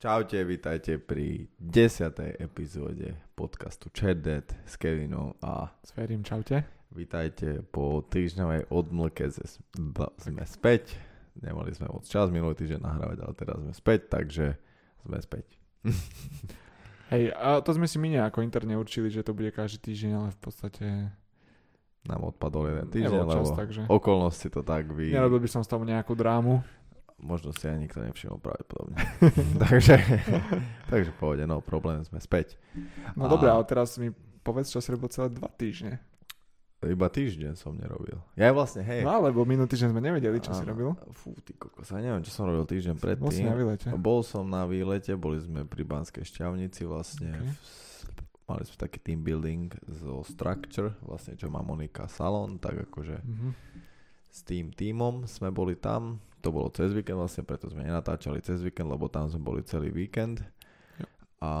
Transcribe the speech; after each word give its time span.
Čaute, 0.00 0.48
vítajte 0.48 0.96
pri 0.96 1.44
10. 1.60 2.40
epizóde 2.40 3.20
podcastu 3.36 3.92
Chatdead 3.92 4.48
s 4.64 4.80
Kevinom 4.80 5.36
a 5.44 5.76
s 5.84 5.92
Ferím. 5.92 6.24
Čaute. 6.24 6.64
Vítajte 6.88 7.60
po 7.68 8.00
týždňovej 8.08 8.72
odmlke 8.72 9.28
ze, 9.28 9.60
sme 10.16 10.44
späť. 10.48 10.96
Nemali 11.36 11.76
sme 11.76 11.92
moc 11.92 12.08
čas 12.08 12.32
minulý 12.32 12.56
týždeň 12.56 12.80
nahrávať, 12.80 13.18
ale 13.20 13.32
teraz 13.36 13.56
sme 13.60 13.72
späť, 13.76 14.08
takže 14.08 14.56
sme 15.04 15.20
späť. 15.20 15.60
Hej, 17.12 17.36
a 17.36 17.60
to 17.60 17.76
sme 17.76 17.84
si 17.84 18.00
my 18.00 18.08
nejako 18.08 18.40
interne 18.40 18.80
určili, 18.80 19.12
že 19.12 19.20
to 19.20 19.36
bude 19.36 19.52
každý 19.52 19.84
týždeň, 19.84 20.12
ale 20.16 20.28
v 20.32 20.40
podstate 20.40 21.12
nám 22.08 22.24
odpadol 22.24 22.72
jeden 22.72 22.88
týždeň, 22.88 23.20
čas, 23.20 23.28
lebo 23.36 23.52
takže... 23.52 23.82
okolnosti 23.84 24.48
to 24.48 24.64
tak 24.64 24.88
vy... 24.88 25.12
Nerobil 25.12 25.44
by 25.44 25.48
som 25.52 25.60
s 25.60 25.68
tomu 25.68 25.84
nejakú 25.84 26.16
drámu 26.16 26.64
možno 27.20 27.52
si 27.54 27.68
aj 27.68 27.78
nikto 27.78 28.00
nevšimol 28.00 28.40
pravdepodobne. 28.40 28.96
takže, 29.68 29.96
takže 30.88 31.10
povede, 31.16 31.44
no 31.44 31.60
problém, 31.60 32.02
sme 32.04 32.18
späť. 32.18 32.56
No 33.14 33.28
a... 33.28 33.30
dobré, 33.30 33.52
ale 33.52 33.64
teraz 33.68 33.96
mi 34.00 34.10
povedz, 34.40 34.72
čo 34.72 34.80
si 34.80 34.88
robil 34.90 35.12
celé 35.12 35.28
dva 35.30 35.48
týždne. 35.52 36.00
Iba 36.80 37.12
týždeň 37.12 37.60
som 37.60 37.76
nerobil. 37.76 38.16
Ja 38.40 38.56
vlastne, 38.56 38.80
hej. 38.80 39.04
No 39.04 39.20
lebo 39.20 39.44
minulý 39.44 39.68
týždeň 39.68 39.92
sme 39.92 40.00
nevedeli, 40.00 40.40
čo 40.40 40.52
a, 40.52 40.56
si 40.56 40.64
robil. 40.64 40.96
Fú, 41.12 41.36
ty 41.44 41.52
kokos, 41.52 41.92
ja 41.92 42.00
neviem, 42.00 42.24
čo 42.24 42.32
som 42.32 42.48
robil 42.48 42.64
týždeň 42.64 42.96
predtým. 42.96 43.28
Bol 43.28 43.36
si 43.36 43.44
na 43.44 43.52
výlete. 43.52 43.86
Bol 44.00 44.20
som 44.24 44.48
na 44.48 44.64
výlete, 44.64 45.12
boli 45.12 45.44
sme 45.44 45.68
pri 45.68 45.84
Banskej 45.84 46.24
šťavnici 46.24 46.88
vlastne. 46.88 47.36
Okay. 47.36 47.52
V, 47.52 47.80
mali 48.48 48.64
sme 48.64 48.76
taký 48.80 48.98
team 49.04 49.20
building 49.20 49.68
zo 49.92 50.24
Structure, 50.24 50.96
vlastne 51.04 51.36
čo 51.36 51.52
má 51.52 51.60
Monika 51.60 52.08
Salon, 52.08 52.56
tak 52.56 52.88
akože 52.88 53.20
mm-hmm. 53.20 53.52
S 54.30 54.46
tým 54.46 54.70
týmom 54.70 55.26
sme 55.26 55.50
boli 55.50 55.74
tam 55.74 56.22
to 56.40 56.48
bolo 56.48 56.72
cez 56.72 56.96
víkend 56.96 57.20
vlastne, 57.20 57.44
preto 57.44 57.68
sme 57.68 57.84
nenatáčali 57.84 58.40
cez 58.40 58.64
víkend, 58.64 58.88
lebo 58.88 59.12
tam 59.12 59.28
sme 59.28 59.44
boli 59.44 59.60
celý 59.60 59.92
víkend. 59.92 60.40
A, 61.40 61.52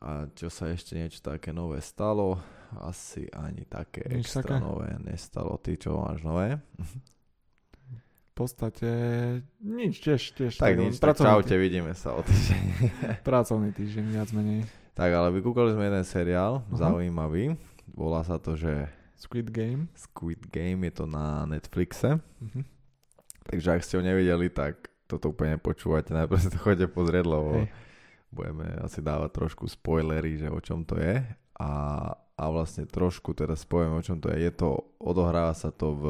a 0.00 0.10
čo 0.36 0.52
sa 0.52 0.68
ešte 0.68 0.96
niečo 0.96 1.24
také 1.24 1.56
nové 1.56 1.80
stalo, 1.80 2.36
asi 2.84 3.28
ani 3.32 3.64
také 3.64 4.04
Nič 4.12 4.28
extra 4.28 4.60
také? 4.60 4.64
nové 4.64 4.92
nestalo. 5.00 5.56
Ty 5.56 5.72
čo 5.80 6.04
máš 6.04 6.20
nové? 6.20 6.60
V 8.28 8.32
podstate 8.36 8.90
nič, 9.64 9.98
tiež, 10.04 10.22
tiež. 10.36 10.52
Tak, 10.60 10.76
tak 10.76 10.78
nič, 10.78 10.94
tak 11.00 11.16
čaute, 11.18 11.56
vidíme 11.56 11.96
sa 11.96 12.14
o 12.14 12.20
týždeň. 12.20 12.62
pracovný 13.28 13.72
týždeň, 13.72 14.04
viac 14.12 14.30
menej. 14.36 14.68
Tak, 14.92 15.10
ale 15.10 15.32
vykúkali 15.32 15.72
sme 15.72 15.88
jeden 15.88 16.04
seriál, 16.04 16.60
uh-huh. 16.60 16.76
zaujímavý. 16.76 17.56
Volá 17.96 18.22
sa 18.22 18.36
to, 18.36 18.54
že... 18.54 18.97
Squid 19.18 19.50
Game. 19.50 19.90
Squid 19.98 20.46
Game, 20.54 20.86
je 20.86 21.02
to 21.02 21.04
na 21.10 21.42
Netflixe. 21.44 22.22
Uh-huh. 22.22 22.62
Takže 23.50 23.74
ak 23.74 23.82
ste 23.82 23.98
ho 23.98 24.02
nevideli, 24.06 24.46
tak 24.46 24.88
toto 25.10 25.34
úplne 25.34 25.58
počúvate. 25.58 26.14
Najprv 26.14 26.38
si 26.38 26.48
to 26.54 26.58
chodite 26.62 26.86
pozrieť, 26.94 27.26
lebo 27.26 27.66
Hej. 27.66 27.68
budeme 28.30 28.66
asi 28.78 29.02
dávať 29.02 29.30
trošku 29.34 29.66
spoilery, 29.66 30.38
že 30.38 30.46
o 30.46 30.60
čom 30.62 30.86
to 30.86 31.00
je. 31.02 31.18
A, 31.58 31.70
a 32.14 32.44
vlastne 32.46 32.86
trošku 32.86 33.34
teraz 33.34 33.66
poviem, 33.66 33.98
o 33.98 34.04
čom 34.04 34.22
to 34.22 34.30
je. 34.30 34.46
Je 34.46 34.52
to, 34.54 34.86
odohráva 35.02 35.50
sa 35.56 35.74
to 35.74 35.98
v 35.98 36.04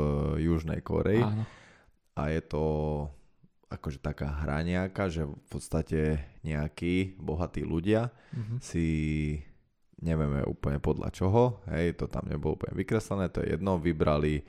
Južnej 0.45 0.85
Koreji. 0.85 1.25
Áno. 1.25 1.49
A 2.19 2.29
je 2.29 2.43
to 2.45 2.65
akože 3.69 4.01
taká 4.01 4.33
hra 4.45 4.65
nejaká, 4.65 5.09
že 5.13 5.29
v 5.29 5.47
podstate 5.49 6.01
nejakí 6.41 7.21
bohatí 7.21 7.63
ľudia 7.63 8.09
mm-hmm. 8.33 8.59
si 8.65 8.87
nevieme 9.99 10.47
úplne 10.47 10.79
podľa 10.79 11.09
čoho, 11.11 11.63
hej, 11.71 11.99
to 11.99 12.07
tam 12.07 12.27
nebolo 12.31 12.55
úplne 12.55 12.75
vykreslené, 12.79 13.31
to 13.31 13.43
je 13.43 13.59
jedno, 13.59 13.79
vybrali 13.79 14.47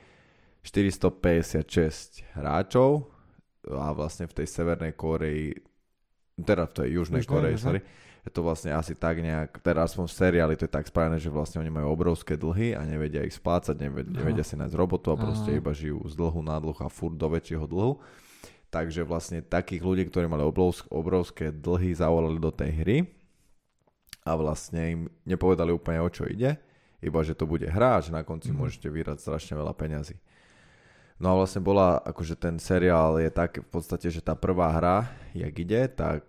456 0.62 2.36
hráčov 2.38 3.10
a 3.66 3.90
vlastne 3.92 4.30
v 4.30 4.36
tej 4.42 4.46
Severnej 4.46 4.94
Koreji, 4.94 5.58
teda 6.38 6.70
v 6.70 6.72
tej 6.72 6.88
Južnej 7.00 7.22
Koreji, 7.26 7.56
sorry, 7.58 7.80
je 8.20 8.30
to 8.30 8.44
vlastne 8.44 8.76
asi 8.76 8.92
tak 8.92 9.18
nejak, 9.24 9.64
teraz 9.64 9.92
aspoň 9.96 10.06
v 10.06 10.14
seriáli 10.14 10.54
to 10.56 10.68
je 10.68 10.72
tak 10.72 10.86
spravené, 10.86 11.16
že 11.16 11.32
vlastne 11.32 11.64
oni 11.64 11.72
majú 11.72 11.88
obrovské 11.96 12.36
dlhy 12.36 12.76
a 12.76 12.84
nevedia 12.84 13.24
ich 13.24 13.34
splácať, 13.34 13.80
nevedia, 13.80 14.12
nevedia 14.12 14.44
si 14.44 14.60
nájsť 14.60 14.76
robotu 14.76 15.08
a 15.10 15.16
proste 15.16 15.56
iba 15.56 15.72
žijú 15.72 16.04
z 16.04 16.14
dlhu 16.14 16.40
na 16.44 16.60
dlhu 16.60 16.76
a 16.84 16.92
furt 16.92 17.16
do 17.16 17.26
väčšieho 17.32 17.64
dlhu. 17.64 17.96
Takže 18.70 19.02
vlastne 19.02 19.42
takých 19.42 19.82
ľudí, 19.82 20.06
ktorí 20.06 20.30
mali 20.30 20.46
obrovské 20.94 21.50
dlhy, 21.50 21.90
zavolali 21.96 22.38
do 22.38 22.54
tej 22.54 22.70
hry 22.70 22.96
a 24.24 24.30
vlastne 24.36 24.82
im 24.84 25.00
nepovedali 25.24 25.72
úplne 25.72 26.04
o 26.04 26.10
čo 26.12 26.28
ide, 26.28 26.60
iba 27.00 27.20
že 27.24 27.32
to 27.32 27.48
bude 27.48 27.64
hra 27.64 27.98
a 27.98 28.02
že 28.04 28.12
na 28.12 28.22
konci 28.22 28.52
mm-hmm. 28.52 28.60
môžete 28.60 28.88
vyrať 28.92 29.18
strašne 29.20 29.56
veľa 29.56 29.72
peňazí. 29.72 30.20
No 31.20 31.36
a 31.36 31.44
vlastne 31.44 31.60
bola, 31.60 32.00
akože 32.00 32.32
ten 32.40 32.56
seriál 32.56 33.20
je 33.20 33.28
tak 33.28 33.60
v 33.60 33.68
podstate, 33.68 34.08
že 34.08 34.24
tá 34.24 34.32
prvá 34.32 34.72
hra, 34.72 35.12
jak 35.36 35.52
ide, 35.52 35.84
tak 35.92 36.24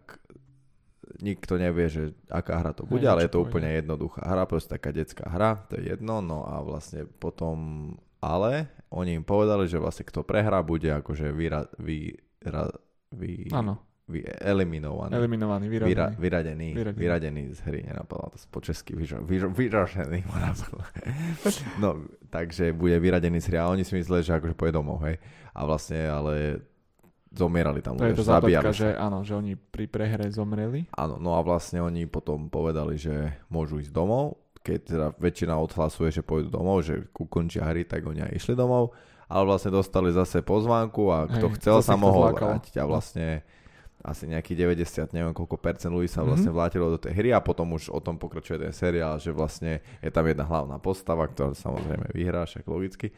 nikto 1.24 1.56
nevie, 1.56 1.88
že 1.88 2.04
aká 2.28 2.60
hra 2.60 2.72
to 2.76 2.84
bude, 2.84 3.08
ale 3.08 3.24
je 3.24 3.32
to 3.32 3.44
úplne 3.44 3.72
jednoduchá 3.72 4.24
hra, 4.24 4.44
proste 4.44 4.76
taká 4.76 4.92
detská 4.92 5.32
hra, 5.32 5.64
to 5.68 5.80
je 5.80 5.96
jedno, 5.96 6.20
no 6.20 6.44
a 6.44 6.60
vlastne 6.60 7.08
potom, 7.08 7.92
ale 8.20 8.68
oni 8.92 9.20
im 9.20 9.26
povedali, 9.28 9.68
že 9.68 9.80
vlastne 9.80 10.04
kto 10.04 10.28
prehrá, 10.28 10.60
bude 10.60 10.92
akože 10.92 11.32
vyra, 11.32 11.72
vy, 11.80 12.20
ra, 12.44 12.68
vy, 13.16 13.48
vy, 13.48 13.91
eliminovaný. 14.20 15.16
Eliminovaný, 15.16 15.66
vyradený. 15.72 15.92
Vyra, 15.96 16.08
vyradený, 16.20 16.70
vyradený. 16.76 17.00
vyradený 17.00 17.42
z 17.56 17.60
hry, 17.64 17.80
nenapadlo 17.88 18.36
to 18.36 18.38
po 18.52 18.60
česky, 18.60 19.00
vyra, 19.00 19.24
vyražený. 19.48 20.28
no, 21.80 22.04
takže 22.28 22.76
bude 22.76 23.00
vyradený 23.00 23.40
z 23.40 23.48
hry 23.48 23.58
a 23.64 23.72
oni 23.72 23.88
si 23.88 23.96
mysleli, 23.96 24.28
že 24.28 24.36
akože 24.36 24.60
pôjde 24.60 24.76
domov, 24.76 25.00
hej. 25.08 25.16
A 25.56 25.64
vlastne, 25.64 26.04
ale 26.12 26.60
zomierali 27.32 27.80
tam 27.80 27.96
to 27.96 28.04
ľudia, 28.04 28.20
to 28.20 28.28
zabíjali 28.28 28.76
že 28.76 28.92
áno, 29.00 29.24
že 29.24 29.34
oni 29.40 29.56
pri 29.56 29.88
prehre 29.88 30.28
zomreli. 30.28 30.92
Áno, 30.92 31.16
no 31.16 31.40
a 31.40 31.42
vlastne 31.42 31.80
oni 31.80 32.04
potom 32.04 32.52
povedali, 32.52 33.00
že 33.00 33.40
môžu 33.48 33.80
ísť 33.80 33.96
domov, 33.96 34.44
keď 34.62 34.80
teda 34.84 35.08
väčšina 35.18 35.56
odhlasuje, 35.58 36.12
že 36.12 36.22
pôjdu 36.22 36.52
domov, 36.52 36.84
že 36.86 37.08
ukončia 37.16 37.66
hry, 37.66 37.88
tak 37.88 38.06
oni 38.06 38.28
aj 38.28 38.32
išli 38.36 38.54
domov, 38.54 38.94
ale 39.32 39.44
vlastne 39.48 39.72
dostali 39.72 40.12
zase 40.12 40.44
pozvánku 40.44 41.08
a 41.10 41.26
kto 41.26 41.48
Hej, 41.50 41.56
chcel 41.64 41.78
sa 41.80 41.96
mohol 41.96 42.36
vrátiť 42.36 42.78
a 42.78 42.84
vlastne 42.84 43.48
asi 44.02 44.26
nejakých 44.26 44.66
90, 44.82 45.14
neviem 45.14 45.34
koľko 45.34 45.58
percent 45.62 45.94
ľudí 45.94 46.10
sa 46.10 46.26
mhm. 46.26 46.28
vlastne 46.34 46.52
vlátilo 46.52 46.86
do 46.94 47.00
tej 47.02 47.14
hry 47.14 47.30
a 47.34 47.40
potom 47.42 47.74
už 47.78 47.94
o 47.94 48.02
tom 48.02 48.18
pokračuje 48.18 48.58
ten 48.58 48.74
seriál, 48.74 49.22
že 49.22 49.30
vlastne 49.34 49.82
je 50.02 50.12
tam 50.12 50.26
jedna 50.26 50.46
hlavná 50.46 50.82
postava, 50.82 51.30
ktorá 51.30 51.54
samozrejme 51.54 52.10
vyhrá, 52.12 52.46
však 52.46 52.66
logicky. 52.66 53.14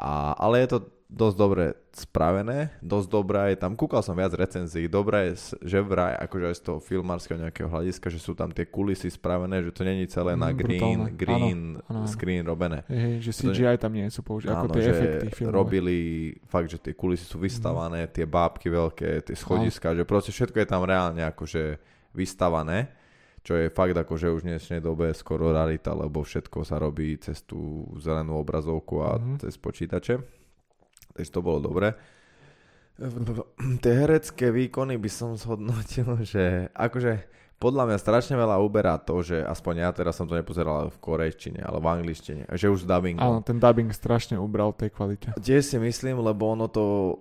A, 0.00 0.32
ale 0.38 0.64
je 0.64 0.78
to 0.78 0.78
dosť 1.10 1.36
dobre 1.36 1.64
spravené, 1.90 2.70
dosť 2.78 3.08
dobré 3.10 3.52
je 3.52 3.58
tam, 3.58 3.74
kúkal 3.74 3.98
som 3.98 4.14
viac 4.14 4.30
recenzií, 4.30 4.86
dobré 4.86 5.34
je, 5.34 5.58
že 5.66 5.82
vraj, 5.82 6.14
akože 6.22 6.46
aj 6.46 6.56
z 6.56 6.62
toho 6.62 6.78
filmárskeho 6.78 7.38
nejakého 7.42 7.66
hľadiska, 7.66 8.06
že 8.14 8.22
sú 8.22 8.38
tam 8.38 8.54
tie 8.54 8.70
kulisy 8.70 9.10
spravené, 9.10 9.58
že 9.66 9.74
to 9.74 9.82
není 9.82 10.06
celé 10.06 10.38
mm, 10.38 10.40
na 10.40 10.50
green, 10.54 10.78
brutálne. 10.78 11.10
green 11.18 11.60
áno, 11.90 12.06
áno. 12.06 12.08
screen 12.08 12.46
robené. 12.46 12.86
Hey, 12.86 13.18
že 13.18 13.34
CGI 13.34 13.74
to, 13.74 13.90
tam 13.90 13.92
nie 13.98 14.06
sú 14.06 14.22
použité, 14.22 14.54
ako 14.54 14.70
tie 14.70 14.86
efekty 14.86 15.26
filmové. 15.34 15.58
robili 15.58 15.98
fakt, 16.46 16.70
že 16.70 16.78
tie 16.78 16.94
kulisy 16.94 17.26
sú 17.26 17.42
vystavané, 17.42 18.06
mm. 18.06 18.10
tie 18.14 18.24
bábky 18.30 18.70
veľké, 18.70 19.26
tie 19.26 19.34
schodiska, 19.34 19.98
že 19.98 20.06
proste 20.06 20.30
všetko 20.30 20.62
je 20.62 20.68
tam 20.70 20.86
reálne 20.86 21.26
akože 21.26 21.82
vystavané 22.14 22.94
čo 23.40 23.56
je 23.56 23.72
fakt 23.72 23.96
že 23.96 24.28
už 24.28 24.44
v 24.44 24.52
dnešnej 24.52 24.84
dobe 24.84 25.16
skoro 25.16 25.48
rarita, 25.48 25.96
lebo 25.96 26.20
všetko 26.20 26.60
sa 26.60 26.76
robí 26.76 27.16
cez 27.16 27.40
tú 27.40 27.88
zelenú 27.96 28.36
obrazovku 28.36 29.00
a 29.00 29.16
mm-hmm. 29.16 29.40
cez 29.40 29.56
počítače 29.56 30.39
takže 31.14 31.30
to 31.30 31.40
bolo 31.42 31.58
dobre. 31.60 31.94
Tie 33.80 33.92
herecké 33.96 34.52
výkony 34.52 35.00
by 35.00 35.10
som 35.10 35.32
zhodnotil, 35.32 36.20
že 36.32 36.68
akože 36.76 37.24
podľa 37.60 37.92
mňa 37.92 37.98
strašne 38.00 38.34
veľa 38.40 38.56
uberá 38.60 38.96
to, 38.96 39.20
že 39.20 39.36
aspoň 39.44 39.84
ja 39.84 39.90
teraz 39.92 40.16
som 40.16 40.24
to 40.24 40.32
nepozeral 40.32 40.88
v 40.88 40.96
korejčine, 40.96 41.60
ale 41.60 41.76
v 41.76 41.86
angličtine, 41.92 42.48
že 42.56 42.72
už 42.72 42.88
dubbing. 42.88 43.20
Áno, 43.20 43.44
ten 43.44 43.60
dubbing 43.60 43.92
strašne 43.92 44.40
ubral 44.40 44.72
tej 44.72 44.88
kvalite. 44.88 45.36
Tiež 45.36 45.68
si 45.68 45.76
myslím, 45.76 46.24
lebo 46.24 46.48
ono 46.48 46.72
to, 46.72 47.20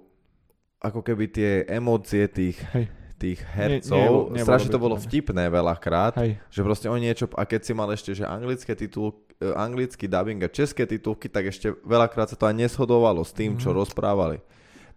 ako 0.79 1.03
keby 1.03 1.27
tie 1.27 1.67
emócie 1.67 2.31
tých, 2.31 2.55
Hej. 2.71 2.87
tých 3.19 3.39
hercov, 3.51 4.31
nie, 4.31 4.39
nie, 4.39 4.43
strašne 4.47 4.71
to 4.71 4.79
bolo 4.79 4.95
vtipné 4.95 5.51
veľakrát, 5.51 6.15
Hej. 6.15 6.39
že 6.47 6.61
proste 6.63 6.87
oni 6.87 7.11
niečo, 7.11 7.27
a 7.35 7.43
keď 7.43 7.59
si 7.59 7.71
mal 7.75 7.91
ešte, 7.91 8.15
že 8.15 8.23
anglické 8.23 8.79
titul, 8.79 9.11
E, 9.11 9.28
anglický 9.39 10.11
dubbing 10.11 10.43
a 10.43 10.51
české 10.51 10.83
titulky, 10.83 11.31
tak 11.31 11.47
ešte 11.47 11.71
veľakrát 11.87 12.27
sa 12.27 12.35
to 12.35 12.43
aj 12.43 12.55
neshodovalo 12.59 13.23
s 13.23 13.31
tým, 13.31 13.55
čo 13.55 13.71
mm. 13.71 13.75
rozprávali. 13.79 14.43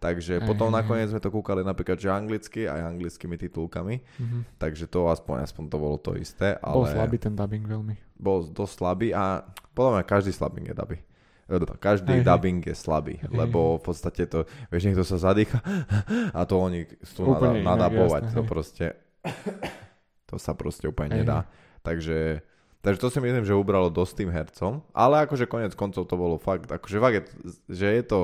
Takže 0.02 0.42
aj, 0.42 0.46
potom 0.50 0.66
aj, 0.74 0.82
nakoniec 0.82 1.14
sme 1.14 1.22
to 1.22 1.30
kúkali 1.30 1.62
napríklad, 1.62 1.94
že 1.94 2.10
anglicky 2.10 2.66
aj 2.66 2.90
anglickými 2.90 3.38
titulkami, 3.38 4.02
mm-hmm. 4.02 4.58
takže 4.58 4.90
to 4.90 5.06
aspoň, 5.06 5.46
aspoň 5.46 5.64
to 5.70 5.76
bolo 5.78 5.94
to 5.94 6.18
isté. 6.18 6.58
Ale 6.58 6.74
bol 6.74 6.90
slabý 6.90 7.16
ten 7.22 7.38
dubbing 7.38 7.62
veľmi. 7.62 7.94
Bol 8.18 8.50
dosť 8.50 8.82
slabý 8.82 9.14
a 9.14 9.46
podľa 9.78 10.02
mňa 10.02 10.04
každý 10.10 10.34
slabý 10.34 10.66
je 10.66 10.74
dubbing. 10.74 11.02
E, 11.46 11.54
každý 11.78 12.14
aj, 12.18 12.26
dubbing 12.26 12.60
je 12.66 12.74
slabý, 12.74 13.22
aj, 13.22 13.30
lebo 13.30 13.78
v 13.78 13.82
podstate 13.86 14.26
to, 14.26 14.42
vieš, 14.74 14.90
niekto 14.90 15.06
sa 15.06 15.22
zadýcha 15.22 15.62
a 16.38 16.40
to 16.50 16.58
oni 16.58 16.90
chcú 17.06 17.38
nadabovať, 17.62 18.34
to 18.34 18.42
proste, 18.42 18.98
to 20.28 20.34
sa 20.34 20.58
proste 20.58 20.90
úplne 20.90 21.14
aj, 21.14 21.18
nedá. 21.22 21.38
Takže 21.86 22.42
Takže 22.82 22.98
to 22.98 23.08
si 23.14 23.18
myslím, 23.22 23.46
že 23.46 23.54
ubralo 23.54 23.86
dosť 23.86 24.12
tým 24.26 24.30
hercom, 24.34 24.82
ale 24.90 25.22
akože 25.22 25.46
konec 25.46 25.72
koncov 25.78 26.02
to 26.02 26.14
bolo 26.18 26.34
fakt, 26.34 26.66
akože 26.66 26.98
fakt, 26.98 27.14
je, 27.14 27.22
že 27.70 27.86
je 27.94 28.02
to 28.02 28.20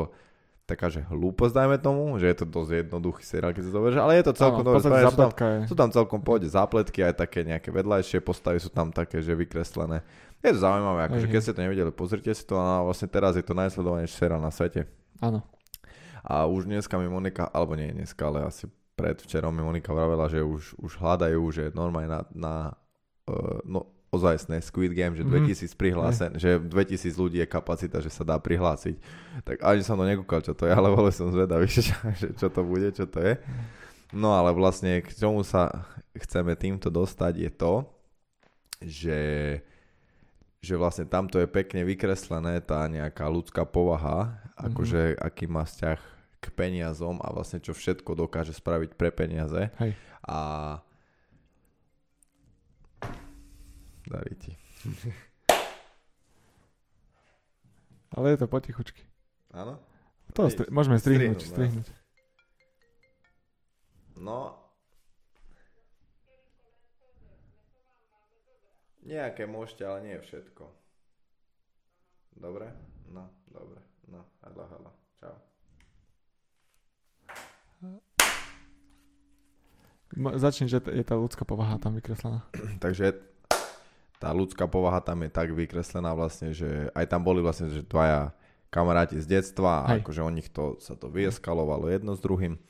taká, 0.68 0.92
že 0.92 1.00
hlúposť, 1.08 1.54
dajme 1.56 1.76
tomu, 1.80 2.12
že 2.20 2.28
je 2.28 2.36
to 2.42 2.46
dosť 2.50 2.70
jednoduchý 2.84 3.22
seriál, 3.24 3.56
keď 3.56 3.64
sa 3.64 3.72
to 3.72 3.80
veže, 3.80 3.98
ale 4.04 4.12
je 4.20 4.24
to 4.28 4.32
celkom 4.36 4.62
dobre 4.66 4.84
sú 4.84 4.90
tam, 4.92 5.30
je. 5.32 5.58
sú 5.64 5.74
tam 5.78 5.88
celkom 5.88 6.20
pohode 6.20 6.44
zápletky, 6.44 7.00
aj 7.00 7.24
také 7.24 7.40
nejaké 7.40 7.72
vedľajšie 7.72 8.20
postavy 8.20 8.60
sú 8.60 8.68
tam 8.68 8.92
také, 8.92 9.24
že 9.24 9.32
vykreslené. 9.32 10.04
Je 10.44 10.52
to 10.52 10.60
zaujímavé, 10.60 11.08
akože 11.08 11.26
keď 11.30 11.40
ste 11.40 11.54
to 11.56 11.64
nevideli, 11.64 11.88
pozrite 11.88 12.34
si 12.36 12.44
to 12.44 12.60
a 12.60 12.84
vlastne 12.84 13.08
teraz 13.08 13.38
je 13.38 13.46
to 13.46 13.56
najsledovanejší 13.56 14.12
seriál 14.12 14.44
na 14.44 14.52
svete. 14.52 14.84
Áno. 15.24 15.40
A 16.20 16.44
už 16.44 16.68
dneska 16.68 17.00
mi 17.00 17.08
Monika, 17.08 17.48
alebo 17.48 17.72
nie 17.72 17.88
dneska, 17.94 18.28
ale 18.28 18.44
asi 18.44 18.68
predvčerom 18.98 19.54
mi 19.54 19.64
Monika 19.64 19.94
vravela, 19.96 20.28
že 20.28 20.44
už, 20.44 20.76
už 20.82 21.00
hľadajú, 21.00 21.42
že 21.48 21.72
normálne 21.72 22.12
na, 22.12 22.20
na 22.36 22.54
uh, 23.24 23.64
no, 23.64 23.88
ozajstné 24.08 24.64
Squid 24.64 24.96
Game, 24.96 25.12
že 25.12 25.20
Mhm. 25.20 25.32
2000 25.44 25.76
prihlásen, 25.76 26.32
že 26.40 26.56
2000 26.56 27.16
ľudí 27.20 27.38
je 27.40 27.48
kapacita, 27.48 28.00
že 28.00 28.08
sa 28.08 28.24
dá 28.24 28.40
prihlásiť. 28.40 28.96
Tak 29.44 29.60
ani 29.60 29.84
som 29.84 30.00
to 30.00 30.08
nekúkal, 30.08 30.40
čo 30.40 30.56
to 30.56 30.64
je, 30.64 30.72
ale 30.78 30.88
bol 30.88 31.04
som 31.12 31.28
zvedavý, 31.28 31.68
že, 31.76 31.92
že 32.16 32.32
čo 32.32 32.48
to 32.48 32.64
bude, 32.64 32.88
čo 32.96 33.04
to 33.04 33.20
je. 33.20 33.36
No 34.16 34.32
ale 34.32 34.56
vlastne 34.56 35.04
k 35.04 35.12
čomu 35.12 35.44
sa 35.44 35.84
chceme 36.16 36.56
týmto 36.56 36.88
dostať 36.88 37.34
je 37.36 37.50
to, 37.52 37.74
že, 38.80 39.20
že 40.64 40.74
vlastne 40.80 41.04
tamto 41.04 41.36
je 41.36 41.44
pekne 41.44 41.84
vykreslené 41.84 42.64
tá 42.64 42.88
nejaká 42.88 43.28
ľudská 43.28 43.68
povaha, 43.68 44.40
akože 44.56 45.20
aký 45.20 45.44
má 45.44 45.68
vzťah 45.68 46.00
k 46.38 46.46
peniazom 46.54 47.20
a 47.20 47.28
vlastne 47.34 47.60
čo 47.60 47.76
všetko 47.76 48.14
dokáže 48.16 48.56
spraviť 48.56 48.96
pre 48.96 49.10
peniaze. 49.12 49.68
Hej. 49.76 49.92
A 50.24 50.38
darí 54.08 54.34
ti. 54.40 54.52
Ale 58.16 58.30
je 58.32 58.38
to 58.40 58.48
potichučky. 58.48 59.04
Áno? 59.52 59.76
To 60.32 60.48
stri- 60.48 60.68
môžeme 60.72 60.96
strihnúť, 60.96 61.44
strihnúť, 61.44 61.84
strihnúť. 61.84 61.88
No. 64.18 64.58
Nejaké 69.08 69.48
môžete, 69.48 69.88
ale 69.88 70.04
nie 70.04 70.16
všetko. 70.20 70.68
Dobre? 72.36 72.68
No, 73.08 73.24
dobre. 73.48 73.80
No, 74.08 74.20
hada, 74.44 74.64
hada. 74.68 74.90
Čau. 75.16 75.36
Začni, 80.36 80.68
že 80.68 80.80
je 80.80 81.04
tá 81.04 81.14
ľudská 81.16 81.44
povaha 81.48 81.80
tam 81.80 81.96
vykreslená. 81.96 82.44
Takže 82.84 83.16
tá 84.18 84.34
ľudská 84.34 84.66
povaha 84.66 84.98
tam 84.98 85.22
je 85.22 85.30
tak 85.30 85.54
vykreslená 85.54 86.10
vlastne, 86.12 86.50
že 86.50 86.90
aj 86.92 87.06
tam 87.06 87.22
boli 87.22 87.38
vlastne, 87.38 87.70
že 87.70 87.86
dvaja 87.86 88.34
kamaráti 88.68 89.16
z 89.16 89.40
detstva 89.40 89.86
a 89.86 90.02
akože 90.02 90.20
o 90.20 90.30
nich 90.30 90.52
to 90.52 90.76
sa 90.82 90.92
to 90.92 91.08
vyeskalovalo 91.08 91.88
jedno 91.88 92.12
s 92.12 92.20
druhým. 92.20 92.60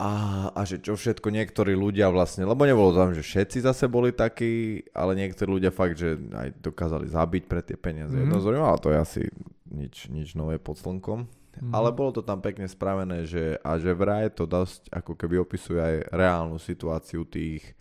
A, 0.00 0.48
a 0.56 0.64
že 0.64 0.80
čo 0.80 0.96
všetko 0.96 1.28
niektorí 1.28 1.76
ľudia 1.76 2.08
vlastne, 2.08 2.48
lebo 2.48 2.64
nebolo 2.64 2.96
tam, 2.96 3.12
že 3.12 3.20
všetci 3.20 3.68
zase 3.68 3.84
boli 3.84 4.16
takí, 4.16 4.80
ale 4.96 5.12
niektorí 5.12 5.60
ľudia 5.60 5.68
fakt, 5.68 6.00
že 6.00 6.16
aj 6.16 6.56
dokázali 6.56 7.04
zabiť 7.04 7.44
pre 7.44 7.60
tie 7.60 7.76
peniaze. 7.76 8.08
Mhm. 8.08 8.16
Mm-hmm. 8.16 8.32
Jedno 8.32 8.40
z 8.40 8.46
druhým, 8.48 8.64
ale 8.64 8.80
to 8.80 8.88
je 8.88 8.98
asi 8.98 9.22
nič, 9.68 10.08
nič 10.08 10.28
nové 10.32 10.56
pod 10.56 10.80
slnkom. 10.80 11.28
Mhm. 11.60 11.72
Ale 11.76 11.92
bolo 11.92 12.16
to 12.16 12.24
tam 12.24 12.40
pekne 12.40 12.64
spravené, 12.64 13.28
že, 13.28 13.60
a 13.60 13.76
že 13.76 13.92
vraj 13.92 14.32
to 14.32 14.48
dosť 14.48 14.88
ako 14.88 15.12
keby 15.12 15.36
opisuje 15.36 15.76
aj 15.76 15.96
reálnu 16.16 16.56
situáciu 16.56 17.28
tých 17.28 17.76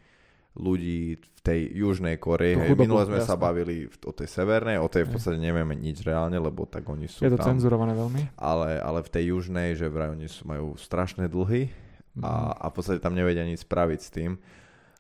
ľudí 0.60 1.00
v 1.16 1.40
tej 1.42 1.60
južnej 1.74 2.16
Koreji. 2.16 2.56
Hej, 2.58 2.76
minule 2.76 3.04
sme 3.06 3.18
sa 3.18 3.34
jasné. 3.34 3.42
bavili 3.42 3.76
v- 3.86 4.00
o 4.04 4.12
tej 4.12 4.28
severnej, 4.28 4.76
o 4.76 4.86
tej 4.86 5.04
v 5.04 5.12
podstate 5.12 5.38
nevieme 5.38 5.72
nič 5.74 6.04
reálne, 6.04 6.36
lebo 6.36 6.66
tak 6.66 6.84
oni 6.84 7.08
sú 7.08 7.24
Je 7.24 7.30
to 7.30 7.40
tam. 7.40 7.56
cenzurované 7.56 7.92
veľmi. 7.94 8.36
Ale, 8.36 8.76
ale 8.78 9.00
v 9.00 9.10
tej 9.10 9.24
južnej, 9.30 9.74
že 9.74 9.88
vraj 9.88 10.12
oni 10.12 10.28
sú, 10.28 10.44
majú 10.44 10.76
strašné 10.76 11.26
dlhy 11.26 11.72
Mhm. 12.12 12.22
a, 12.22 12.32
a 12.54 12.66
v 12.66 12.74
podstate 12.74 13.00
tam 13.00 13.14
nevedia 13.14 13.42
nič 13.42 13.64
spraviť 13.64 14.00
s 14.00 14.10
tým, 14.10 14.32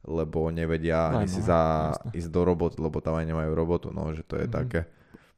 lebo 0.01 0.47
nevedia 0.47 1.11
ani 1.11 1.25
Aj, 1.25 1.29
si 1.29 1.37
no, 1.37 1.45
za, 1.45 1.61
ísť 2.09 2.29
do 2.29 2.41
roboty, 2.41 2.77
lebo 2.77 2.97
tam 2.97 3.13
aj 3.13 3.25
nemajú 3.25 3.51
robotu, 3.51 3.87
no, 3.89 4.07
že 4.09 4.21
to 4.21 4.35
je 4.35 4.45
Mhm. 4.45 4.53
také. 4.53 4.81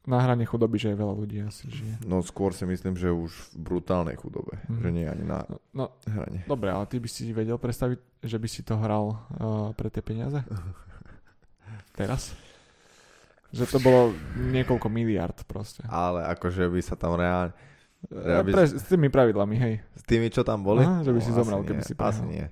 Na 0.04 0.18
hrane 0.18 0.42
chudoby, 0.44 0.76
že 0.76 0.90
je 0.90 0.98
veľa 0.98 1.14
ľudí 1.14 1.38
asi 1.42 1.68
žije. 1.68 2.02
No 2.04 2.20
skôr 2.20 2.52
si 2.52 2.64
myslím, 2.64 2.94
že 2.94 3.08
už 3.08 3.30
v 3.54 3.78
brutálnej 3.78 4.16
chudobe, 4.16 4.58
Mhm. 4.66 4.80
že 4.80 4.90
nie 4.90 5.06
ani 5.06 5.22
na 5.24 5.46
No, 5.46 5.62
no, 5.72 5.86
hrane. 6.04 6.42
dobre, 6.44 6.70
ale 6.70 6.86
ty 6.86 6.98
by 6.98 7.06
si 7.06 7.30
vedel 7.30 7.56
predstaviť, 7.56 8.00
že 8.20 8.36
by 8.36 8.48
si 8.48 8.62
to 8.62 8.76
hral 8.76 9.14
uh, 9.32 9.70
pre 9.72 9.88
tie 9.88 10.00
peniaze? 10.00 10.42
Teraz? 11.94 12.34
Že 13.50 13.64
to 13.68 13.78
bolo 13.80 14.02
niekoľko 14.40 14.88
miliard 14.88 15.36
proste. 15.44 15.84
Ale 15.86 16.24
akože 16.26 16.66
by 16.66 16.82
sa 16.82 16.96
tam 16.96 17.14
reálne... 17.14 17.52
Ja 18.10 18.40
Ja 18.40 18.42
by- 18.42 18.52
Pre, 18.52 18.64
s 18.66 18.88
tými 18.88 19.08
pravidlami, 19.08 19.56
hej. 19.56 19.74
S 19.94 20.02
tými, 20.02 20.28
čo 20.28 20.42
tam 20.42 20.64
boli? 20.64 20.82
Aha, 20.82 21.04
že 21.04 21.12
by 21.12 21.20
si 21.20 21.30
asi 21.30 21.36
zomrel, 21.36 21.60
nie, 21.60 21.68
keby 21.68 21.82
si 21.84 21.94
Asi 21.94 22.00
prehral. 22.18 22.26
nie. 22.28 22.46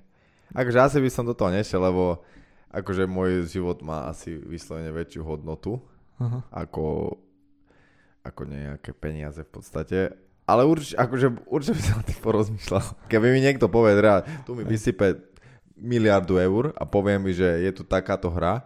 Akože 0.52 0.78
asi 0.80 0.98
by 1.00 1.10
som 1.10 1.24
do 1.24 1.34
toho 1.34 1.50
nešiel, 1.50 1.80
lebo 1.80 2.22
akože 2.70 3.04
môj 3.04 3.48
život 3.48 3.82
má 3.82 4.06
asi 4.06 4.36
vyslovene 4.36 4.92
väčšiu 4.92 5.24
hodnotu 5.24 5.82
Aha. 6.18 6.46
ako, 6.52 7.16
ako 8.22 8.42
nejaké 8.44 8.92
peniaze 8.92 9.40
v 9.40 9.52
podstate. 9.52 10.00
Ale 10.44 10.64
urč, 10.64 10.94
akože, 10.94 11.46
určite 11.46 11.74
by 11.74 11.84
som 11.84 11.96
na 11.96 12.06
tým 12.06 12.20
porozmýšľal. 12.20 12.86
Keby 13.06 13.28
mi 13.30 13.40
niekto 13.40 13.68
povie, 13.68 13.94
teda, 13.94 14.14
tu 14.44 14.54
mi 14.54 14.64
vysype 14.64 15.22
miliardu 15.76 16.36
eur 16.38 16.74
a 16.74 16.84
povie 16.84 17.16
mi, 17.16 17.32
že 17.32 17.46
je 17.60 17.72
tu 17.72 17.84
takáto 17.84 18.28
hra 18.28 18.66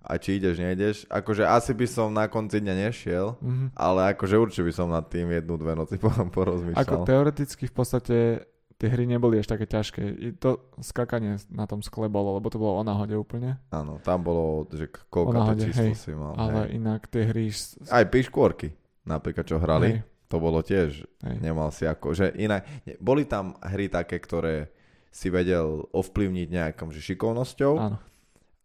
a 0.00 0.18
či 0.18 0.36
ideš, 0.36 0.58
nejdeš. 0.58 0.96
Akože 1.06 1.46
asi 1.46 1.72
by 1.72 1.86
som 1.86 2.10
na 2.10 2.26
konci 2.26 2.58
dňa 2.58 2.74
nešiel, 2.82 3.38
Mhm. 3.38 3.66
ale 3.72 4.12
akože 4.12 4.34
určite 4.34 4.62
by 4.62 4.74
som 4.74 4.88
nad 4.88 5.06
tým 5.06 5.30
jednu, 5.30 5.54
dve 5.54 5.72
noci 5.72 5.94
po- 6.02 6.10
porozmýšľal. 6.10 6.82
Ako 6.82 7.06
teoreticky 7.06 7.64
v 7.64 7.72
podstate 7.72 8.16
tie 8.74 8.88
hry 8.90 9.06
neboli 9.06 9.38
až 9.38 9.46
také 9.46 9.62
ťažké. 9.64 10.02
I 10.02 10.28
to 10.34 10.58
skakanie 10.82 11.38
na 11.48 11.70
tom 11.70 11.80
skle 11.80 12.10
bolo, 12.10 12.34
lebo 12.34 12.50
to 12.50 12.58
bolo 12.58 12.76
o 12.76 12.84
náhode 12.84 13.14
úplne. 13.14 13.62
Áno, 13.70 14.02
tam 14.02 14.20
bolo, 14.20 14.66
že 14.68 14.90
koľko 15.06 15.38
to 15.54 15.70
číslo 15.70 15.86
hej. 15.86 15.94
si 15.94 16.10
mal. 16.10 16.34
Ale 16.34 16.66
hej. 16.66 16.82
inak 16.82 17.06
tie 17.06 17.22
hry... 17.22 17.46
Aj 17.86 18.02
piškôrky, 18.02 18.74
napríklad, 19.06 19.44
čo 19.46 19.58
hrali, 19.58 20.00
Hej, 20.00 20.28
to 20.30 20.36
bolo 20.40 20.64
tiež, 20.64 21.04
hej. 21.04 21.36
nemal 21.42 21.68
si 21.74 21.84
ako, 21.84 22.16
že 22.16 22.32
inak, 22.38 22.64
boli 22.98 23.28
tam 23.28 23.58
hry 23.60 23.92
také, 23.92 24.16
ktoré 24.16 24.72
si 25.12 25.28
vedel 25.28 25.84
ovplyvniť 25.92 26.48
nejakom 26.48 26.88
že 26.88 27.04
šikovnosťou 27.04 27.74
Áno, 27.76 28.00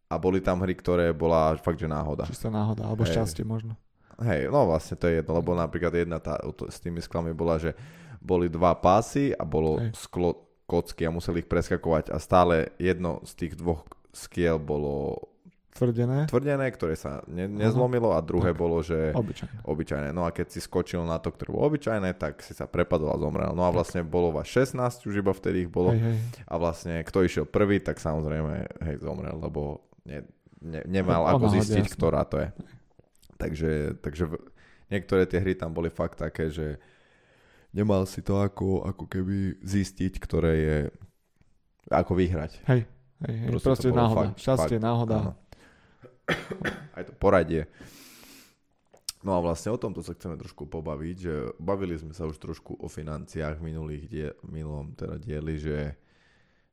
a 0.07 0.15
boli 0.15 0.39
tam 0.39 0.63
hry, 0.63 0.71
ktoré 0.79 1.11
bola 1.11 1.59
fakt, 1.59 1.83
že 1.83 1.91
náhoda. 1.91 2.23
čistá 2.23 2.47
náhoda, 2.47 2.87
alebo 2.87 3.03
Hej. 3.03 3.19
šťastie 3.19 3.43
možno. 3.43 3.75
Hej, 4.17 4.49
no 4.49 4.65
vlastne 4.65 4.95
to 4.97 5.05
je 5.11 5.21
jedno, 5.21 5.37
lebo 5.37 5.53
napríklad 5.53 5.93
jedna 5.93 6.17
tá, 6.17 6.39
to, 6.55 6.71
s 6.71 6.79
tými 6.81 7.03
sklami 7.03 7.35
bola, 7.35 7.59
že 7.61 7.75
boli 8.17 8.49
dva 8.49 8.73
pásy 8.73 9.35
a 9.35 9.43
bolo 9.45 9.77
Hej. 9.77 9.93
sklo 9.93 10.47
kocky 10.67 11.05
a 11.07 11.13
museli 11.13 11.43
ich 11.43 11.51
preskakovať 11.51 12.11
a 12.11 12.17
stále 12.19 12.71
jedno 12.79 13.23
z 13.23 13.31
tých 13.35 13.53
dvoch 13.55 13.87
skiel 14.11 14.57
bolo 14.57 15.29
Tvrdené, 15.77 16.25
tvrdené, 16.25 16.65
ktoré 16.67 16.93
sa 16.93 17.21
ne, 17.25 17.45
nezlomilo 17.45 18.09
a 18.09 18.19
druhé 18.19 18.49
Tak. 18.49 18.57
bolo, 18.57 18.81
že 18.81 19.13
obyčajné. 19.13 19.61
obyčajné. 19.61 20.09
No 20.09 20.25
a 20.25 20.33
keď 20.33 20.47
si 20.49 20.59
skočil 20.59 21.01
na 21.01 21.15
to, 21.15 21.29
ktoré 21.29 21.49
bolo 21.49 21.69
obyčajné, 21.69 22.13
tak 22.13 22.41
si 22.41 22.51
sa 22.51 22.65
prepadol 22.65 23.09
a 23.09 23.17
zomrel. 23.17 23.53
No 23.53 23.61
a 23.61 23.69
vlastne 23.69 24.01
bolo 24.01 24.31
vás 24.31 24.45
16, 24.47 24.73
už 25.03 25.15
iba 25.15 25.29
vtedy 25.29 25.63
ich 25.63 25.71
bolo. 25.71 25.93
Hej, 25.93 26.01
hej. 26.03 26.17
A 26.43 26.57
vlastne 26.57 26.97
kto 27.01 27.21
išiel 27.21 27.45
prvý, 27.45 27.77
tak 27.77 27.97
samozrejme 27.97 28.53
hej, 28.83 28.95
zomrel, 28.99 29.37
lebo 29.37 29.85
ne, 30.03 30.25
ne, 30.57 30.81
nemal 30.83 31.21
O 31.23 31.29
ako 31.31 31.45
zistiť, 31.53 31.85
jasné. 31.85 31.93
ktorá 31.93 32.25
to 32.25 32.41
je. 32.41 32.49
Takže, 33.37 33.71
takže 33.99 34.23
v, 34.25 34.33
niektoré 34.89 35.29
tie 35.29 35.37
hry 35.37 35.53
tam 35.53 35.69
boli 35.69 35.87
fakt 35.87 36.17
také, 36.17 36.49
že 36.49 36.81
nemal 37.69 38.09
si 38.09 38.25
to 38.25 38.41
ako, 38.41 38.81
ako 38.83 39.05
keby 39.05 39.61
zistiť, 39.61 40.17
ktoré 40.17 40.53
je 40.57 40.77
ako 41.87 42.17
vyhrať. 42.17 42.65
Hej, 42.65 42.81
hej, 43.23 43.35
hej. 43.37 43.49
Proste 43.53 43.67
Proste, 43.69 43.87
náhoda. 43.91 44.17
fakt- 44.27 44.41
šťastie, 44.41 44.75
fakt, 44.75 44.83
náhoda. 44.83 45.17
Áno. 45.21 45.31
Aj 46.97 47.03
to 47.07 47.13
poradie. 47.15 47.65
No 49.25 49.33
a 49.33 49.41
vlastne 49.41 49.73
o 49.73 49.81
tomto 49.81 50.05
sa 50.05 50.13
chceme 50.13 50.37
trošku 50.37 50.69
pobaviť, 50.69 51.15
že 51.17 51.33
bavili 51.57 51.97
sme 51.97 52.13
sa 52.13 52.29
už 52.29 52.37
trošku 52.37 52.77
o 52.77 52.87
financiách 52.87 53.57
minulých 53.59 54.03
die, 54.07 54.27
minulom 54.45 54.93
teda 54.93 55.17
dieli, 55.17 55.57
že, 55.57 55.97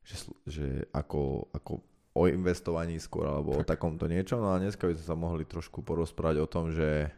že, 0.05 0.15
že 0.45 0.67
ako, 0.93 1.49
ako 1.51 1.81
o 2.15 2.23
investovaní 2.31 2.95
skôr, 3.01 3.27
alebo 3.27 3.59
o 3.59 3.61
Tak. 3.65 3.75
takomto 3.75 4.07
niečom. 4.07 4.39
No 4.39 4.55
a 4.55 4.61
dneska 4.61 4.87
by 4.87 4.93
sme 4.95 5.05
sa 5.05 5.15
mohli 5.19 5.43
trošku 5.43 5.83
porozprávať 5.83 6.37
o 6.39 6.47
tom, 6.47 6.71
že 6.71 7.11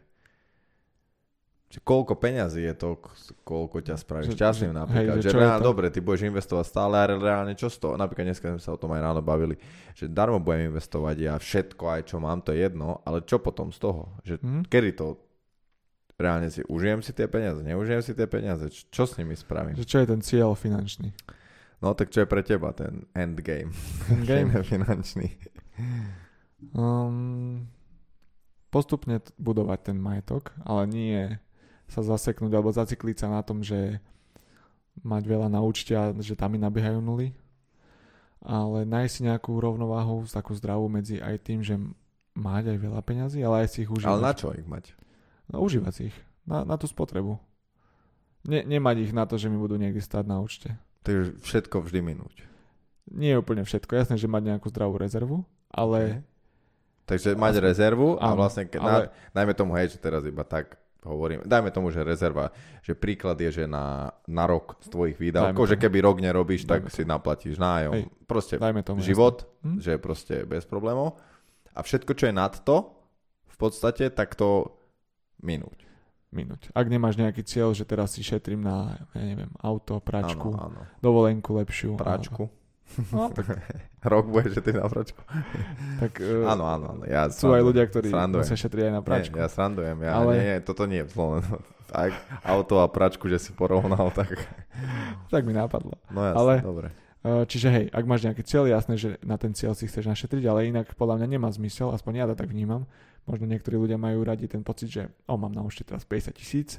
že 1.68 1.78
koľko 1.78 2.16
peňazí 2.16 2.64
je 2.64 2.74
to, 2.74 2.96
koľko 3.42 3.84
ťa 3.84 3.94
spraví 3.94 4.24
šťastným 4.26 4.72
napríklad. 4.72 5.16
hej, 5.16 5.20
že 5.20 5.28
že 5.28 5.30
čo 5.30 5.38
reálne, 5.38 5.60
to? 5.60 5.66
dobre, 5.66 5.86
ty 5.88 6.00
budeš 6.00 6.24
investovať 6.26 6.64
stále, 6.64 6.94
ale 6.96 7.14
reálne 7.14 7.52
čo 7.52 7.68
z 7.68 7.76
toho? 7.76 7.94
Napríklad 7.94 8.24
dneska 8.26 8.48
sme 8.48 8.58
sa 8.58 8.72
o 8.72 8.80
tom 8.80 8.88
aj 8.90 9.02
ráno 9.02 9.20
bavili, 9.20 9.60
že 9.92 10.06
darmo 10.06 10.38
budem 10.38 10.68
investovať 10.68 11.16
ja 11.18 11.34
všetko, 11.34 11.84
aj 11.86 12.02
čo 12.04 12.16
mám, 12.16 12.40
to 12.40 12.50
je 12.50 12.64
jedno, 12.64 13.00
ale 13.02 13.20
čo 13.20 13.36
potom 13.36 13.68
z 13.68 13.78
toho? 13.78 14.16
Že 14.22 14.34
Hm? 14.38 14.62
kedy 14.64 14.90
to 14.94 15.06
reálne 16.16 16.48
si 16.48 16.64
užijem 16.64 16.98
si 16.98 17.12
tie 17.12 17.26
peniaze, 17.26 17.60
neužijem 17.60 18.00
si 18.00 18.10
tie 18.10 18.24
peniaze, 18.24 18.66
Č- 18.66 18.88
čo 18.88 19.04
s 19.04 19.14
nimi 19.14 19.32
spravím? 19.32 19.76
Že 19.76 19.84
čo 19.84 19.96
je 19.98 20.06
ten 20.08 20.20
cieľ 20.20 20.50
finančný? 20.52 21.12
No 21.78 21.92
tak 21.92 22.08
čo 22.08 22.18
je 22.18 22.26
pre 22.26 22.40
teba 22.40 22.72
ten 22.72 23.06
endgame? 23.12 23.70
Game. 24.24 24.50
finančný. 24.66 25.36
Um, 26.72 27.70
postupne 28.68 29.22
budovať 29.36 29.78
ten 29.84 29.96
majetok, 29.96 30.50
ale 30.60 30.82
nie 30.86 31.20
sa 31.88 32.04
zaseknúť 32.04 32.52
alebo 32.52 32.70
zacikliť 32.70 33.16
sa 33.24 33.28
na 33.32 33.40
tom, 33.40 33.64
že 33.64 33.98
mať 35.00 35.22
veľa 35.24 35.48
na 35.48 35.62
účte 35.62 35.94
a 35.94 36.12
že 36.18 36.36
tam 36.36 36.54
mi 36.54 36.58
nabiehajú 36.60 37.00
nuly. 37.00 37.32
Ale 38.38 38.86
nájsť 38.86 39.12
si 39.12 39.20
nejakú 39.26 39.50
rovnováhu, 39.58 40.22
takú 40.30 40.54
zdravú 40.54 40.86
medzi 40.86 41.18
aj 41.18 41.36
tým, 41.42 41.60
že 41.64 41.74
mať 42.38 42.76
aj 42.76 42.78
veľa 42.78 43.00
peňazí, 43.02 43.42
ale 43.42 43.66
aj 43.66 43.68
si 43.74 43.78
ich 43.82 43.90
užívať. 43.90 44.14
Ale 44.14 44.22
na 44.22 44.32
čo 44.34 44.54
ich 44.54 44.68
mať? 44.68 44.94
No, 45.50 45.64
užívať 45.64 45.92
si 45.94 46.02
ich. 46.14 46.16
Na, 46.46 46.62
na 46.62 46.78
tú 46.78 46.86
spotrebu. 46.86 47.34
Ne, 48.46 48.62
nemať 48.62 49.10
ich 49.10 49.12
na 49.12 49.26
to, 49.26 49.34
že 49.34 49.50
mi 49.50 49.58
budú 49.58 49.74
niekde 49.74 49.98
stáť 49.98 50.24
na 50.30 50.38
účte. 50.38 50.78
Takže 51.02 51.40
všetko 51.42 51.82
vždy 51.82 52.00
minúť. 52.04 52.46
Nie 53.10 53.36
je 53.36 53.40
úplne 53.42 53.66
všetko. 53.66 53.96
Jasné, 53.96 54.14
že 54.20 54.30
mať 54.30 54.54
nejakú 54.54 54.68
zdravú 54.70 55.00
rezervu, 55.00 55.42
ale... 55.72 56.22
Takže 57.08 57.34
mať 57.34 57.64
rezervu 57.64 58.20
a 58.20 58.36
vlastne, 58.36 58.68
ale- 58.76 59.08
na, 59.08 59.32
dajme 59.32 59.52
tomu, 59.56 59.72
hej, 59.80 59.96
že 59.96 59.98
teraz 59.98 60.22
iba 60.28 60.44
tak 60.44 60.76
hovorím, 61.08 61.40
dajme 61.42 61.68
tomu, 61.68 61.88
že 61.88 62.00
rezerva, 62.00 62.52
že 62.78 62.92
príklad 62.92 63.34
je, 63.38 63.50
že 63.50 63.64
na, 63.64 64.08
na 64.24 64.44
rok 64.44 64.76
z 64.78 64.88
tvojich 64.88 65.16
výdavkov, 65.16 65.56
Dajme 65.58 65.66
že 65.66 65.74
tomu. 65.74 65.84
keby 65.84 65.98
rok 66.00 66.16
nerobíš, 66.20 66.62
tak 66.62 66.84
Dajme 66.84 66.92
si 66.92 67.02
naplatíš 67.02 67.56
nájom. 67.56 67.92
Hej. 67.92 68.04
Proste 68.22 68.54
Dajme 68.56 68.82
tomu. 68.82 69.00
život, 69.00 69.48
Hm? 69.60 69.78
že 69.78 69.96
proste 69.96 70.44
bez 70.44 70.62
problémov. 70.62 71.16
A 71.70 71.80
všetko, 71.80 72.12
čo 72.12 72.24
je 72.24 72.34
nad 72.34 72.52
to, 72.54 72.92
v 73.48 73.56
podstate, 73.58 74.06
tak 74.08 74.34
to 74.34 74.70
minúť. 75.38 75.88
Minúť. 76.28 76.68
Ak 76.70 76.86
nemáš 76.86 77.16
nejaký 77.16 77.40
cieľ, 77.40 77.72
že 77.72 77.82
teraz 77.82 78.12
si 78.12 78.20
šetrím 78.20 78.60
na, 78.60 79.00
ja 79.10 79.24
neviem, 79.24 79.48
auto, 79.58 79.96
pračku, 79.96 80.52
Áno, 80.52 80.76
áno. 80.76 80.80
dovolenku 81.00 81.56
lepšiu. 81.56 81.96
Práčku. 81.96 82.46
Alebo, 82.46 82.67
no, 83.10 83.30
tak, 83.36 83.46
Rok 84.00 84.26
bude, 84.26 84.48
že 84.48 84.60
ty 84.60 84.70
na 84.70 84.84
práčku. 84.84 85.18
tak 85.98 86.18
uh, 86.18 86.46
Áno, 86.46 86.64
áno, 86.64 86.86
áno. 86.92 87.02
Ja 87.04 87.28
sú 87.28 87.50
aj 87.50 87.62
ľudia, 87.62 87.84
ktorí 87.84 88.08
srandujem. 88.08 88.42
musia 88.42 88.56
šetriť 88.56 88.84
aj 88.84 88.94
na 88.94 89.02
práčku. 89.02 89.34
Nie, 89.34 89.42
ja 89.42 89.48
srandujem, 89.48 89.96
ja, 90.00 90.12
Ale- 90.14 90.32
nie, 90.32 90.42
nie, 90.44 90.56
toto 90.60 90.82
nie 90.84 91.00
je 91.02 91.08
zlo. 91.08 91.42
Ak 91.88 92.12
auto 92.42 92.78
a 92.78 92.86
pračku, 92.86 93.26
že 93.26 93.38
si 93.38 93.50
porovnal, 93.50 94.12
tak 94.12 94.36
Tak 95.28 95.42
mi 95.42 95.52
napadlo. 95.52 95.96
no 96.08 96.20
jasne, 96.22 96.38
Ale- 96.38 96.56
dobre. 96.60 96.88
Uh, 97.18 97.42
čiže 97.44 97.66
hej, 97.68 97.86
ak 97.90 98.04
máš 98.06 98.22
nejaký 98.22 98.46
cieľ, 98.46 98.70
jasné, 98.70 98.94
že 98.94 99.18
na 99.20 99.34
ten 99.34 99.50
cieľ 99.50 99.74
si 99.74 99.84
chceš 99.84 100.06
našetriť, 100.06 100.44
ale 100.46 100.70
inak 100.70 100.94
podľa 100.94 101.18
mňa 101.18 101.26
nemá 101.28 101.50
zmysel, 101.50 101.90
aspoň 101.90 102.12
ja 102.14 102.26
to 102.30 102.38
tak 102.38 102.46
vnímam. 102.46 102.86
Možno 103.26 103.44
niektorí 103.44 103.74
ľudia 103.74 103.98
majú 103.98 104.22
radi 104.22 104.46
ten 104.46 104.62
pocit, 104.62 104.88
že 104.88 105.02
o, 105.26 105.34
mám 105.34 105.50
na 105.50 105.60
účte 105.60 105.82
teraz 105.82 106.06
50 106.06 106.30
tisíc 106.32 106.78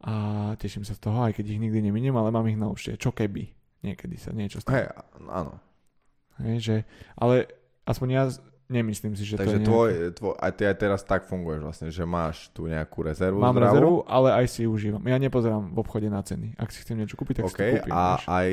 a 0.00 0.12
teším 0.56 0.82
sa 0.82 0.96
z 0.96 1.02
toho, 1.04 1.20
aj 1.20 1.36
keď 1.36 1.52
ich 1.52 1.60
nikdy 1.60 1.84
neminiem, 1.84 2.16
ale 2.16 2.30
mám 2.30 2.48
ich 2.48 2.56
na 2.56 2.66
účte. 2.66 2.96
Čo 2.96 3.12
keby? 3.12 3.50
Niekedy 3.82 4.16
sa 4.18 4.30
niečo 4.34 4.58
stane. 4.58 4.86
Hej, 4.86 4.86
áno. 5.30 5.52
Hej, 6.38 6.56
že, 6.62 6.76
ale 7.18 7.50
aspoň 7.86 8.08
ja 8.10 8.24
nemyslím 8.68 9.16
si, 9.16 9.24
že 9.24 9.40
Takže 9.40 9.58
to 9.58 9.64
je 9.64 9.66
tvoj, 9.66 9.90
tvoj, 10.14 10.34
aj 10.38 10.52
ty 10.54 10.62
aj 10.68 10.76
teraz 10.76 11.00
tak 11.02 11.24
funguješ 11.24 11.60
vlastne, 11.64 11.88
že 11.88 12.04
máš 12.04 12.52
tu 12.52 12.68
nejakú 12.68 13.00
rezervu 13.00 13.40
Mám 13.40 13.56
zdravú, 13.56 13.72
rezervu, 13.72 13.96
ale 14.06 14.28
aj 14.36 14.46
si 14.52 14.68
ju 14.68 14.70
užívam. 14.70 15.02
Ja 15.08 15.16
nepozerám 15.16 15.72
v 15.72 15.78
obchode 15.80 16.06
na 16.12 16.20
ceny. 16.20 16.54
Ak 16.60 16.68
si 16.70 16.84
chcem 16.84 17.00
niečo 17.00 17.16
kúpiť, 17.16 17.42
tak 17.42 17.50
si 17.50 17.56
to 17.56 17.64
kúpim. 17.80 17.92
a 17.92 18.04
vieš. 18.20 18.24
aj 18.28 18.48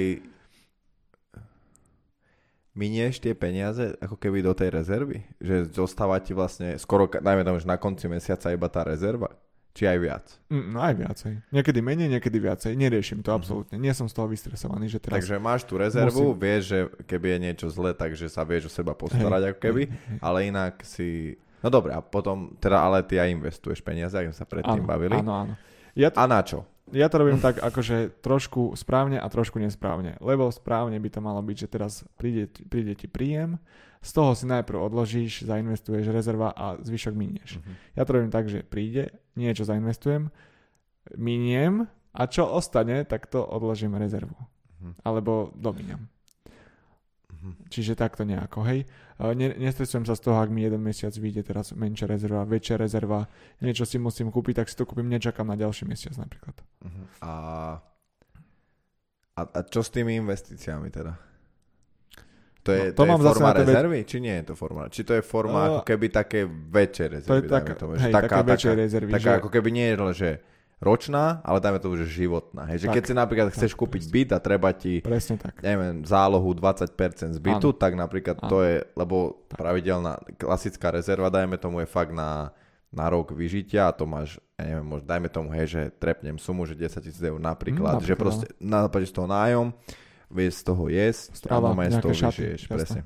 minieš 2.76 3.16
tie 3.24 3.34
peniaze 3.36 3.96
ako 4.00 4.16
keby 4.16 4.40
do 4.40 4.56
tej 4.56 4.72
rezervy? 4.72 5.24
Že 5.44 5.76
zostáva 5.76 6.18
ti 6.24 6.32
vlastne 6.32 6.80
skoro, 6.80 7.12
dajme 7.12 7.44
tomu, 7.44 7.60
že 7.60 7.68
na 7.68 7.76
konci 7.76 8.08
mesiaca 8.08 8.56
iba 8.56 8.72
tá 8.72 8.88
rezerva? 8.88 9.36
Či 9.76 9.84
aj 9.86 9.98
viac? 10.00 10.26
Mm, 10.48 10.72
no 10.72 10.80
aj 10.80 10.94
viacej. 10.96 11.34
Niekedy 11.52 11.80
menej, 11.84 12.08
niekedy 12.08 12.38
viacej. 12.40 12.72
Neriešim 12.74 13.20
Mhm. 13.20 13.26
to 13.28 13.32
absolútne. 13.32 13.76
Nie 13.76 13.92
som 13.92 14.08
z 14.08 14.16
toho 14.16 14.26
vystresovaný, 14.26 14.88
že 14.88 15.04
teraz... 15.04 15.20
Takže 15.20 15.36
máš 15.36 15.68
tú 15.68 15.76
rezervu, 15.76 16.32
musím- 16.32 16.40
vieš, 16.40 16.62
že 16.66 16.80
keby 17.04 17.28
je 17.28 17.40
niečo 17.42 17.68
zlé, 17.68 17.92
takže 17.92 18.26
sa 18.26 18.42
vieš 18.42 18.68
o 18.68 18.72
seba 18.72 18.96
postarať 18.96 19.52
ako 19.52 19.60
keby, 19.60 19.84
ale 20.20 20.48
inak 20.48 20.80
si... 20.82 21.36
No 21.60 21.68
dobre, 21.68 21.92
a 21.92 22.00
potom, 22.00 22.56
teda 22.56 22.80
ale 22.80 23.04
ty 23.04 23.18
aj 23.18 23.36
investuješ 23.36 23.82
peniaze, 23.82 24.14
ak 24.14 24.30
sme 24.30 24.38
sa 24.38 24.46
predtým 24.46 24.80
áno, 24.80 24.88
bavili. 24.88 25.18
Áno, 25.18 25.34
áno. 25.44 25.54
Ja 25.92 26.08
to, 26.08 26.18
A 26.20 26.26
na 26.26 26.40
čo? 26.40 26.64
ja 26.94 27.10
to 27.10 27.18
robím 27.18 27.42
tak, 27.44 27.60
akože 27.60 28.22
trošku 28.22 28.78
správne 28.78 29.18
a 29.18 29.26
trošku 29.26 29.58
nesprávne. 29.58 30.16
Lebo 30.20 30.48
správne 30.48 30.96
by 30.96 31.10
to 31.10 31.20
malo 31.20 31.42
byť, 31.42 31.58
že 31.58 31.68
teraz 31.68 31.94
príde, 32.16 32.48
príde 32.64 32.94
ti 32.94 33.10
príjem, 33.10 33.60
z 34.00 34.12
toho 34.14 34.38
si 34.38 34.46
najprv 34.46 34.78
odložíš, 34.86 35.44
zainvestuješ 35.44 36.06
rezerva 36.08 36.54
a 36.54 36.78
zvyšok 36.78 37.12
minieš. 37.12 37.58
Mhm. 37.58 37.72
Ja 37.92 38.06
to 38.06 38.14
robím 38.14 38.30
tak, 38.30 38.46
že 38.46 38.62
príde, 38.62 39.10
niečo 39.36 39.68
zainvestujem, 39.68 40.32
miniem 41.16 41.86
a 42.16 42.22
čo 42.26 42.48
ostane, 42.48 43.04
tak 43.04 43.28
to 43.28 43.44
odložím 43.44 44.00
rezervu. 44.00 44.36
Mhm. 44.82 44.92
Alebo 45.04 45.52
dominiam. 45.56 46.08
Mhm. 47.46 47.70
Čiže 47.70 48.00
takto 48.00 48.24
nejako, 48.24 48.64
hej. 48.66 48.88
E, 49.20 49.36
Ne, 49.36 49.54
nestresujem 49.56 50.08
sa 50.08 50.16
z 50.16 50.24
toho, 50.28 50.40
ak 50.40 50.50
mi 50.50 50.66
jeden 50.66 50.82
mesiac 50.82 51.14
vyjde 51.14 51.44
teraz 51.46 51.72
menšia 51.76 52.08
rezerva, 52.10 52.48
väčšia 52.48 52.76
rezerva, 52.80 53.28
niečo 53.62 53.86
si 53.86 54.02
musím 54.02 54.32
kúpiť, 54.32 54.64
tak 54.64 54.68
si 54.72 54.76
to 54.76 54.88
kúpim, 54.88 55.08
nečakám 55.08 55.48
na 55.48 55.56
ďalší 55.56 55.86
mesiac 55.86 56.16
napríklad. 56.18 56.56
Mhm. 56.84 57.04
A, 57.22 57.34
a, 59.36 59.42
a 59.44 59.60
čo 59.68 59.84
s 59.84 59.92
tými 59.92 60.16
investíciami 60.20 60.90
teda? 60.90 61.35
To 62.66 62.72
je, 62.72 62.82
No, 62.82 62.86
to 62.88 62.96
to 62.96 63.04
je 63.04 63.08
mám 63.08 63.22
zase 63.22 63.30
forma 63.32 63.46
na 63.46 63.54
to 63.54 63.60
veď- 63.60 63.70
rezervy, 63.70 64.00
či 64.04 64.18
nie 64.20 64.36
je 64.36 64.44
to 64.44 64.54
forma? 64.56 64.84
Či 64.88 65.02
to 65.04 65.14
je 65.14 65.22
forma 65.24 65.60
Uh, 65.60 65.68
ako 65.70 65.82
keby 65.86 66.06
také 66.10 66.40
väčšie 66.48 67.06
To 67.06 67.12
rezervy? 67.12 67.38
je 67.38 67.42
dajme 67.44 67.54
taká, 67.56 67.74
tomu, 67.76 67.92
hej, 67.96 68.12
také 68.12 68.34
väčšej 68.44 68.74
rezervy. 68.76 69.12
taká 69.14 69.22
že, 69.24 69.38
ako 69.38 69.50
keby 69.50 69.70
nie 69.70 69.86
je 69.86 69.96
že 70.16 70.30
ročná, 70.78 71.40
ale 71.42 71.58
dajme 71.58 71.80
tomu, 71.80 71.96
že 71.96 72.06
životná. 72.06 72.66
Hej, 72.66 72.78
že 72.80 72.88
Tak, 72.88 72.96
keď 72.96 73.04
si 73.06 73.14
napríklad 73.16 73.48
tak, 73.48 73.56
chceš 73.56 73.72
kúpiť 73.74 74.02
presne. 74.04 74.14
byt 74.14 74.30
a 74.30 74.40
treba 74.40 74.70
ti 74.72 74.94
Presne 75.00 75.36
tak. 75.38 75.56
neviem, 75.60 76.04
zálohu 76.04 76.52
20% 76.52 76.90
z 77.32 77.40
bytu, 77.40 77.70
Áno. 77.70 77.78
tak 77.78 77.94
napríklad 77.94 78.42
to 78.42 78.58
Áno. 78.58 78.66
je, 78.66 78.76
lebo 78.94 79.16
pravidelná 79.48 80.18
klasická 80.36 80.90
rezerva, 80.90 81.30
dajme 81.30 81.56
tomu, 81.56 81.80
je 81.80 81.88
fakt 81.88 82.12
na, 82.12 82.50
na 82.90 83.06
rok 83.08 83.32
vyžitia 83.32 83.88
a 83.88 83.94
to 83.94 84.04
máš, 84.04 84.36
ja 84.54 84.68
neviem, 84.68 84.86
možno, 84.86 85.06
dajme 85.06 85.30
tomu, 85.30 85.48
hej, 85.54 85.66
že 85.70 85.82
trepnem 85.94 86.36
sumu, 86.36 86.64
že 86.64 86.76
10 86.76 86.92
tisíc 87.00 87.22
eur 87.22 87.38
napríklad, 87.38 87.96
Mm, 87.96 88.02
že 88.02 88.12
napríklad, 88.12 88.20
proste 88.20 88.46
napadíš 88.58 89.10
z 89.10 89.16
toho 89.16 89.28
nájom, 89.28 89.68
vieš 90.36 90.60
z 90.60 90.64
toho 90.66 90.84
jesť 90.86 91.24
a 91.26 91.36
Strava, 91.38 91.66
normálne 91.66 91.90
z 91.90 91.98
toho 91.98 92.12
vyžiješ, 92.12 92.62
presne. 92.68 93.02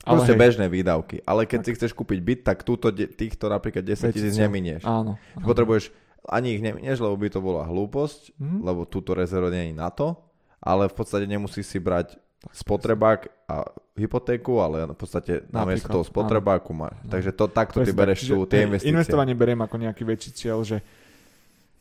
Ale 0.00 0.16
Proste 0.16 0.32
hej, 0.32 0.40
bežné 0.40 0.66
výdavky. 0.66 1.16
Ale 1.22 1.44
keď 1.44 1.58
Tak. 1.58 1.66
si 1.66 1.72
chceš 1.76 1.92
kúpiť 1.92 2.18
byt, 2.18 2.40
tak 2.42 2.62
túto, 2.62 2.88
de- 2.88 3.04
týchto 3.04 3.44
napríklad 3.46 3.82
10 3.82 4.08
tisíc 4.08 4.32
neminieš. 4.34 4.80
áno. 4.82 5.18
áno. 5.18 5.44
Potrebuješ, 5.44 5.92
ani 6.24 6.54
ich 6.54 6.62
neminieš, 6.62 7.00
lebo 7.00 7.12
by 7.14 7.28
to 7.28 7.40
bola 7.40 7.62
hlúposť, 7.62 8.38
Mhm. 8.38 8.56
lebo 8.62 8.80
túto 8.84 9.12
rezervu 9.12 9.50
je 9.50 9.74
na 9.74 9.90
to, 9.90 10.16
ale 10.58 10.86
v 10.86 10.94
podstate 10.94 11.26
nemusíš 11.26 11.66
si 11.66 11.76
brať 11.76 12.16
spotrebák 12.50 13.20
a 13.44 13.68
hypotéku, 13.92 14.56
ale 14.58 14.88
v 14.88 14.96
podstate 14.96 15.44
namiesto 15.50 15.88
toho 15.90 16.00
spotrebáku 16.02 16.72
máš. 16.72 16.96
Áno. 16.98 17.10
Takže 17.10 17.30
to, 17.30 17.44
takto 17.46 17.76
ty 17.76 17.84
Presne 17.84 17.92
tak. 17.92 18.00
bereš 18.00 18.20
tu 18.22 18.36
tie 18.46 18.60
investície. 18.64 18.88
Investovanie 18.88 19.34
beriem 19.34 19.60
ako 19.60 19.76
nejaký 19.76 20.02
väčší 20.02 20.30
cieľ, 20.32 20.64
že 20.64 20.80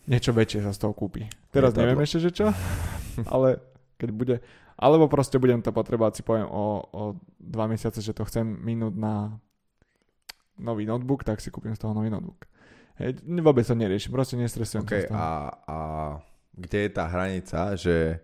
niečo 0.05 0.31
väčšie 0.31 0.59
sa 0.61 0.71
z 0.71 0.79
toho 0.81 0.91
kúpi. 0.91 1.23
Teraz 1.47 1.71
Lietadlo. 1.71 1.79
neviem 1.85 2.03
ešte, 2.03 2.19
že 2.19 2.31
čo, 2.33 2.47
ale 3.33 3.63
keď 3.95 4.09
bude... 4.11 4.35
Alebo 4.79 5.11
proste 5.11 5.35
budem 5.35 5.59
to 5.59 5.75
potrebovať, 5.75 6.19
si 6.19 6.23
poviem 6.23 6.47
o, 6.47 6.65
o 6.87 7.03
dva 7.35 7.67
mesiace, 7.67 7.99
že 7.99 8.15
to 8.15 8.23
chcem 8.23 8.47
minúť 8.47 8.95
na 8.95 9.35
nový 10.55 10.87
notebook, 10.87 11.27
tak 11.27 11.43
si 11.43 11.51
kúpim 11.51 11.75
z 11.75 11.83
toho 11.83 11.91
nový 11.91 12.07
notebook. 12.07 12.47
Hej, 12.95 13.19
vôbec 13.43 13.63
to 13.67 13.75
neriešim, 13.75 14.11
proste 14.11 14.39
nestresujem 14.39 14.83
OK, 14.87 15.07
sa 15.07 15.11
a, 15.11 15.27
a 15.67 15.77
kde 16.55 16.79
je 16.87 16.91
tá 16.91 17.07
hranica, 17.07 17.75
že 17.75 18.19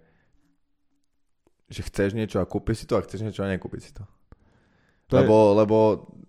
že 1.65 1.81
chceš 1.81 2.13
niečo 2.13 2.38
a 2.38 2.45
kúpiš 2.45 2.83
si 2.83 2.85
to 2.85 2.93
a 2.93 3.01
chceš 3.01 3.25
niečo 3.25 3.41
a 3.41 3.50
nekúpiť 3.50 3.81
si 3.81 3.91
to. 3.91 4.03
To 5.09 5.17
je- 5.17 5.19
lebo, 5.25 5.38
lebo 5.57 5.77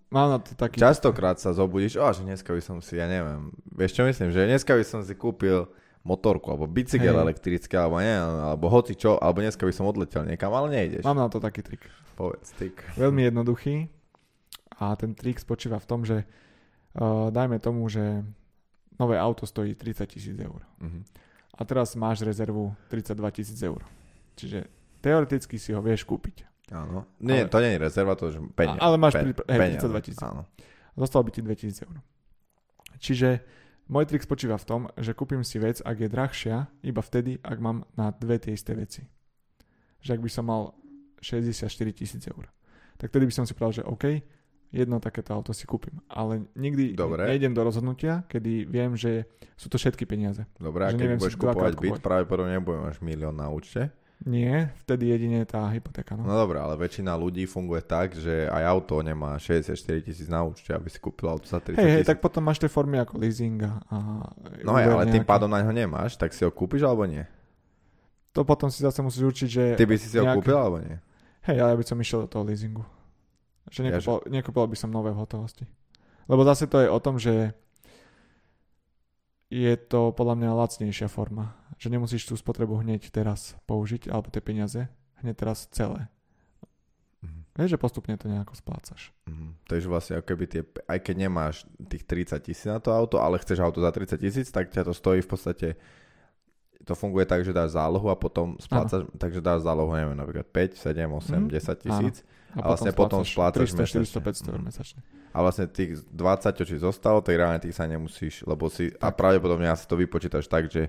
Mám 0.09 0.29
na 0.31 0.39
to 0.39 0.55
taký... 0.55 0.79
častokrát 0.81 1.37
sa 1.37 1.53
zobudíš, 1.53 1.99
o, 1.99 2.07
že 2.09 2.23
dneska 2.25 2.55
by 2.55 2.63
som 2.63 2.79
si, 2.81 2.97
ja 2.97 3.05
neviem, 3.11 3.53
vieš 3.75 3.99
čo 3.99 4.03
myslím, 4.07 4.31
že 4.33 4.47
dneska 4.49 4.73
by 4.73 4.85
som 4.87 5.03
si 5.05 5.13
kúpil 5.19 5.67
motorku, 6.07 6.55
alebo 6.55 6.71
bicykel 6.71 7.19
Hej. 7.19 7.23
elektrický, 7.27 7.75
alebo 7.75 7.99
nie, 7.99 8.15
alebo 8.15 8.71
hoci 8.71 8.95
čo, 8.95 9.19
alebo 9.19 9.43
dneska 9.43 9.67
by 9.67 9.75
som 9.75 9.91
odletel 9.91 10.23
niekam, 10.23 10.55
ale 10.55 10.71
nejdeš. 10.71 11.03
Mám 11.03 11.19
na 11.19 11.27
to 11.27 11.43
taký 11.43 11.67
trik. 11.67 11.83
Povedz, 12.15 12.55
tyk. 12.55 12.79
Veľmi 12.95 13.27
jednoduchý 13.27 13.91
a 14.79 14.95
ten 14.95 15.13
trik 15.13 15.37
spočíva 15.37 15.83
v 15.83 15.89
tom, 15.89 16.01
že 16.07 16.23
uh, 16.23 17.29
dajme 17.29 17.59
tomu, 17.59 17.89
že 17.91 18.23
nové 18.97 19.17
auto 19.19 19.45
stojí 19.45 19.75
30 19.75 20.07
tisíc 20.07 20.37
eur. 20.39 20.63
Mhm. 20.81 21.03
A 21.57 21.65
teraz 21.65 21.97
máš 21.97 22.21
rezervu 22.21 22.77
32 22.93 23.17
tisíc 23.33 23.57
eur. 23.65 23.81
Čiže 24.37 24.69
teoreticky 25.01 25.57
si 25.57 25.73
ho 25.73 25.81
vieš 25.81 26.05
kúpiť. 26.05 26.45
Áno. 26.69 27.09
Nie, 27.17 27.47
Ale- 27.47 27.53
to 27.53 27.59
nie 27.65 27.73
je 27.73 27.81
rezerva, 27.81 28.13
to 28.13 28.29
je 28.29 28.37
peniaze. 28.53 28.77
Ale 28.77 29.01
máš 29.01 29.17
Pe- 29.17 29.33
pri- 29.33 29.49
hej, 29.49 29.61
peniaze, 29.61 29.81
32 29.89 30.05
tisíc. 30.05 30.21
Áno. 30.21 30.45
Zostalo 30.93 31.25
by 31.25 31.31
ti 31.33 31.41
2000 31.41 31.89
eur. 31.89 31.97
Čiže 33.01 33.29
môj 33.87 34.05
trik 34.07 34.23
spočíva 34.23 34.59
v 34.59 34.67
tom, 34.67 34.81
že 34.99 35.15
kúpim 35.15 35.43
si 35.47 35.59
vec, 35.63 35.83
ak 35.83 35.97
je 35.97 36.09
drahšia, 36.11 36.57
iba 36.83 37.03
vtedy, 37.03 37.39
ak 37.43 37.59
mám 37.59 37.87
na 37.95 38.11
dve 38.15 38.39
tie 38.39 38.55
isté 38.55 38.75
veci. 38.75 39.07
Že 40.03 40.19
ak 40.19 40.21
by 40.23 40.31
som 40.31 40.45
mal 40.47 40.63
64 41.23 41.67
tisíc 41.97 42.23
eur, 42.29 42.51
tak 43.01 43.11
vtedy 43.11 43.29
by 43.29 43.35
som 43.35 43.45
si 43.45 43.53
povedal, 43.55 43.83
že 43.83 43.89
OK, 43.89 44.05
jedno 44.75 44.99
takéto 44.99 45.33
auto 45.33 45.55
si 45.55 45.65
kúpim. 45.65 46.03
Ale 46.11 46.47
nikdy 46.59 46.99
Dobre. 46.99 47.27
nejdem 47.27 47.55
do 47.55 47.63
rozhodnutia, 47.63 48.27
kedy 48.27 48.67
viem, 48.67 48.99
že 48.99 49.27
sú 49.55 49.71
to 49.71 49.79
všetky 49.79 50.05
peniaze. 50.05 50.43
Dobre, 50.59 50.87
a 50.87 50.91
keď 50.93 51.17
budeš 51.17 51.39
kupovať 51.39 51.75
byt, 51.79 52.03
pravdepodobne 52.03 52.59
nebudeš 52.59 52.99
mať 52.99 53.07
milión 53.07 53.37
na 53.39 53.49
účte. 53.49 53.93
Nie, 54.19 54.73
vtedy 54.81 55.09
jedine 55.09 55.45
tá 55.45 55.69
hypotéka. 55.69 56.17
No 56.17 56.25
No. 56.25 56.35
dobré, 56.35 56.57
ale 56.57 56.73
väčšina 56.75 57.13
ľudí 57.15 57.45
funguje 57.45 57.79
tak, 57.81 58.13
že 58.13 58.49
aj 58.49 58.63
auto 58.65 58.99
nemá 58.99 59.37
64 59.37 59.77
tisíc 60.01 60.27
na 60.27 60.41
účte, 60.41 60.73
aby 60.73 60.89
si 60.89 60.97
kúpil 60.97 61.29
auto 61.29 61.45
za 61.45 61.61
30 61.61 61.77
Hej, 61.77 61.85
hej, 61.85 61.93
tisíc. 62.01 62.09
tak 62.09 62.19
potom 62.19 62.41
máš 62.41 62.57
tie 62.57 62.67
formy 62.67 62.97
ako 62.97 63.19
leasing 63.19 63.61
a... 63.61 63.77
No 64.65 64.73
úver 64.73 64.89
ale 64.91 65.05
tým 65.07 65.21
nejaký. 65.21 65.29
pádom 65.29 65.47
na 65.47 65.61
ňo 65.61 65.71
nemáš, 65.71 66.15
tak 66.15 66.31
si 66.31 66.41
ho 66.41 66.51
kúpiš 66.51 66.83
alebo 66.83 67.05
nie? 67.05 67.29
to 68.33 68.41
potom 68.43 68.69
si 68.69 68.81
zase 68.81 69.01
musíš 69.01 69.25
určiť, 69.27 69.49
že... 69.49 69.65
Ty 69.75 69.85
by 69.85 69.97
si 69.97 70.07
si 70.07 70.17
ho 70.17 70.25
nejaké- 70.25 70.37
kúpil 70.39 70.53
alebo 70.55 70.77
nie? 70.79 70.97
Hej, 71.43 71.57
ale 71.57 71.71
ja 71.71 71.79
by 71.79 71.85
som 71.85 71.97
išiel 71.97 72.21
do 72.21 72.31
toho 72.31 72.43
leasingu. 72.43 72.85
Že 73.67 73.81
Ja, 73.83 73.89
nekúpal, 73.95 74.19
nekúpal 74.29 74.65
by 74.67 74.77
som 74.77 74.91
nové 74.91 75.09
v 75.09 75.19
hotovosti. 75.19 75.65
Lebo 76.25 76.41
zase 76.43 76.65
to 76.65 76.77
je 76.79 76.89
o 76.89 76.99
tom, 76.99 77.17
že 77.17 77.57
je 79.49 79.73
to 79.79 80.11
podľa 80.11 80.35
mňa 80.37 80.51
lacnejšia 80.53 81.07
forma. 81.07 81.55
Že 81.77 81.89
nemusíš 81.93 82.25
tú 82.25 82.35
spotrebu 82.35 82.81
hneď 82.81 83.09
teraz 83.11 83.53
použiť, 83.65 84.09
alebo 84.09 84.29
tie 84.29 84.41
peniaze, 84.41 84.89
hneď 85.21 85.35
teraz 85.37 85.69
celé. 85.69 86.09
Mhm. 87.21 87.41
Vieš, 87.55 87.71
že 87.73 87.79
postupne 87.81 88.15
to 88.17 88.29
nejako 88.29 88.55
splácaš. 88.55 89.13
Mhm. 89.27 89.57
Takže 89.67 89.87
vlastne 89.89 90.15
ako 90.17 90.27
keby 90.27 90.45
tie, 90.47 90.63
aj 90.87 90.99
keď 91.01 91.15
nemáš 91.19 91.65
tých 91.89 92.05
30 92.05 92.41
tisíc 92.41 92.65
na 92.65 92.81
to 92.81 92.93
auto, 92.93 93.19
ale 93.19 93.37
chceš 93.39 93.61
auto 93.61 93.81
za 93.81 93.91
30 93.93 94.17
tisíc, 94.17 94.49
tak 94.49 94.69
ťa 94.69 94.85
to 94.85 94.93
stojí 94.93 95.21
v 95.21 95.31
podstate 95.31 95.69
to 96.87 96.95
funguje 96.95 97.27
tak, 97.27 97.43
že 97.43 97.51
dáš 97.51 97.75
zálohu 97.75 98.07
a 98.07 98.15
potom 98.15 98.55
splácaš, 98.63 99.11
takže 99.19 99.43
dáš 99.43 99.67
zálohu, 99.67 99.91
neviem, 99.91 100.15
napríklad 100.15 100.47
5, 100.47 100.79
7, 100.79 101.11
8, 101.11 101.43
Mhm. 101.43 101.51
10 101.51 101.77
tisíc 101.83 102.17
A, 102.55 102.63
A 102.63 102.67
vlastne 102.73 102.95
potom 102.95 103.27
splácaš 103.27 103.75
300, 103.75 103.85
400, 104.07 104.23
mesačne. 104.23 104.23
500 104.23 104.55
eur 104.55 104.61
mesačne. 104.63 105.01
a 105.35 105.39
vlastne 105.43 105.67
tých 105.67 105.99
20, 106.09 106.57
čo 106.57 106.65
ti 106.65 106.77
zostalo, 106.79 107.21
tak 107.21 107.35
reálne 107.35 107.59
tých 107.59 107.75
sa 107.75 107.85
nemusíš, 107.85 108.47
lebo 108.47 108.71
si, 108.71 108.89
a 108.97 109.11
pravdepodobne 109.11 109.67
asi 109.67 109.85
to 109.85 109.99
vypočítaš 109.99 110.47
tak, 110.47 110.71
že 110.71 110.89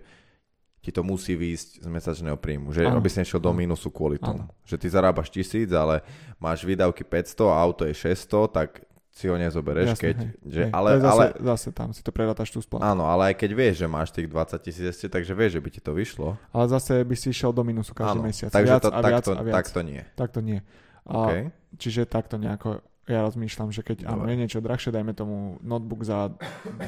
ti 0.88 0.96
to 0.96 1.04
musí 1.04 1.36
výjsť 1.36 1.84
z 1.84 1.88
mesačného 1.92 2.40
príjmu, 2.40 2.72
že 2.72 2.88
aby 2.88 3.12
si 3.12 3.20
nešiel 3.20 3.44
do 3.44 3.52
mínusu 3.52 3.92
kvôli 3.92 4.16
tomu. 4.16 4.48
Áno. 4.48 4.56
Že 4.64 4.76
ty 4.80 4.88
zarábaš 4.88 5.28
tisíc, 5.28 5.68
ale 5.76 6.00
máš 6.40 6.64
výdavky 6.64 7.04
500 7.04 7.52
a 7.52 7.56
auto 7.60 7.84
je 7.84 7.92
600, 7.92 8.48
tak 8.56 8.88
si 9.12 9.26
ho 9.26 9.34
nezobereš, 9.34 9.98
Jasné, 9.98 10.04
keď, 10.06 10.16
hej, 10.22 10.30
že, 10.46 10.62
hej. 10.70 10.72
ale, 10.72 10.90
zase, 11.02 11.10
ale, 11.10 11.26
zase 11.42 11.68
tam 11.74 11.90
si 11.90 12.06
to 12.06 12.14
prerátaš 12.14 12.54
tú 12.54 12.62
splátu. 12.62 12.86
áno, 12.86 13.10
ale 13.10 13.34
aj 13.34 13.42
keď 13.42 13.50
vieš, 13.58 13.76
že 13.82 13.88
máš 13.90 14.14
tých 14.14 14.30
20 14.30 14.62
tisíc 14.62 14.86
ešte, 14.86 15.10
takže 15.10 15.34
vieš, 15.34 15.58
že 15.58 15.62
by 15.66 15.70
ti 15.74 15.82
to 15.82 15.92
vyšlo. 15.98 16.38
Ale 16.54 16.66
zase 16.70 17.02
by 17.02 17.16
si 17.18 17.34
išiel 17.34 17.50
do 17.50 17.66
minusu 17.66 17.98
každý 17.98 18.22
Áno, 18.22 18.30
mesiac. 18.30 18.54
takže 18.54 18.78
viac 18.78 18.84
to, 18.86 18.90
a 18.94 19.00
viac 19.02 19.26
takto, 19.26 19.32
a 19.34 19.42
viac. 19.42 19.56
takto 19.58 19.80
nie. 19.82 20.02
Takto 20.16 20.40
nie. 20.40 20.60
A, 21.04 21.14
Okay. 21.18 21.42
Čiže 21.82 22.06
takto 22.06 22.38
nejako 22.38 22.86
ja 23.10 23.24
rozmýšľam, 23.26 23.72
že 23.74 23.82
keď 23.82 24.06
áno, 24.06 24.28
je 24.28 24.36
niečo 24.38 24.60
drahšie, 24.62 24.92
dajme 24.94 25.16
tomu 25.18 25.58
notebook 25.64 26.04
za 26.06 26.30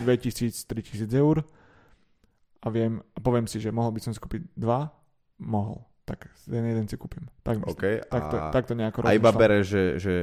2000-3000 0.06 1.10
eur 1.16 1.42
a 2.60 2.68
viem, 2.68 3.00
a 3.00 3.20
poviem 3.20 3.46
si, 3.46 3.58
že 3.58 3.70
mohol 3.70 3.92
by 3.92 4.02
som 4.02 4.12
si 4.12 4.20
kúpiť 4.20 4.52
dva, 4.54 4.92
mohol. 5.38 5.84
Tak 6.04 6.26
ten 6.42 6.66
jeden 6.66 6.86
si 6.86 6.96
kúpim. 6.96 7.30
Tak 7.40 7.62
myslím. 7.62 7.72
Okay. 7.72 7.96
Takto, 8.02 8.36
a, 8.36 8.50
takto 8.50 8.74
nejako 8.74 9.06
a 9.06 9.14
iba 9.14 9.30
bereš, 9.30 9.66
že, 9.68 9.84
že 9.98 10.14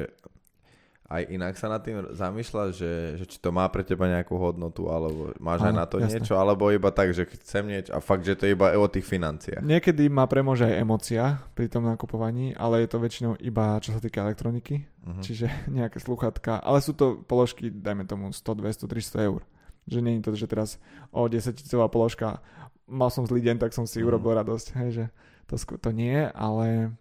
aj 1.06 1.22
inak 1.30 1.54
sa 1.54 1.70
nad 1.70 1.78
tým 1.78 2.02
zamýšľaš, 2.10 2.70
že, 2.74 2.92
že 3.14 3.24
či 3.24 3.38
to 3.38 3.54
má 3.54 3.62
pre 3.70 3.86
teba 3.86 4.10
nejakú 4.10 4.34
hodnotu, 4.34 4.90
alebo 4.90 5.30
máš 5.38 5.62
aj 5.62 5.70
Áno, 5.70 5.78
na 5.78 5.86
to 5.86 6.02
jasné. 6.02 6.18
niečo, 6.18 6.34
alebo 6.34 6.66
iba 6.68 6.90
tak, 6.90 7.14
že 7.14 7.30
chcem 7.30 7.62
niečo 7.62 7.94
a 7.94 8.02
fakt, 8.02 8.26
že 8.26 8.34
to 8.34 8.42
je 8.42 8.58
iba 8.58 8.74
o 8.74 8.90
tých 8.90 9.06
financiách. 9.06 9.62
Niekedy 9.62 10.10
ma 10.10 10.26
premôže 10.26 10.66
aj 10.66 10.74
emocia 10.74 11.24
pri 11.54 11.70
tom 11.70 11.86
nakupovaní, 11.86 12.50
ale 12.52 12.82
je 12.82 12.90
to 12.90 12.98
väčšinou 12.98 13.38
iba 13.38 13.78
čo 13.78 13.94
sa 13.94 14.02
týka 14.02 14.20
elektroniky, 14.20 14.82
Mhm. 15.06 15.22
čiže 15.22 15.46
nejaké 15.78 16.02
sluchatka, 16.02 16.58
ale 16.58 16.82
sú 16.82 16.90
to 16.90 17.22
položky, 17.22 17.70
dajme 17.70 18.02
tomu 18.02 18.34
100, 18.34 18.42
200, 18.42 18.90
300 18.90 19.22
eur. 19.22 19.46
Že 19.86 19.98
nie 20.00 20.12
je 20.14 20.22
to, 20.22 20.30
že 20.34 20.46
teraz 20.46 20.70
o 21.08 21.24
10 21.24 21.38
tisícová 21.52 21.86
položka, 21.86 22.42
mal 22.84 23.08
som 23.08 23.22
zlý 23.22 23.40
deň, 23.40 23.56
tak 23.58 23.70
som 23.70 23.84
si 23.84 23.98
Mhm. 23.98 24.06
urobil 24.06 24.34
radosť, 24.34 24.66
hej, 24.76 24.88
že 24.92 25.04
to, 25.46 25.54
to 25.56 25.90
nie, 25.90 26.26
ale 26.28 26.94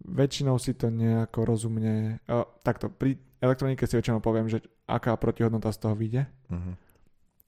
väčšinou 0.00 0.58
si 0.58 0.72
to 0.72 0.88
nejako 0.88 1.44
rozumne, 1.44 2.18
uh, 2.24 2.44
takto, 2.60 2.88
pri 2.88 3.14
elektronike 3.38 3.84
si 3.84 3.94
väčšinou 3.94 4.18
poviem, 4.18 4.46
že 4.46 4.60
aká 4.84 5.14
protihodnota 5.14 5.70
z 5.70 5.78
toho 5.78 5.94
vyjde. 5.94 6.26
Mhm. 6.50 6.72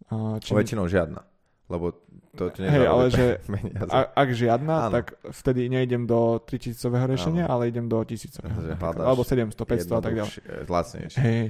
Uh, 0.07 0.39
Či... 0.39 0.55
Väčšinou 0.55 0.87
žiadna, 0.87 1.27
lebo 1.67 1.91
to 2.33 2.47
ti 2.55 2.63
Hej, 2.63 2.87
ale 2.87 3.11
že 3.11 3.43
a, 3.91 4.07
ak 4.15 4.29
žiadna, 4.31 4.87
Áno. 4.87 4.93
tak 4.93 5.07
vtedy 5.27 5.67
nejdem 5.67 6.05
do 6.05 6.39
3000 6.39 6.79
riešenia, 7.09 7.45
Áno. 7.45 7.59
ale 7.59 7.75
idem 7.75 7.87
do 7.87 7.99
1000. 7.99 8.39
Že 8.39 8.73
hľadáš 8.77 9.03
Alebo 9.03 9.23
700, 9.25 9.57
500 9.57 9.91
a 9.91 10.01
tak 10.01 10.15
ďalej. 10.15 10.33
Lacnejšie. 10.65 11.19
Hej, 11.19 11.43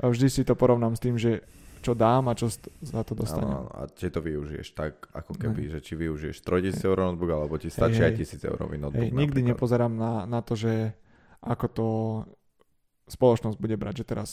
vždy 0.00 0.26
si 0.26 0.42
to 0.42 0.56
porovnám 0.56 0.96
s 0.96 1.00
tým, 1.00 1.14
že 1.14 1.44
čo 1.80 1.92
dám 1.92 2.26
a 2.26 2.34
čo 2.34 2.46
za 2.78 3.00
to 3.00 3.12
dostanem. 3.12 3.50
áno, 3.50 3.68
a 3.68 3.84
či 3.86 4.06
to 4.06 4.18
využiješ 4.18 4.68
tak, 4.70 5.08
ako 5.10 5.32
keby, 5.34 5.68
že 5.68 5.78
či 5.78 5.92
využiješ 5.94 6.36
3000 6.38 6.76
eur 6.82 6.98
notebook, 7.02 7.30
alebo 7.30 7.56
ti 7.56 7.66
stačí 7.66 7.98
Hej, 7.98 8.06
aj 8.06 8.12
hej. 8.14 8.26
1000 8.38 8.50
eurový 8.50 8.76
notebook. 8.76 9.00
Hej, 9.02 9.10
nikdy 9.10 9.24
napríklad. 9.38 9.50
nepozerám 9.50 9.92
na, 9.92 10.12
na 10.24 10.38
to, 10.38 10.54
že 10.54 10.92
ako 11.38 11.66
to 11.68 11.86
spoločnosť 13.06 13.56
bude 13.56 13.74
brať, 13.74 13.94
že 13.96 14.06
teraz 14.06 14.28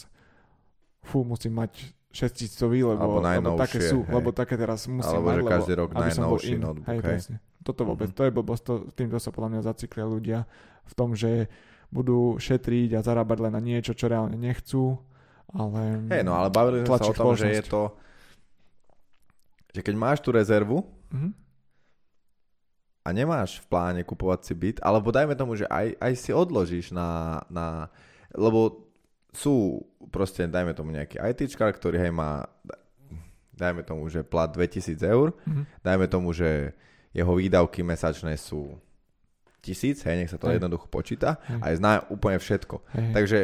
fú, 1.02 1.24
musím 1.24 1.56
mať 1.56 1.72
6000, 2.10 2.62
lebo, 2.88 3.20
lebo 3.20 3.58
také 3.58 3.80
sú, 3.80 4.02
hej. 4.02 4.12
lebo 4.12 4.30
také 4.32 4.56
teraz 4.56 4.86
musím 4.86 5.18
Alebo 5.18 5.28
mať, 5.28 5.34
že 5.34 5.40
lebo, 5.40 5.50
každý 5.50 5.74
rok 5.76 5.90
aby 5.90 5.98
som 6.10 6.24
bol 6.26 6.36
najnovší 6.36 6.52
in. 6.52 6.60
notebook, 6.60 6.86
hej, 6.86 6.96
hej. 6.96 7.04
presne. 7.04 7.36
Toto 7.60 7.82
vôbec, 7.84 8.10
Mhm. 8.10 8.16
to 8.16 8.22
je 8.24 8.32
blbosť, 8.32 8.64
to, 8.64 8.74
týmto 8.92 9.18
sa 9.18 9.30
podľa 9.30 9.50
mňa 9.50 9.62
zaciklia 9.66 10.06
ľudia 10.06 10.40
v 10.84 10.94
tom, 10.94 11.12
že 11.14 11.52
budú 11.88 12.36
šetriť 12.38 12.94
a 12.94 13.02
zarábať 13.02 13.38
len 13.40 13.54
na 13.54 13.62
niečo, 13.62 13.92
čo 13.92 14.08
reálne 14.08 14.36
nechcú, 14.36 15.00
ale... 15.50 15.82
Hej, 16.10 16.22
no 16.22 16.34
ale 16.34 16.48
bavili 16.48 16.82
sme 16.82 16.96
sa 16.96 17.06
o 17.06 17.14
tom, 17.14 17.32
že 17.34 17.48
je 17.50 17.64
to, 17.64 17.96
že 19.70 19.80
keď 19.80 19.96
máš 19.96 20.20
tú 20.20 20.30
rezervu 20.30 20.84
Mhm. 21.08 21.32
a 23.02 23.10
nemáš 23.10 23.64
v 23.64 23.68
pláne 23.68 24.02
kupovať 24.04 24.40
si 24.42 24.54
byt, 24.54 24.78
alebo 24.82 25.08
dajme 25.08 25.32
tomu, 25.34 25.56
že 25.56 25.64
aj, 25.66 25.96
aj 25.96 26.14
si 26.14 26.32
odložíš 26.32 26.92
na, 26.92 27.40
na, 27.48 27.88
lebo 28.36 28.84
sú 29.32 29.86
proste, 30.10 30.44
dajme 30.44 30.74
tomu 30.74 30.92
nejaký 30.92 31.16
ITčkar, 31.16 31.72
ktorý 31.72 31.96
hej 31.98 32.12
má, 32.12 32.44
dajme 33.56 33.88
tomu, 33.88 34.12
že 34.12 34.28
plat 34.28 34.52
2000 34.52 35.00
eur, 35.00 35.32
Mhm. 35.48 35.64
dajme 35.80 36.06
tomu, 36.08 36.36
že 36.36 36.76
jeho 37.16 37.32
výdavky 37.32 37.82
mesačné 37.82 38.36
sú 38.36 38.76
tisíc, 39.64 40.04
hej, 40.04 40.16
nech 40.18 40.30
sa 40.30 40.38
to 40.38 40.48
Hej. 40.48 40.60
jednoducho 40.60 40.88
počíta 40.88 41.40
Hej. 41.48 41.60
a 41.60 41.66
je 41.72 41.80
zná 41.80 41.92
úplne 42.08 42.38
všetko. 42.38 42.76
Hej. 42.94 43.12
Takže 43.16 43.40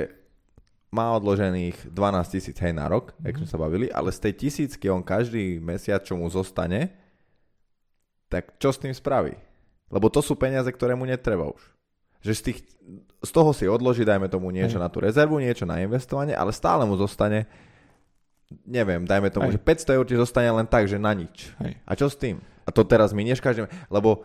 má 0.93 1.09
odložených 1.17 1.89
12 1.89 2.33
tisíc 2.37 2.53
hej 2.61 2.69
na 2.69 2.85
rok, 2.85 3.17
mm-hmm. 3.17 3.25
jak 3.25 3.35
Mhm. 3.35 3.41
sme 3.41 3.49
sa 3.49 3.57
bavili, 3.57 3.85
ale 3.89 4.13
z 4.13 4.19
tej 4.29 4.33
tisícky 4.37 4.85
on 4.93 5.01
každý 5.01 5.57
mesiac, 5.57 6.05
čo 6.05 6.13
mu 6.13 6.29
zostane, 6.29 6.93
tak 8.29 8.53
čo 8.61 8.69
s 8.69 8.77
tým 8.77 8.93
spraví? 8.93 9.33
Lebo 9.89 10.09
to 10.13 10.21
sú 10.21 10.37
peniaze, 10.37 10.69
ktoré 10.69 10.93
mu 10.93 11.05
netreba 11.05 11.49
už. 11.49 11.61
Že 12.21 12.31
z, 12.33 12.41
tých, 12.41 12.59
z 13.21 13.31
toho 13.33 13.51
si 13.53 13.65
odloží, 13.69 14.05
dajme 14.05 14.29
tomu 14.29 14.49
niečo 14.49 14.77
Hej. 14.77 14.83
na 14.85 14.89
tú 14.89 15.01
rezervu, 15.03 15.37
niečo 15.37 15.65
na 15.69 15.81
investovanie, 15.81 16.33
ale 16.33 16.49
stále 16.55 16.81
mu 16.87 16.97
zostane, 16.97 17.45
neviem, 18.65 19.05
dajme 19.05 19.29
tomu, 19.29 19.49
Hej. 19.51 19.59
že 19.59 19.65
500 19.91 19.97
eur 19.97 20.05
ti 20.07 20.15
zostane 20.17 20.49
len 20.49 20.65
tak, 20.65 20.89
že 20.89 20.97
na 20.97 21.13
nič. 21.13 21.51
Hej. 21.61 21.73
A 21.83 21.91
čo 21.93 22.07
s 22.09 22.17
tým? 22.17 22.41
A 22.63 22.71
to 22.71 22.81
teraz 22.87 23.11
minieš 23.11 23.43
každým, 23.43 23.67
lebo 23.91 24.23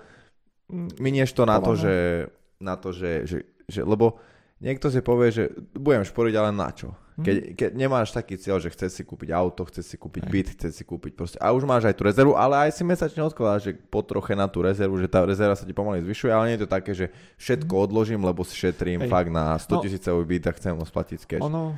minieš 1.00 1.34
to 1.34 1.42
na 1.42 1.58
to, 1.58 1.74
že, 1.74 2.28
na 2.62 2.78
to, 2.78 2.94
že, 2.94 3.26
že, 3.26 3.38
že, 3.66 3.80
lebo 3.82 4.20
niekto 4.60 4.86
si 4.86 5.00
povie, 5.00 5.28
že 5.28 5.44
budem 5.72 6.02
šporiť, 6.02 6.34
ale 6.34 6.50
na 6.50 6.70
čo? 6.70 6.92
Mhm. 7.14 7.24
Keď, 7.24 7.36
keď 7.52 7.70
nemáš 7.74 8.08
taký 8.10 8.34
cieľ, 8.36 8.58
že 8.58 8.70
chceš 8.70 8.90
si 8.92 9.02
kúpiť 9.02 9.30
auto, 9.32 9.64
chceš 9.64 9.84
si 9.84 9.96
kúpiť 9.96 10.22
Hej. 10.22 10.30
byt, 10.30 10.48
chceš 10.52 10.72
si 10.72 10.84
kúpiť 10.84 11.12
proste, 11.12 11.34
a 11.36 11.50
už 11.50 11.64
máš 11.64 11.82
aj 11.84 11.94
tú 11.94 12.04
rezervu, 12.04 12.32
ale 12.32 12.54
aj 12.60 12.70
si 12.72 12.82
mesačne 12.82 13.20
odkladáš, 13.20 13.62
že 13.64 13.72
po 13.74 14.00
troche 14.00 14.32
na 14.32 14.46
tú 14.46 14.60
rezervu, 14.60 14.94
že 14.96 15.06
tá 15.06 15.22
rezerva 15.22 15.52
sa 15.52 15.62
ti 15.62 15.72
pomaly 15.72 15.98
zvyšuje, 16.00 16.30
ale 16.30 16.44
nie 16.46 16.54
je 16.54 16.62
to 16.62 16.70
také, 16.70 16.92
že 16.92 17.10
všetko 17.36 17.74
odložím, 17.80 18.22
lebo 18.22 18.40
si 18.40 18.54
šetrím 18.54 18.98
Mhm. 18.98 19.04
Hej. 19.04 19.10
fakt 19.10 19.30
na 19.30 19.44
100 19.56 19.66
No. 19.68 19.80
tisícový 19.80 20.22
byt 20.28 20.44
a 20.44 20.52
chcem 20.52 20.72
ho 20.72 20.84
splatiť 20.84 21.20
cash. 21.24 21.42
Ono, 21.42 21.74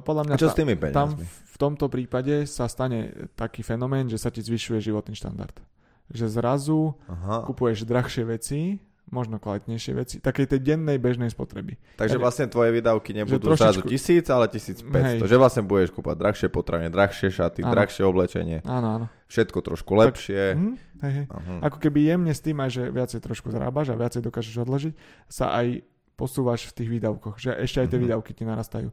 podľa 0.00 0.22
mňa 0.24 0.32
a 0.32 0.38
čo 0.38 0.48
ta- 0.48 0.52
s 0.52 0.56
tými 0.56 0.74
tam 0.74 0.82
peniazmi? 1.12 1.24
v 1.24 1.56
tomto 1.58 1.86
prípade 1.86 2.34
sa 2.46 2.64
stane 2.64 2.98
taký 3.34 3.60
fenomén, 3.60 4.04
že 4.06 4.16
sa 4.16 4.28
ti 4.28 4.40
zvyšuje 4.40 4.80
životný 4.82 5.12
štandard. 5.12 5.60
Že 6.08 6.26
zrazu 6.32 6.96
Aha. 7.06 7.44
kupuješ 7.44 7.84
drahšie 7.84 8.24
veci, 8.24 8.80
možno 9.08 9.40
kvalitnejšie 9.40 9.92
veci, 9.92 10.16
takej 10.20 10.46
tej 10.46 10.60
dennej 10.62 11.00
bežnej 11.00 11.28
spotreby. 11.28 11.74
Takže 11.96 12.14
Takže- 12.14 12.18
vlastne 12.20 12.46
tvoje 12.46 12.70
výdavky 12.70 13.10
nebudú 13.10 13.56
zrazu 13.56 13.82
tisíc, 13.82 14.28
ale 14.28 14.46
1500. 14.46 14.86
Hej. 14.86 15.18
Že 15.24 15.36
vlastne 15.36 15.62
budeš 15.64 15.90
kúpať 15.90 16.14
drahšie 16.14 16.46
potraviny, 16.46 16.92
drahšie 16.92 17.28
šaty, 17.28 17.64
Áno. 17.64 17.72
drahšie 17.72 18.02
oblečenie, 18.04 18.58
Áno, 18.62 18.88
áno. 18.94 19.06
všetko 19.26 19.58
trošku 19.64 19.96
lepšie. 19.96 20.54
Hm? 20.54 20.74
Hej, 21.00 21.12
hej. 21.12 21.26
Aha. 21.26 21.54
Ako 21.66 21.80
keby 21.80 21.98
jemne 22.06 22.30
s 22.30 22.38
tým 22.38 22.60
aj, 22.60 22.70
že 22.70 22.82
viacej 22.86 23.18
trošku 23.18 23.48
zarábaš 23.48 23.90
a 23.90 23.98
viacej 23.98 24.20
dokážeš 24.22 24.62
odložiť, 24.62 24.92
sa 25.26 25.58
aj 25.58 25.82
posúvaš 26.14 26.68
v 26.68 26.76
tých 26.76 26.88
výdavkoch, 26.92 27.40
že 27.40 27.50
ešte 27.56 27.80
aj 27.80 27.88
tie 27.88 27.98
Mhm. 27.98 28.04
výdavky 28.04 28.30
ti 28.30 28.44
narastajú. 28.44 28.92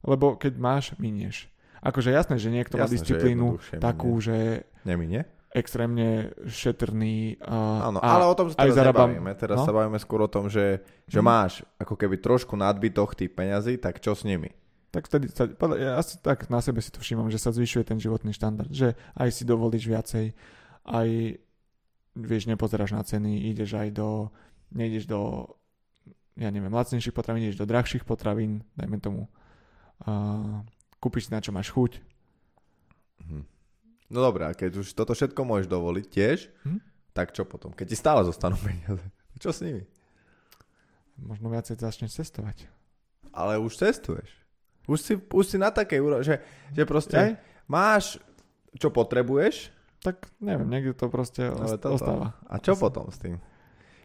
Lebo 0.00 0.36
keď 0.36 0.52
máš, 0.54 0.84
minieš. 0.96 1.48
Akože 1.80 2.08
jasné, 2.08 2.40
že 2.40 2.48
niekto 2.48 2.76
má 2.76 2.88
Jasné, 2.88 2.96
že 2.96 3.00
disciplínu 3.04 3.60
takú, 3.76 4.16
že 4.16 4.64
Neminie? 4.84 5.28
Extrémne 5.54 6.08
šetrný 6.44 7.38
a, 7.40 7.86
Áno, 7.86 7.98
a 7.98 8.06
ale 8.10 8.26
o 8.26 8.34
tom 8.34 8.50
sa 8.50 8.58
teraz 8.58 8.74
zarábam- 8.74 9.06
nebavíme. 9.08 9.32
Teraz 9.34 9.56
no. 9.56 9.64
sa 9.64 9.72
bavíme 9.72 9.96
skôr 9.96 10.20
o 10.20 10.28
tom, 10.28 10.46
že, 10.46 10.78
že 11.06 11.18
Mhm. 11.18 11.24
máš 11.24 11.52
ako 11.78 11.94
keby 11.94 12.18
trošku 12.18 12.52
nadbytok 12.52 13.14
tých 13.14 13.30
peňazí, 13.30 13.78
tak 13.78 13.98
čo 13.98 14.12
s 14.12 14.22
nimi? 14.22 14.50
tak 14.90 15.06
vtedy 15.06 15.26
sa, 15.28 15.50
ja 15.74 15.96
asi 15.96 16.18
tak 16.18 16.46
na 16.46 16.58
sebe 16.58 16.78
si 16.78 16.86
to 16.88 16.98
všímam, 16.98 17.26
že 17.26 17.34
sa 17.36 17.50
zvyšuje 17.50 17.82
ten 17.84 17.98
životný 17.98 18.30
štandard, 18.30 18.70
že 18.70 18.94
aj 19.12 19.28
si 19.28 19.42
dovolíš 19.42 19.84
viacej, 19.84 20.30
aj 20.84 21.08
vieš, 22.14 22.46
nepozeráš 22.46 22.92
na 22.92 23.02
ceny, 23.02 23.42
ideš 23.44 23.74
aj 23.74 23.90
do, 23.90 24.30
nejdeš 24.70 25.06
do, 25.06 25.50
ja 26.36 26.46
neviem, 26.46 26.70
lacnejších 26.70 27.10
potravín, 27.10 27.42
ideš 27.42 27.58
do 27.58 27.66
drahších 27.66 28.02
potravín, 28.02 28.62
dajme 28.72 28.98
tomu, 28.98 29.26
a 30.00 30.62
kúpiš 30.96 31.26
si 31.26 31.30
na 31.30 31.38
čo 31.38 31.50
máš 31.50 31.70
chuť, 31.70 31.98
Mhm. 33.20 33.42
No 34.06 34.20
dobré, 34.20 34.44
a 34.44 34.52
keď 34.52 34.78
už 34.78 34.92
toto 34.92 35.10
všetko 35.10 35.40
môžeš 35.40 35.66
dovoliť 35.66 36.06
tiež, 36.06 36.38
Mhm. 36.62 36.78
tak 37.12 37.30
čo 37.30 37.42
potom? 37.42 37.70
Keď 37.70 37.86
ti 37.86 37.96
stále 37.96 38.20
zostanú 38.20 38.56
peniaze, 38.56 39.00
čo 39.38 39.48
s 39.48 39.60
nimi? 39.60 39.84
Možno 41.16 41.46
viacej 41.48 41.76
začneš 41.76 42.16
cestovať. 42.16 42.66
Ale 43.30 43.56
už 43.56 43.72
cestuješ. 43.72 44.26
Už 44.84 44.98
si, 44.98 45.14
už 45.16 45.44
si 45.44 45.56
na 45.56 45.70
takej 45.70 45.98
úrovni, 45.98 46.24
že, 46.24 46.36
že 46.70 46.82
proste 46.84 47.16
Aj? 47.16 47.32
máš, 47.64 48.18
čo 48.74 48.88
potrebuješ, 48.88 49.70
Tak 50.02 50.20
neviem, 50.36 50.68
niekde 50.68 50.92
to 50.92 51.08
proste 51.08 51.40
ale 51.40 51.74
toto. 51.74 51.96
ostáva. 51.96 52.36
A 52.44 52.58
čo 52.58 52.74
Asi. 52.74 52.82
potom 52.82 53.08
s 53.08 53.16
tým? 53.16 53.40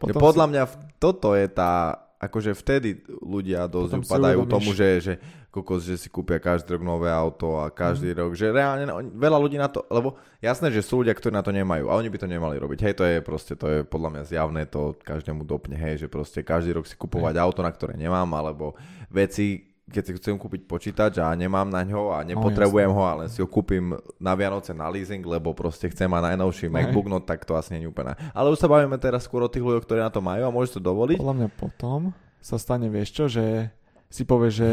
Potom 0.08 0.20
podľa 0.22 0.46
mňa 0.48 0.62
v- 0.64 0.76
toto 0.96 1.28
je 1.30 1.44
tá, 1.46 1.72
akože 2.16 2.54
vtedy 2.54 2.90
ľudia 3.12 3.66
dosť 3.66 3.92
si 3.92 4.00
upadajú 4.00 4.40
tomu, 4.48 4.72
že, 4.72 4.88
že 4.98 5.12
kokos, 5.50 5.82
že 5.82 5.98
si 5.98 6.06
kúpia 6.06 6.38
každý 6.38 6.78
rok 6.78 6.86
nové 6.86 7.10
auto 7.10 7.58
a 7.58 7.74
každý 7.74 8.14
rok, 8.14 8.38
že 8.38 8.54
reálne 8.54 8.86
no, 8.86 9.02
veľa 9.02 9.38
ľudí 9.38 9.58
na 9.58 9.66
to, 9.66 9.82
lebo 9.90 10.14
jasné, 10.38 10.70
že 10.70 10.86
sú 10.86 11.02
ľudia, 11.02 11.10
ktorí 11.10 11.34
na 11.34 11.42
to 11.42 11.50
nemajú 11.50 11.90
a 11.90 11.98
oni 11.98 12.06
by 12.06 12.18
to 12.22 12.30
nemali 12.30 12.54
robiť. 12.54 12.78
Hej, 12.86 12.94
to 12.94 13.04
je 13.04 13.18
proste, 13.18 13.58
to 13.58 13.66
je 13.66 13.78
podľa 13.82 14.10
mňa 14.14 14.22
zjavné, 14.30 14.62
to 14.70 14.94
každému 15.02 15.42
dopne, 15.42 15.74
hej, 15.74 16.06
že 16.06 16.08
proste 16.08 16.46
každý 16.46 16.78
rok 16.78 16.86
si 16.86 16.94
kupovať 16.94 17.34
auto, 17.42 17.66
na 17.66 17.74
ktoré 17.74 17.98
nemám, 17.98 18.30
alebo 18.30 18.78
veci, 19.10 19.70
keď 19.90 20.02
si 20.06 20.12
chcem 20.22 20.38
kúpiť 20.38 20.70
počítač 20.70 21.18
a 21.18 21.34
nemám 21.34 21.66
na 21.66 21.82
ňo 21.82 22.14
a 22.14 22.22
nepotrebujem 22.22 22.94
ho, 22.94 23.02
ale 23.02 23.26
si 23.26 23.42
ho 23.42 23.48
kúpim 23.50 23.98
na 24.22 24.32
Vianoce 24.38 24.70
na 24.70 24.86
leasing, 24.86 25.26
lebo 25.26 25.50
proste 25.50 25.90
chcem 25.90 26.06
mať 26.06 26.30
najnovší 26.30 26.70
Hej. 26.70 26.74
MacBook, 26.78 27.10
no 27.10 27.18
tak 27.18 27.42
to 27.42 27.58
asi 27.58 27.74
nie 27.74 27.84
je 27.84 27.90
úplne. 27.90 28.14
Ale 28.30 28.54
už 28.54 28.62
sa 28.62 28.70
bavíme 28.70 28.94
teraz 29.02 29.26
skôr 29.26 29.42
o 29.42 29.50
tých 29.50 29.66
ľuďoch, 29.66 29.82
ktorí 29.82 29.98
na 29.98 30.14
to 30.14 30.22
majú 30.22 30.46
a 30.46 30.54
môžu 30.54 30.78
to 30.78 30.80
dovoliť. 30.86 31.18
Podľa 31.18 31.38
mňa 31.42 31.48
potom 31.58 32.14
sa 32.38 32.54
stane, 32.56 32.86
vieš 32.86 33.10
čo, 33.18 33.24
že 33.26 33.74
si 34.06 34.22
povie, 34.22 34.54
že 34.54 34.70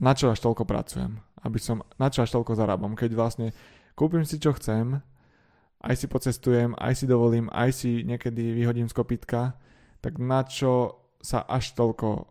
na 0.00 0.12
čo 0.16 0.32
až 0.32 0.40
toľko 0.40 0.64
pracujem, 0.64 1.20
aby 1.44 1.58
som, 1.60 1.84
na 2.00 2.08
čo 2.08 2.24
až 2.24 2.32
toľko 2.32 2.56
zarábam, 2.56 2.96
keď 2.96 3.12
vlastne 3.12 3.46
kúpim 3.92 4.24
si 4.24 4.40
čo 4.40 4.56
chcem, 4.56 4.98
aj 5.80 5.94
si 5.96 6.06
pocestujem, 6.08 6.76
aj 6.76 6.92
si 6.92 7.04
dovolím, 7.08 7.48
aj 7.52 7.70
si 7.72 7.90
niekedy 8.04 8.52
vyhodím 8.52 8.88
z 8.88 8.96
kopítka, 8.96 9.56
tak 10.00 10.16
na 10.20 10.44
čo 10.44 10.96
sa 11.20 11.44
až 11.44 11.76
toľko 11.76 12.28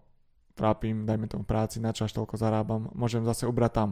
trápim, 0.58 1.06
dajme 1.06 1.30
tomu 1.30 1.46
práci, 1.46 1.78
na 1.78 1.94
čo 1.94 2.06
až 2.06 2.14
toľko 2.14 2.36
zarábam, 2.38 2.90
môžem 2.94 3.22
zase 3.26 3.46
ubrať 3.46 3.72
tam. 3.74 3.90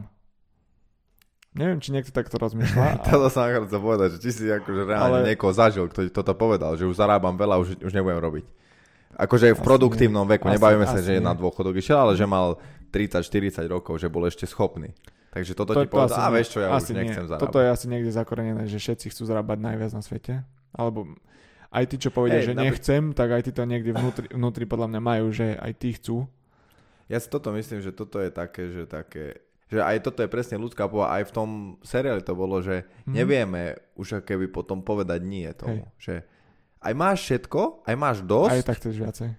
Neviem, 1.57 1.81
či 1.81 1.89
niekto 1.89 2.13
takto 2.13 2.37
rozmýšľa. 2.37 2.83
ale- 3.01 3.05
Toto 3.07 3.27
som 3.33 3.49
chcel 3.49 3.81
povedať, 3.81 4.07
že 4.17 4.19
či 4.21 4.29
si 4.29 4.43
akože 4.45 4.81
reálne 4.85 5.25
Ale- 5.25 5.29
niekoho 5.33 5.53
zažil, 5.53 5.89
kto 5.89 6.09
toto 6.13 6.37
povedal, 6.37 6.77
že 6.77 6.85
už 6.85 6.97
zarábam 6.97 7.33
veľa, 7.33 7.57
už, 7.57 7.81
už 7.81 7.91
nebudem 7.93 8.21
robiť. 8.21 8.45
Akože 9.17 9.55
v 9.55 9.57
Asi 9.57 9.65
produktívnom 9.65 10.29
veku, 10.29 10.45
Asi- 10.45 10.61
nebavíme 10.61 10.85
sa, 10.85 11.01
asi 11.01 11.05
že 11.09 11.11
je 11.17 11.21
na 11.23 11.33
dôchodok 11.33 11.73
išiel, 11.81 11.97
ale 11.97 12.13
že 12.13 12.29
mal 12.29 12.61
30-40 12.89 13.67
rokov, 13.67 13.97
že 13.97 14.07
bol 14.07 14.23
ešte 14.23 14.43
schopný. 14.43 14.91
Takže 15.29 15.53
toto 15.53 15.71
To- 15.71 15.81
ti 15.81 15.85
to 15.85 15.93
povedal, 15.93 16.09
asi 16.09 16.19
a 16.19 16.27
vieš 16.29 16.47
čo, 16.49 16.59
ja 16.59 16.69
asi 16.71 16.91
už 16.91 16.97
nechcem 16.97 17.23
nie. 17.23 17.29
zarábať. 17.29 17.43
Toto 17.45 17.59
je 17.59 17.67
asi 17.67 17.85
niekde 17.85 18.11
zakorenené, 18.11 18.63
že 18.65 18.77
všetci 18.77 19.05
chcú 19.09 19.23
zarábať 19.23 19.57
najviac 19.59 19.91
na 19.91 20.01
svete. 20.01 20.33
Alebo 20.71 20.99
aj 21.69 21.83
tí, 21.85 21.95
čo 21.97 22.09
povedia, 22.09 22.39
Hej, 22.39 22.43
že 22.43 22.51
napríklad- 22.51 22.65
nechcem, 22.73 23.03
tak 23.11 23.29
aj 23.29 23.41
tí 23.43 23.51
to 23.51 23.63
niekde 23.63 23.91
vnútri, 23.91 24.25
vnútri 24.29 24.63
podľa 24.63 24.87
mňa 24.89 25.01
majú, 25.03 25.25
že 25.29 25.53
aj 25.53 25.71
tí 25.75 25.89
chcú. 25.93 26.25
Ja 27.05 27.17
si 27.17 27.27
toto 27.27 27.51
myslím, 27.51 27.79
že 27.79 27.91
toto 27.91 28.17
je 28.17 28.27
také, 28.29 28.67
že 28.67 28.83
také, 28.83 29.39
že 29.67 29.79
aj 29.79 29.99
toto 30.01 30.19
je 30.21 30.27
presne 30.27 30.57
ľudská 30.57 30.87
povaha, 30.87 31.19
aj 31.19 31.27
v 31.27 31.33
tom 31.33 31.49
seriáli 31.81 32.19
to 32.19 32.33
bolo, 32.33 32.59
že 32.59 32.83
Mhm. 33.03 33.13
nevieme 33.13 33.63
už 33.93 34.23
keby 34.23 34.47
potom 34.47 34.79
povedať 34.81 35.21
nie 35.21 35.47
tomu. 35.53 35.85
Hej. 35.85 35.99
Že 35.99 36.13
aj 36.81 36.93
máš 36.93 37.17
všetko, 37.21 37.61
aj 37.85 37.95
máš 37.95 38.17
dosť, 38.21 38.51
Aj 38.53 38.63
tak 38.63 38.77
chceš 38.77 38.95
viacej. 38.97 39.29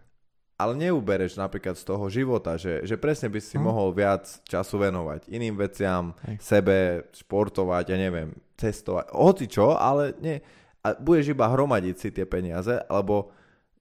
Ale 0.58 0.74
neubereš 0.74 1.38
napríklad 1.38 1.78
z 1.78 1.86
toho 1.86 2.10
života, 2.10 2.58
že, 2.58 2.82
že 2.82 2.98
presne 2.98 3.30
by 3.30 3.38
si 3.38 3.54
Hm. 3.54 3.62
mohol 3.62 3.94
viac 3.94 4.26
času 4.42 4.82
venovať 4.82 5.30
iným 5.30 5.54
veciam, 5.54 6.12
Hej. 6.26 6.36
sebe, 6.42 6.78
športovať, 7.14 7.94
ja 7.94 7.96
neviem, 7.96 8.34
cestovať, 8.58 9.14
hoci 9.14 9.46
čo, 9.46 9.78
ale 9.78 10.18
nie. 10.18 10.42
A 10.82 10.98
budeš 10.98 11.30
iba 11.30 11.46
hromadiť 11.46 11.96
si 11.98 12.08
tie 12.10 12.26
peniaze, 12.26 12.74
lebo 12.90 13.30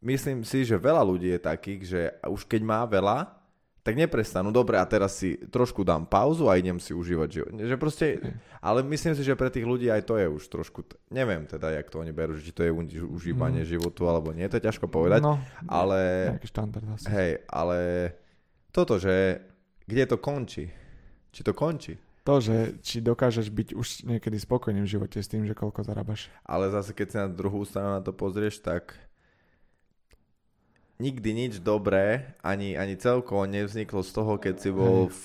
myslím 0.06 0.46
si, 0.46 0.62
že 0.66 0.78
veľa 0.78 1.02
ľudí 1.02 1.34
je 1.34 1.42
takých, 1.42 1.82
že 1.82 2.02
už 2.30 2.46
keď 2.46 2.62
má 2.62 2.86
veľa, 2.86 3.37
tak 3.88 3.96
neprestanú, 3.96 4.52
dobre, 4.52 4.76
a 4.76 4.84
teraz 4.84 5.16
si 5.16 5.40
trošku 5.48 5.88
dám 5.88 6.04
pauzu 6.04 6.52
a 6.52 6.60
idem 6.60 6.76
si 6.76 6.92
užívať 6.92 7.30
život. 7.32 7.52
Že 7.56 7.76
proste, 7.80 8.06
ale 8.60 8.84
myslím 8.84 9.16
si, 9.16 9.24
že 9.24 9.40
pre 9.40 9.48
tých 9.48 9.64
ľudí 9.64 9.88
aj 9.88 10.04
to 10.04 10.20
je 10.20 10.28
už 10.28 10.44
trošku, 10.52 10.84
neviem 11.08 11.48
teda, 11.48 11.72
jak 11.72 11.88
to 11.88 12.04
oni 12.04 12.12
berú, 12.12 12.36
či 12.36 12.52
to 12.52 12.68
je 12.68 12.76
užívanie 13.08 13.64
Mm. 13.64 13.72
životu 13.80 14.04
alebo 14.12 14.36
nie, 14.36 14.44
to 14.52 14.60
je 14.60 14.68
ťažko 14.68 14.92
povedať, 14.92 15.24
No, 15.24 15.40
ale... 15.72 16.36
nejaký 16.36 16.52
štandard 16.52 16.88
asi. 17.00 17.08
Hej, 17.08 17.32
ale 17.48 17.80
toto, 18.76 19.00
že 19.00 19.40
kde 19.88 20.04
to 20.04 20.20
končí? 20.20 20.68
Či 21.32 21.42
to 21.48 21.56
končí? 21.56 21.96
To, 22.28 22.44
že 22.44 22.76
či 22.84 23.00
dokážeš 23.00 23.48
byť 23.48 23.70
už 23.72 23.88
niekedy 24.04 24.36
spokojný 24.36 24.84
v 24.84 24.92
živote 25.00 25.16
s 25.24 25.32
tým, 25.32 25.48
že 25.48 25.56
koľko 25.56 25.88
zarábaš. 25.88 26.28
Ale 26.44 26.68
zase, 26.68 26.92
keď 26.92 27.08
si 27.08 27.16
na 27.16 27.32
druhú 27.32 27.64
stranu 27.64 27.96
na 27.96 28.04
to 28.04 28.12
pozrieš, 28.12 28.60
tak 28.60 28.92
nikdy 30.98 31.30
nič 31.34 31.54
dobré, 31.62 32.34
ani, 32.42 32.74
ani 32.74 32.98
celkovo 32.98 33.46
nevzniklo 33.46 34.02
z 34.02 34.12
toho, 34.12 34.34
keď 34.42 34.56
si 34.58 34.70
bol 34.74 35.10
v, 35.10 35.20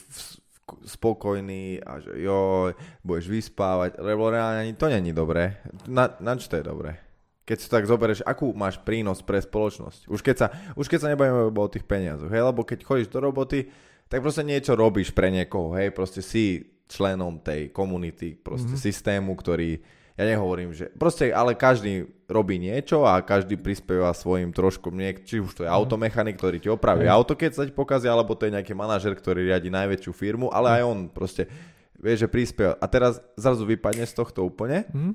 spokojný 0.87 1.83
a 1.83 2.01
že 2.01 2.23
jo, 2.23 2.71
budeš 3.05 3.27
vyspávať, 3.29 4.01
lebo 4.01 4.31
reálne 4.33 4.69
ani 4.69 4.75
to 4.77 4.89
není 4.89 5.13
dobré. 5.13 5.61
Na, 5.89 6.13
na 6.21 6.37
čo 6.37 6.49
to 6.49 6.57
je 6.61 6.65
dobré? 6.65 6.97
Keď 7.43 7.57
si 7.59 7.67
to 7.67 7.77
tak 7.77 7.91
zoberieš, 7.91 8.23
akú 8.23 8.55
máš 8.55 8.79
prínos 8.79 9.19
pre 9.21 9.43
spoločnosť? 9.43 10.07
Už 10.07 10.23
keď 10.23 10.37
sa, 10.39 10.47
už 10.79 10.87
keď 10.87 10.99
sa 11.03 11.11
nebavíme 11.11 11.51
o 11.51 11.73
tých 11.73 11.83
peniazoch, 11.85 12.31
hej, 12.31 12.43
lebo 12.47 12.63
keď 12.63 12.87
chodíš 12.87 13.11
do 13.11 13.19
roboty, 13.19 13.67
tak 14.07 14.23
proste 14.23 14.47
niečo 14.47 14.79
robíš 14.79 15.11
pre 15.11 15.33
niekoho, 15.33 15.75
hej, 15.75 15.91
proste 15.91 16.23
si 16.23 16.63
členom 16.87 17.41
tej 17.41 17.73
komunity, 17.73 18.37
proste 18.37 18.71
Mhm. 18.71 18.79
mm-hmm. 18.79 18.87
systému, 18.93 19.33
ktorý, 19.35 19.71
ja 20.13 20.25
nehovorím, 20.25 20.73
že 20.73 20.93
proste, 20.93 21.29
ale 21.29 21.55
každý 21.55 22.05
robí 22.29 22.57
niečo 22.57 23.05
a 23.05 23.21
každý 23.21 23.57
prispieva 23.57 24.13
svojim 24.13 24.53
trošku, 24.53 24.89
niek- 24.89 25.25
či 25.25 25.41
už 25.41 25.53
to 25.53 25.63
je 25.65 25.71
Mhm. 25.71 25.77
automechanik, 25.77 26.37
ktorý 26.37 26.57
ti 26.61 26.69
opraví 26.69 27.05
Hej. 27.05 27.13
auto, 27.13 27.33
keď 27.37 27.51
sa 27.53 27.63
ti 27.65 27.73
pokazí, 27.73 28.09
alebo 28.09 28.33
to 28.37 28.49
je 28.49 28.55
nejaký 28.57 28.73
manažer, 28.73 29.13
ktorý 29.13 29.45
riadi 29.49 29.69
najväčšiu 29.69 30.13
firmu, 30.13 30.49
ale 30.49 30.81
aj 30.81 30.83
on 30.85 30.99
proste 31.09 31.49
vie, 31.97 32.15
že 32.17 32.27
prispieva. 32.27 32.77
A 32.81 32.87
teraz 32.89 33.21
zrazu 33.37 33.65
vypadne 33.65 34.05
z 34.05 34.15
tohto 34.17 34.43
úplne 34.43 34.85
Mhm. 34.93 35.13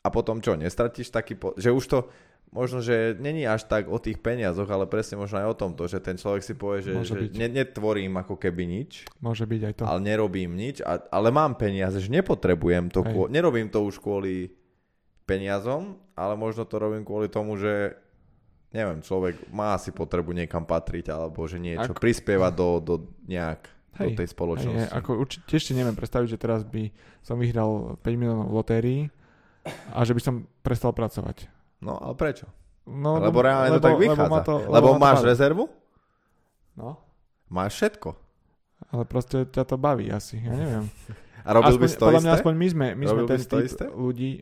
a 0.00 0.08
potom 0.08 0.40
čo, 0.40 0.56
nestratíš 0.56 1.12
taký, 1.12 1.36
po- 1.36 1.52
že 1.60 1.68
už 1.68 1.84
to 1.86 1.98
možno, 2.50 2.78
že 2.78 3.14
není 3.14 3.42
až 3.42 3.64
tak 3.64 3.86
o 3.86 3.96
tých 3.96 4.18
peniazoch, 4.18 4.66
ale 4.66 4.84
presne 4.84 5.16
možno 5.16 5.38
aj 5.38 5.48
o 5.48 5.56
tomto, 5.56 5.86
že 5.86 5.98
ten 5.98 6.14
človek 6.14 6.42
si 6.42 6.52
povie, 6.52 6.82
že, 6.82 6.92
Môže 6.92 7.14
že 7.14 7.20
byť. 7.20 7.32
ne, 7.36 7.48
netvorím 7.56 8.14
ako 8.16 8.34
keby 8.36 8.62
nič, 8.64 9.06
Môže 9.18 9.44
byť 9.44 9.60
aj 9.62 9.74
to. 9.76 9.82
ale 9.84 10.00
nerobím 10.00 10.52
nič, 10.52 10.78
a, 10.80 10.98
ale 11.06 11.28
mám 11.28 11.54
peniaze, 11.54 11.96
že 11.96 12.10
nepotrebujem 12.10 12.88
to, 12.88 13.02
kvô, 13.02 13.26
nerobím 13.26 13.66
to 13.66 13.80
už 13.80 13.96
kvôli 13.96 14.50
peniazom, 15.22 15.94
ale 16.12 16.34
možno 16.34 16.64
to 16.64 16.76
robím 16.76 17.02
kvôli 17.02 17.26
tomu, 17.26 17.54
že 17.54 17.94
neviem, 18.70 18.98
človek 18.98 19.50
má 19.50 19.74
asi 19.74 19.90
potrebu 19.90 20.30
niekam 20.30 20.62
patriť, 20.62 21.06
alebo 21.08 21.42
že 21.44 21.58
niečo 21.58 21.90
Ak- 21.90 21.98
prispieva 21.98 22.50
do, 22.50 22.78
do 22.78 22.94
nejak 23.24 23.66
do 23.92 24.06
Hej, 24.06 24.16
tej 24.16 24.26
Hej, 24.26 24.32
spoločnosti. 24.32 24.86
hej, 24.86 24.94
ako 24.94 25.10
určite 25.18 25.44
tiež 25.46 25.62
si 25.62 25.74
neviem 25.74 25.92
predstaviť, 25.92 26.28
že 26.28 26.38
teraz 26.38 26.62
by 26.62 26.94
som 27.20 27.36
vyhral 27.36 27.98
5 27.98 28.06
miliónov 28.12 28.46
v 28.46 28.54
lotérii 28.54 29.00
a 29.90 30.02
že 30.02 30.14
by 30.14 30.22
som 30.22 30.34
prestal 30.62 30.90
pracovať. 30.90 31.50
No, 31.80 31.96
ale 31.96 32.14
prečo? 32.14 32.44
No, 32.84 33.16
lebo 33.16 33.40
reálne 33.40 33.72
to 33.72 33.80
tak 33.80 33.96
vychádza. 33.96 34.26
ma 34.26 34.40
to- 34.40 34.62
lebo 34.66 34.88
to 34.90 34.98
máš 34.98 35.18
baví. 35.18 35.28
rezervu? 35.28 35.64
No, 36.72 36.96
Máš 37.46 37.72
všetko. 37.74 38.10
ale 38.88 39.02
proste 39.04 39.44
ťa 39.44 39.64
to 39.64 39.76
baví 39.76 40.08
asi, 40.08 40.38
ja 40.38 40.50
neviem. 40.50 40.86
A 41.40 41.50
robil 41.50 41.72
aspoň, 41.72 41.80
by 41.80 41.88
to 41.88 41.98
podľa 41.98 42.12
isté? 42.12 42.22
mňa 42.22 42.34
aspoň 42.34 42.54
my 42.54 42.66
sme, 42.68 42.86
my 42.90 43.04
sme 43.06 43.12
Robil 43.16 43.28
ten 43.28 43.40
typ 43.40 43.64
isté? 43.64 43.84
ľudí, 43.88 44.32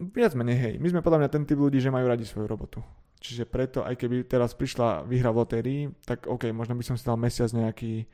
viac 0.00 0.32
menej, 0.32 0.56
hej, 0.56 0.74
my 0.76 0.88
sme 0.88 1.00
podľa 1.00 1.18
mňa 1.20 1.30
ten 1.30 1.44
typ 1.44 1.54
ľudí, 1.56 1.78
že 1.78 1.88
majú 1.88 2.06
radi 2.06 2.24
svoju 2.24 2.46
robotu. 2.46 2.80
Čiže 3.16 3.44
preto, 3.44 3.78
aj 3.80 3.94
keby 3.94 4.24
teraz 4.24 4.52
prišla 4.52 5.04
výhra 5.04 5.28
v 5.28 5.38
lotérii, 5.38 5.80
tak 6.02 6.24
OK, 6.24 6.48
možno 6.50 6.72
by 6.72 6.82
som 6.82 6.96
si 6.96 7.04
dal 7.04 7.14
mesiac 7.14 7.46
nejaký, 7.48 8.08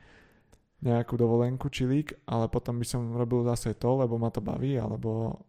nejakú 0.79 1.15
dovolenku, 1.15 1.67
čilík, 1.67 2.13
ale 2.23 2.45
potom 2.45 2.75
by 2.75 2.85
som 2.85 3.01
robil 3.11 3.41
zase 3.45 3.71
to, 3.73 3.97
lebo 3.97 4.15
ma 4.15 4.27
to 4.27 4.39
baví, 4.39 4.75
alebo, 4.75 5.41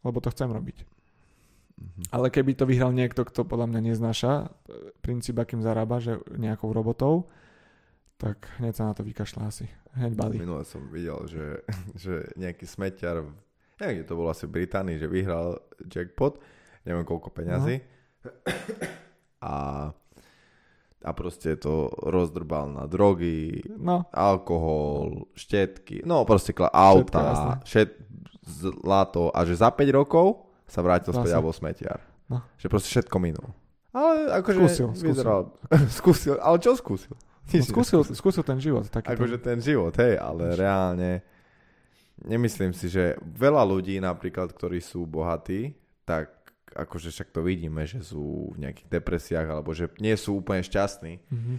lebo 0.00 0.18
to 0.18 0.28
chcem 0.28 0.46
robiť. 0.46 0.84
Mhm. 1.80 2.12
Ale 2.12 2.28
keby 2.28 2.52
to 2.52 2.68
vyhral 2.68 2.92
niekto, 2.92 3.24
kto 3.24 3.42
podľa 3.42 3.72
mňa 3.72 3.80
neznáša 3.88 4.32
e, 4.36 4.46
princíp, 5.00 5.40
akým 5.40 5.64
zarába, 5.64 5.96
že 5.96 6.20
nejakou 6.30 6.70
robotou, 6.70 7.32
tak 8.20 8.52
hneď 8.60 8.76
sa 8.76 8.84
na 8.84 8.92
to 8.92 9.00
vykašľa 9.00 9.42
asi. 9.48 9.64
Hneď 9.96 10.12
balí. 10.12 10.36
Minule 10.36 10.68
som 10.68 10.84
videl, 10.92 11.16
že, 11.24 11.44
že 12.04 12.28
nejaký 12.36 12.68
smeťar, 12.68 13.24
neviem, 13.80 13.94
kde 13.96 14.06
to 14.06 14.14
bolo 14.14 14.28
asi 14.28 14.44
v 14.44 14.60
Británii, 14.60 15.00
že 15.00 15.08
vyhral 15.08 15.56
jackpot, 15.82 16.36
neviem 16.84 17.02
koľko 17.02 17.32
peňazí. 17.32 17.80
A, 19.40 19.88
a 21.00 21.10
proste 21.16 21.56
to 21.56 21.88
rozdrbal 22.04 22.68
na 22.68 22.84
drogy, 22.84 23.64
No, 23.72 24.04
alkohol, 24.12 25.32
štetky, 25.32 26.04
no 26.04 26.28
proste 26.28 26.52
kla- 26.52 26.68
auta, 26.68 27.56
šet, 27.64 27.96
zlato 28.44 29.32
a 29.32 29.48
že 29.48 29.56
za 29.56 29.72
5 29.72 29.80
rokov 29.96 30.49
sa 30.70 30.80
vrátil 30.80 31.10
späť 31.10 31.34
alebo 31.34 31.50
smetiar. 31.50 31.98
No. 32.30 32.46
Že 32.62 32.66
proste 32.70 32.88
všetko 32.94 33.16
minul. 33.18 33.50
Ale 33.90 34.38
akože 34.38 34.58
Skúsil, 34.62 34.88
skúsil. 34.94 35.06
vyzeral, 35.10 35.40
skúsil. 35.98 36.34
Ale 36.38 36.56
čo 36.62 36.78
skúsil? 36.78 37.14
no 37.50 37.64
skúsil, 37.66 38.00
skúsil 38.14 38.44
ten 38.46 38.62
život. 38.62 38.86
Taký 38.86 39.10
Akože 39.10 39.42
ten 39.42 39.58
život, 39.58 39.90
hej, 39.98 40.14
ale 40.14 40.54
reálne 40.54 41.26
nemyslím 42.22 42.70
si, 42.70 42.86
že 42.86 43.18
veľa 43.18 43.66
ľudí 43.66 43.98
napríklad, 43.98 44.54
ktorí 44.54 44.78
sú 44.78 45.08
bohatí, 45.08 45.74
tak 46.06 46.30
akože 46.70 47.10
však 47.10 47.34
to 47.34 47.42
vidíme, 47.42 47.82
že 47.82 47.98
sú 48.06 48.54
v 48.54 48.62
nejakých 48.62 48.86
depresiách 48.86 49.46
alebo 49.50 49.74
že 49.74 49.90
nie 49.98 50.14
sú 50.14 50.38
úplne 50.38 50.62
šťastní. 50.62 51.18
Mhm. 51.26 51.54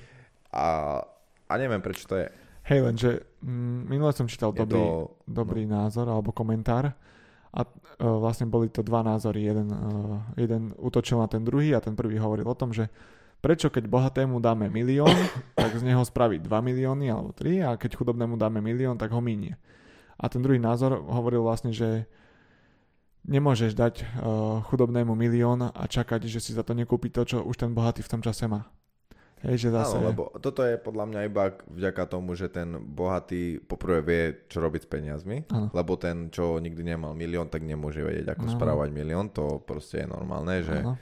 A, 0.55 0.99
a 1.47 1.53
neviem, 1.59 1.83
prečo 1.83 2.07
to 2.07 2.15
je. 2.15 2.27
Hej, 2.61 2.79
lenže 2.85 3.09
mm, 3.41 3.79
minule 3.89 4.11
som 4.13 4.29
čítal 4.29 4.53
Je 4.53 4.63
dobrý, 4.63 4.79
to, 4.79 5.17
dobrý 5.25 5.63
názor 5.65 6.07
alebo 6.07 6.31
komentár 6.31 6.93
a 7.51 7.67
uh, 7.67 7.69
vlastne 8.19 8.47
boli 8.47 8.71
to 8.71 8.79
dva 8.81 9.03
názory. 9.03 9.43
Jeden, 9.43 9.67
uh, 9.71 10.23
jeden 10.39 10.71
útočil 10.79 11.19
na 11.19 11.27
ten 11.27 11.43
druhý 11.43 11.75
a 11.75 11.83
ten 11.83 11.95
prvý 11.95 12.15
hovoril 12.15 12.47
o 12.47 12.55
tom, 12.55 12.71
že 12.71 12.87
prečo 13.43 13.67
keď 13.67 13.91
bohatému 13.91 14.39
dáme 14.39 14.71
milión, 14.71 15.11
tak 15.59 15.75
z 15.75 15.83
neho 15.83 16.01
spraví 16.07 16.39
2 16.39 16.47
milióny 16.47 17.11
alebo 17.11 17.35
3 17.35 17.67
a 17.67 17.69
keď 17.75 17.99
chudobnému 17.99 18.39
dáme 18.39 18.63
milión, 18.63 18.95
tak 18.95 19.11
ho 19.11 19.19
minie. 19.19 19.59
A 20.21 20.29
ten 20.29 20.39
druhý 20.39 20.61
názor 20.61 21.01
hovoril 21.01 21.41
vlastne, 21.41 21.73
že 21.73 22.05
nemôžeš 23.25 23.77
dať 23.77 23.95
uh, 24.01 24.61
chudobnému 24.65 25.13
milión 25.13 25.69
a 25.69 25.83
čakať, 25.85 26.25
že 26.25 26.39
si 26.41 26.51
za 26.57 26.65
to 26.65 26.73
nekúpi 26.73 27.13
to, 27.13 27.21
čo 27.25 27.37
už 27.45 27.57
ten 27.57 27.73
bohatý 27.73 28.01
v 28.01 28.11
tom 28.17 28.21
čase 28.21 28.49
má. 28.49 28.65
Hej, 29.41 29.55
že 29.57 29.69
zase... 29.71 29.95
Áno, 29.95 30.05
lebo 30.07 30.23
toto 30.35 30.61
je 30.61 30.75
podľa 30.75 31.05
mňa 31.07 31.21
iba 31.23 31.43
vďaka 31.67 32.03
tomu, 32.05 32.33
že 32.33 32.47
ten 32.47 32.67
bohatý 32.77 33.57
poprvé 33.59 33.99
vie, 33.99 34.21
čo 34.45 34.59
robiť 34.59 34.81
s 34.81 34.87
peniazmi, 34.87 35.37
Áno. 35.47 35.67
lebo 35.69 35.93
ten, 35.95 36.29
čo 36.29 36.55
nikdy 36.55 36.85
nemal 36.87 37.11
milión, 37.11 37.45
tak 37.45 37.61
nemôže 37.61 37.99
vedieť, 37.99 38.31
ako 38.31 38.45
Áno. 38.45 38.53
správať 38.53 38.89
milión, 38.91 39.27
to 39.27 39.59
proste 39.59 40.01
je 40.01 40.07
normálne, 40.07 40.61
že... 40.61 40.77
Áno. 40.77 40.93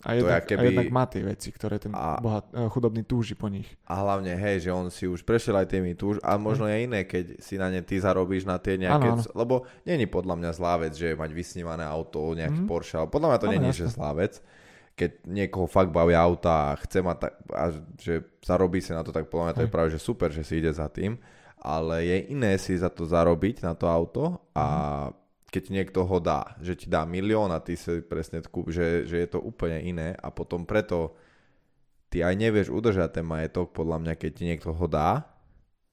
A 0.00 0.10
to 0.10 0.24
jednak, 0.24 0.40
je 0.40 0.48
keby- 0.50 0.60
a 0.62 0.68
jednak 0.72 0.88
má 0.90 1.04
tie 1.04 1.20
veci, 1.22 1.48
ktoré 1.50 1.76
ten 1.76 1.92
A- 1.92 2.16
bohat, 2.18 2.48
eh, 2.50 2.64
chudobný 2.66 3.00
túži 3.02 3.32
po 3.32 3.48
nich. 3.48 3.68
A 3.84 3.96
hlavne, 3.98 4.32
hej, 4.32 4.64
že 4.64 4.70
on 4.70 4.88
si 4.88 5.04
už 5.04 5.20
prešiel 5.20 5.52
aj 5.54 5.68
tými 5.70 5.92
túž, 5.92 6.16
a 6.22 6.36
možno 6.36 6.64
je 6.64 6.84
iné, 6.84 7.04
keď 7.04 7.36
si 7.36 7.54
na 7.54 7.68
ne 7.68 7.80
ty 7.80 7.96
zarobíš 7.96 8.44
na 8.44 8.56
tie 8.56 8.76
nejaké, 8.76 9.08
Áno, 9.10 9.20
áno. 9.20 9.32
lebo 9.34 9.54
není 9.84 10.04
podľa 10.04 10.36
mňa 10.36 10.50
zlá 10.52 10.76
vec, 10.78 10.92
že 10.94 11.12
mať 11.12 11.30
vysnívané 11.30 11.84
auto, 11.84 12.32
nejaký 12.32 12.60
Mhm. 12.60 12.66
Porsche, 12.66 12.96
ale 12.96 13.08
podľa 13.08 13.28
mňa 13.28 13.38
to 13.38 13.48
není, 13.50 13.68
že 13.70 13.88
zlá 13.90 14.12
vec. 14.14 14.40
Keď 14.94 15.24
niekoho 15.26 15.64
fakt 15.64 15.88
bavia 15.88 16.20
auta 16.20 16.72
a 16.72 16.78
chce 16.78 17.00
mať 17.00 17.16
tak, 17.18 17.32
a 17.50 17.64
že 17.96 18.14
zarobí 18.44 18.84
si 18.84 18.92
na 18.92 19.00
to, 19.00 19.10
tak 19.10 19.32
podľa 19.32 19.44
mňa 19.50 19.56
to 19.56 19.64
je 19.64 19.74
práve, 19.74 19.88
že 19.94 20.00
super, 20.00 20.28
že 20.28 20.44
si 20.44 20.60
ide 20.60 20.70
za 20.70 20.92
tým, 20.92 21.16
ale 21.60 22.04
je 22.04 22.18
iné 22.32 22.56
si 22.60 22.76
za 22.76 22.92
to 22.92 23.08
zarobiť 23.08 23.64
na 23.64 23.72
to 23.76 23.88
auto 23.88 24.44
a 24.52 24.66
Mhm. 25.08 25.12
keď 25.50 25.64
niekto 25.72 26.00
ho 26.06 26.18
dá, 26.22 26.54
že 26.62 26.78
ti 26.78 26.86
dá 26.86 27.02
milión 27.02 27.50
a 27.50 27.58
ty 27.58 27.74
si 27.74 28.04
presne 28.06 28.38
kúp, 28.44 28.70
že, 28.70 29.02
že 29.08 29.18
je 29.18 29.28
to 29.28 29.42
úplne 29.42 29.82
iné 29.82 30.14
a 30.14 30.30
potom 30.30 30.62
preto 30.62 31.16
ty 32.06 32.22
aj 32.22 32.38
nevieš 32.38 32.68
udržať 32.70 33.18
ten 33.18 33.26
majetok, 33.26 33.74
podľa 33.74 33.98
mňa, 33.98 34.14
keď 34.14 34.30
ti 34.30 34.42
niekto 34.46 34.70
ho 34.70 34.86
dá, 34.86 35.26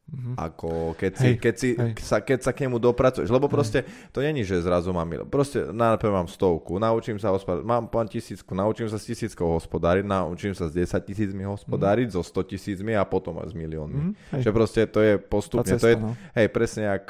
Mhm. 0.07 0.39
ako 0.39 0.95
keď 0.95 1.11
si, 1.19 1.27
Hej, 1.27 1.35
keď, 1.35 1.55
si 1.59 1.69
hej. 1.75 1.91
sa, 1.99 2.23
keď 2.23 2.39
sa 2.39 2.55
k 2.55 2.63
nemu 2.63 2.79
dopracuješ, 2.79 3.27
lebo 3.27 3.51
Hej. 3.51 3.53
proste 3.59 3.79
to 4.15 4.23
není, 4.23 4.47
že 4.47 4.63
zrazu 4.63 4.95
mám 4.95 5.11
proste 5.27 5.67
najprv 5.67 6.23
mám 6.23 6.27
stovku, 6.31 6.79
naučím 6.79 7.19
sa 7.19 7.35
hospodáriť, 7.35 7.67
mám 7.67 7.91
pán 7.91 8.07
tisícku, 8.07 8.55
naučím 8.55 8.87
sa 8.87 8.95
s 8.95 9.03
tisíckou 9.03 9.51
hospodáriť, 9.59 10.07
naučím 10.07 10.55
sa 10.55 10.71
s 10.71 10.73
10 10.73 11.03
tisícmi 11.03 11.43
hospodáriť, 11.43 12.15
so 12.15 12.23
100 12.23 12.55
tisícmi 12.55 12.95
a 12.95 13.03
potom 13.03 13.35
aj 13.43 13.51
s 13.51 13.55
miliónmi. 13.59 13.99
Mhm. 13.99 14.11
Hej, 14.39 14.41
Že 14.47 14.51
proste 14.55 14.81
to 14.87 15.03
je 15.03 15.19
postupne, 15.19 15.75
cesta, 15.75 15.83
to 15.83 15.87
je, 15.91 15.95
no. 15.99 16.15
hej, 16.39 16.47
presne 16.55 16.87
jak 16.87 17.03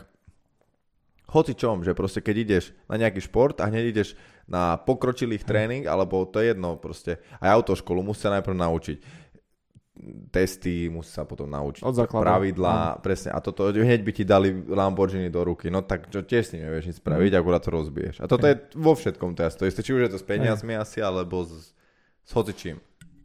hoci 1.27 1.53
čom, 1.53 1.83
že 1.83 1.91
proste 1.93 2.23
keď 2.23 2.35
ideš 2.39 2.65
na 2.87 2.95
nejaký 2.97 3.19
šport 3.19 3.59
a 3.59 3.67
hneď 3.67 3.93
ideš 3.93 4.15
na 4.47 4.79
pokročilých 4.79 5.43
tréning, 5.43 5.83
alebo 5.85 6.23
to 6.23 6.39
je 6.39 6.55
jedno 6.55 6.79
proste, 6.79 7.19
aj 7.43 7.61
autoškolu 7.61 7.99
musí 7.99 8.23
sa 8.23 8.31
najprv 8.39 8.55
naučiť 8.55 8.97
testy, 10.29 10.89
musí 10.89 11.09
sa 11.09 11.25
potom 11.25 11.49
naučiť 11.49 11.81
Od 11.83 11.95
pravidlá, 12.07 13.01
presne, 13.01 13.33
a 13.33 13.39
toto 13.41 13.67
hneď 13.69 14.01
by 14.05 14.11
ti 14.13 14.23
dali 14.23 14.53
Lamborghini 14.53 15.29
do 15.29 15.41
ruky, 15.43 15.67
no 15.73 15.81
tak 15.81 16.09
čo 16.13 16.21
tiež 16.23 16.43
s 16.45 16.51
tým 16.53 16.61
nevieš 16.65 16.85
nič 16.89 16.97
spraviť, 17.01 17.31
Mhm. 17.33 17.39
akurát 17.39 17.61
to 17.63 17.71
rozbiješ. 17.73 18.21
A 18.21 18.25
toto 18.29 18.45
je 18.45 18.55
vo 18.77 18.93
všetkom 18.93 19.33
jasné, 19.35 19.57
to 19.57 19.69
isté, 19.69 19.81
či 19.81 19.91
už 19.93 20.01
je 20.07 20.11
to 20.13 20.19
s 20.21 20.25
peniazmi 20.25 20.77
asi, 20.77 21.01
alebo 21.01 21.43
s, 21.43 21.73
s 22.23 22.31
hocičím. 22.31 22.77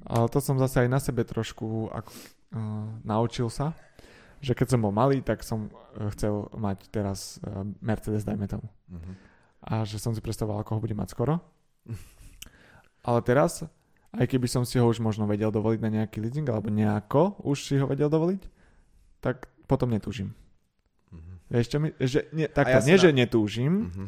Ale 0.09 0.27
to 0.33 0.43
som 0.43 0.59
zase 0.59 0.83
aj 0.83 0.89
na 0.91 0.99
sebe 0.99 1.23
trošku 1.23 1.93
ako, 1.93 2.11
uh, 2.11 2.91
naučil 3.07 3.47
sa, 3.53 3.71
že 4.43 4.59
keď 4.59 4.75
som 4.75 4.83
bol 4.83 4.91
malý, 4.91 5.23
tak 5.23 5.47
som 5.47 5.71
uh, 5.71 6.11
chcel 6.11 6.51
mať 6.59 6.91
teraz 6.91 7.39
uh, 7.47 7.63
Mercedes, 7.79 8.27
dajme 8.27 8.51
tomu. 8.51 8.67
Mhm. 8.91 9.13
A 9.63 9.87
že 9.87 10.03
som 10.03 10.11
si 10.11 10.19
predstavoval, 10.19 10.67
ako 10.67 10.75
ho 10.75 10.83
budem 10.83 10.99
mať 10.99 11.15
skoro. 11.15 11.39
Ale 13.03 13.19
teraz, 13.23 13.63
aj 14.13 14.27
keby 14.27 14.45
som 14.45 14.63
si 14.63 14.77
ho 14.77 14.85
už 14.85 14.99
možno 14.99 15.25
vedel 15.25 15.49
dovoliť 15.49 15.81
na 15.81 15.91
nejaký 15.91 16.19
leasing, 16.19 16.45
alebo 16.45 16.69
nejako 16.69 17.41
už 17.43 17.59
si 17.63 17.75
ho 17.75 17.87
vedel 17.87 18.07
dovoliť, 18.07 18.43
tak 19.19 19.47
potom 19.65 19.89
netúžim. 19.89 20.37
Mhm. 21.09 21.33
Vieš 21.49 21.67
čo 21.67 21.79
mi, 21.79 21.89
že, 21.97 22.29
nie, 22.31 22.45
takto, 22.47 22.71
ja 22.71 22.83
nie, 22.83 22.95
na- 22.95 23.01
že 23.01 23.11
netúžim, 23.11 23.73
Mhm. 23.87 24.05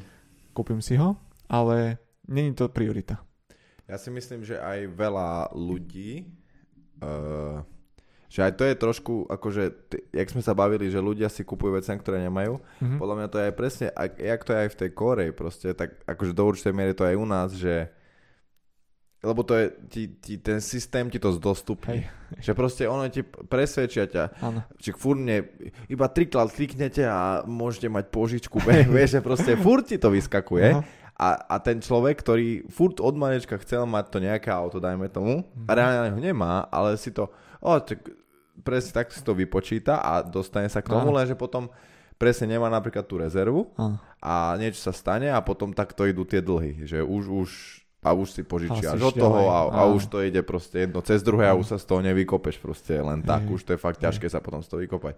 kúpim 0.53 0.79
si 0.79 0.95
ho, 0.95 1.17
ale 1.47 1.97
není 2.23 2.53
to 2.53 2.69
priorita. 2.69 3.21
Ja 3.85 3.97
si 3.97 4.09
myslím, 4.09 4.41
že 4.43 4.57
aj 4.57 4.89
veľa 4.91 5.31
ľudí, 5.53 6.25
uh, 6.99 7.61
že 8.27 8.41
aj 8.41 8.53
to 8.55 8.65
je 8.65 8.75
trošku, 8.75 9.15
akože, 9.27 9.63
t- 9.87 10.05
jak 10.11 10.27
sme 10.27 10.41
sa 10.41 10.53
bavili, 10.53 10.89
že 10.89 10.99
ľudia 10.99 11.29
si 11.29 11.43
kupujú 11.43 11.75
veci, 11.75 11.93
ktoré 11.93 12.19
nemajú, 12.21 12.59
Mhm. 12.81 12.97
podľa 12.97 13.15
mňa 13.15 13.29
to 13.29 13.37
je 13.37 13.47
aj 13.47 13.55
presne, 13.55 13.87
ak, 13.89 14.11
jak 14.17 14.41
to 14.41 14.51
je 14.51 14.59
aj 14.59 14.69
v 14.69 14.79
tej 14.79 14.91
Koreji 14.91 15.33
proste, 15.33 15.69
tak 15.71 16.01
akože 16.05 16.33
do 16.33 16.45
určitej 16.45 16.73
miery 16.73 16.93
to 16.93 17.05
aj 17.05 17.15
u 17.15 17.25
nás, 17.25 17.53
že 17.53 17.89
lebo 19.25 19.41
to 19.43 19.57
je, 19.57 19.67
ti, 19.89 20.03
ti, 20.21 20.35
ten 20.37 20.61
systém 20.61 21.09
ti 21.09 21.17
to 21.17 21.33
zdostupní. 21.33 22.05
Hej. 22.05 22.45
Že 22.45 22.53
proste 22.53 22.83
ono 22.85 23.09
ti 23.09 23.25
presvedčia 23.25 24.05
ťa, 24.05 24.25
Áno. 24.45 24.61
že 24.77 24.93
furt 24.93 25.19
ne, 25.19 25.49
iba 25.89 26.07
trikrát 26.13 26.53
kliknete 26.53 27.09
a 27.09 27.43
môžete 27.49 27.89
mať 27.89 28.13
požičku, 28.13 28.61
vieš, 28.95 29.19
že 29.19 29.21
proste 29.25 29.53
furt 29.57 29.89
ti 29.89 29.97
to 29.97 30.13
vyskakuje. 30.13 30.77
Aha. 30.77 30.85
A, 31.15 31.29
a 31.47 31.57
ten 31.63 31.79
človek, 31.79 32.27
ktorý 32.27 32.67
furt 32.67 32.99
od 32.99 33.15
manečka 33.15 33.55
chcel 33.63 33.87
mať 33.87 34.05
to 34.11 34.19
nejaké 34.19 34.51
auto, 34.51 34.83
dajme 34.83 35.07
tomu, 35.15 35.47
a 35.65 35.71
reálne 35.71 36.11
ho 36.11 36.19
nemá, 36.19 36.67
ale 36.75 36.99
si 36.99 37.15
to, 37.15 37.31
o, 37.63 37.71
tak 37.79 38.03
presne 38.67 38.91
tak 38.99 39.15
si 39.15 39.23
to 39.23 39.31
vypočíta 39.31 40.03
a 40.03 40.27
dostane 40.27 40.67
sa 40.67 40.83
k 40.83 40.91
tomu, 40.91 41.15
lenže 41.15 41.39
potom 41.39 41.71
presne 42.19 42.55
nemá 42.55 42.71
napríklad 42.71 43.07
tú 43.07 43.19
rezervu 43.19 43.71
Áno. 43.75 43.99
a 44.23 44.55
niečo 44.59 44.83
sa 44.83 44.95
stane 44.95 45.31
a 45.31 45.39
potom 45.43 45.75
takto 45.75 46.07
idú 46.07 46.23
tie 46.23 46.43
dlhy, 46.43 46.87
že 46.87 47.03
už, 47.03 47.25
už 47.31 47.51
a 48.05 48.13
už 48.13 48.29
si 48.37 48.43
požičia 48.45 48.93
až 48.93 49.01
Hasíš 49.01 49.09
od 49.09 49.15
toho 49.17 49.41
a, 49.49 49.59
a 49.73 49.81
áno. 49.89 49.97
už 49.97 50.13
to 50.13 50.21
ide 50.21 50.45
proste 50.45 50.85
jedno 50.85 51.01
cez 51.01 51.25
druhé 51.25 51.49
a 51.49 51.57
už 51.57 51.73
sa 51.73 51.79
z 51.81 51.89
toho 51.89 52.05
nevykopeš 52.05 52.61
proste 52.61 53.01
len 53.01 53.25
tak, 53.25 53.49
už 53.49 53.65
to 53.65 53.73
je 53.73 53.81
fakt 53.81 53.99
ťažké 54.05 54.29
sa 54.29 54.45
potom 54.45 54.61
z 54.61 54.69
toho 54.69 54.85
vykopať. 54.85 55.17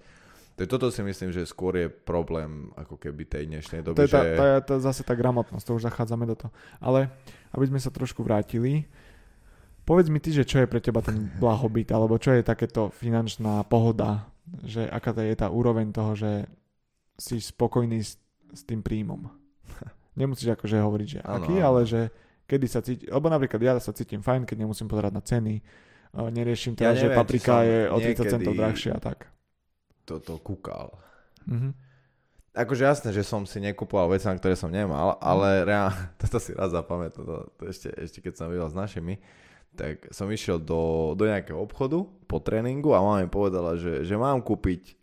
To 0.57 0.64
je, 0.64 0.68
toto 0.72 0.88
si 0.88 1.05
myslím, 1.05 1.37
že 1.37 1.44
skôr 1.44 1.77
je 1.77 1.92
problém 1.92 2.72
ako 2.81 2.96
keby 2.96 3.29
tej 3.29 3.44
dnešnej 3.44 3.85
To 3.85 3.92
doby, 3.92 4.09
je, 4.09 4.09
tá, 4.09 4.22
že... 4.25 4.31
to 4.33 4.44
je 4.46 4.55
tá, 4.64 4.75
zase 4.81 5.03
tá 5.05 5.12
gramotnosť, 5.12 5.64
to 5.68 5.77
už 5.77 5.85
zachádzame 5.85 6.25
do 6.25 6.33
toho. 6.33 6.53
Ale 6.81 7.12
aby 7.53 7.64
sme 7.68 7.77
sa 7.77 7.92
trošku 7.92 8.25
vrátili, 8.25 8.88
povedz 9.85 10.09
mi 10.09 10.16
ty, 10.16 10.33
že 10.33 10.49
čo 10.49 10.64
je 10.64 10.70
pre 10.70 10.81
teba 10.81 11.05
ten 11.05 11.29
blahobyt, 11.37 11.92
alebo 11.92 12.16
čo 12.16 12.33
je 12.33 12.40
takéto 12.40 12.88
finančná 12.88 13.68
pohoda, 13.68 14.33
že 14.64 14.88
aká 14.88 15.12
to 15.12 15.20
je 15.20 15.37
tá 15.37 15.53
úroveň 15.53 15.92
toho, 15.92 16.16
že 16.16 16.49
si 17.20 17.37
spokojný 17.37 18.01
s, 18.01 18.16
s 18.57 18.64
tým 18.64 18.81
príjmom. 18.81 19.29
Nemusíš 20.20 20.57
akože 20.57 20.81
hovoriť, 20.81 21.09
že 21.09 21.20
Áno, 21.20 21.44
aký, 21.44 21.61
ale 21.61 21.85
že 21.85 22.09
kedy 22.47 22.67
sa 22.71 22.81
cíti, 22.81 23.05
lebo 23.11 23.27
napríklad 23.27 23.61
ja 23.61 23.73
sa 23.83 23.93
cítim 23.93 24.23
fajn, 24.23 24.47
keď 24.47 24.65
nemusím 24.65 24.87
pozerať 24.87 25.13
na 25.13 25.23
ceny, 25.23 25.55
neriešim 26.17 26.73
Ja 26.79 26.91
teraz, 26.91 27.03
že 27.03 27.11
neviem, 27.11 27.17
či 27.17 27.21
paprika 27.21 27.55
je 27.67 27.79
o 27.93 27.97
30 27.99 28.07
niekedy- 28.07 28.33
centov 28.33 28.53
drahšia 28.57 28.93
a 28.97 29.01
tak. 29.03 29.19
Toto 30.07 30.39
kúkal. 30.41 30.95
Mhm. 31.45 31.71
Akože 32.57 32.89
jasné, 32.89 33.13
že 33.13 33.21
som 33.21 33.45
si 33.45 33.61
nekupoval 33.61 34.17
veci, 34.17 34.25
na 34.25 34.33
ktoré 34.33 34.57
som 34.57 34.73
nemal, 34.73 35.21
ale 35.21 35.69
reálne, 35.69 36.09
toto 36.23 36.41
si 36.41 36.57
raz 36.57 36.73
zapamätám, 36.73 37.21
to, 37.21 37.37
to 37.61 37.63
ešte, 37.69 37.93
ešte 37.93 38.19
keď 38.25 38.33
som 38.33 38.49
býval 38.49 38.73
s 38.73 38.77
našimi, 38.79 39.21
tak 39.77 40.09
som 40.09 40.25
išiel 40.33 40.57
do, 40.57 41.13
do 41.13 41.29
nejakého 41.29 41.61
obchodu 41.61 42.01
po 42.25 42.41
tréningu 42.41 42.97
a 42.97 43.05
mama 43.05 43.21
mi 43.21 43.29
povedala, 43.29 43.77
že, 43.77 44.09
že 44.09 44.17
mám 44.17 44.41
kúpiť 44.41 44.96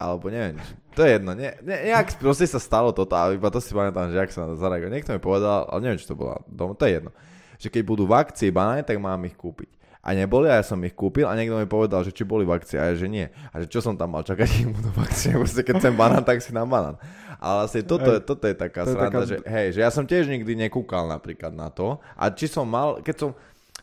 alebo 0.00 0.26
neviem, 0.26 0.56
to 0.90 1.04
je 1.04 1.12
jedno, 1.12 1.36
ne, 1.36 1.60
ne, 1.60 1.76
nejak 1.86 2.16
proste 2.16 2.48
sa 2.48 2.56
stalo 2.56 2.90
toto 2.90 3.12
a 3.12 3.28
iba 3.28 3.46
to 3.46 3.60
si 3.60 3.70
pamätám, 3.70 4.08
že 4.08 4.16
ak 4.16 4.32
sa 4.32 4.42
na 4.42 4.48
to 4.50 4.56
zareagoval. 4.56 4.90
Niekto 4.90 5.12
mi 5.12 5.20
povedal, 5.20 5.68
ale 5.68 5.78
neviem, 5.78 6.00
či 6.00 6.08
to 6.08 6.16
bola 6.16 6.40
doma, 6.48 6.72
to 6.72 6.88
je 6.88 6.96
jedno, 6.96 7.12
že 7.56 7.68
keď 7.68 7.82
budú 7.84 8.08
v 8.08 8.16
akcii 8.16 8.48
banány, 8.48 8.82
tak 8.82 8.96
mám 8.96 9.20
ich 9.22 9.36
kúpiť. 9.36 9.68
A 10.00 10.16
neboli 10.16 10.48
a 10.48 10.56
ja 10.56 10.64
som 10.64 10.80
ich 10.80 10.96
kúpil 10.96 11.28
a 11.28 11.36
niekto 11.36 11.60
mi 11.60 11.68
povedal, 11.68 12.00
že 12.00 12.08
či 12.08 12.24
boli 12.24 12.48
v 12.48 12.56
akcii 12.56 12.80
a 12.80 12.88
ja, 12.88 12.94
že 12.96 13.04
nie. 13.04 13.28
A 13.52 13.60
že 13.60 13.68
čo 13.68 13.84
som 13.84 13.92
tam 13.92 14.16
mal 14.16 14.24
čakať, 14.24 14.48
kým 14.56 14.72
budú 14.72 14.88
v 14.90 15.04
akcii, 15.04 15.36
proste 15.36 15.60
keď 15.60 15.74
chcem 15.76 15.92
banán, 15.92 16.24
tak 16.24 16.40
si 16.40 16.50
dám 16.50 16.64
banán. 16.66 16.96
Ale 17.36 17.64
vlastne 17.64 17.84
toto, 17.84 18.08
Hej. 18.10 18.24
toto 18.24 18.44
je 18.48 18.56
taká 18.56 18.88
To 18.88 18.96
sranda, 18.96 19.12
taká- 19.12 19.28
že 19.28 19.36
hej, 19.44 19.66
že 19.76 19.80
ja 19.84 19.92
som 19.92 20.08
tiež 20.08 20.24
nikdy 20.26 20.56
nekúkal 20.58 21.04
napríklad 21.04 21.52
na 21.52 21.68
to 21.68 22.00
a 22.16 22.32
či 22.32 22.48
som 22.48 22.64
mal, 22.64 23.04
keď 23.04 23.14
som, 23.14 23.30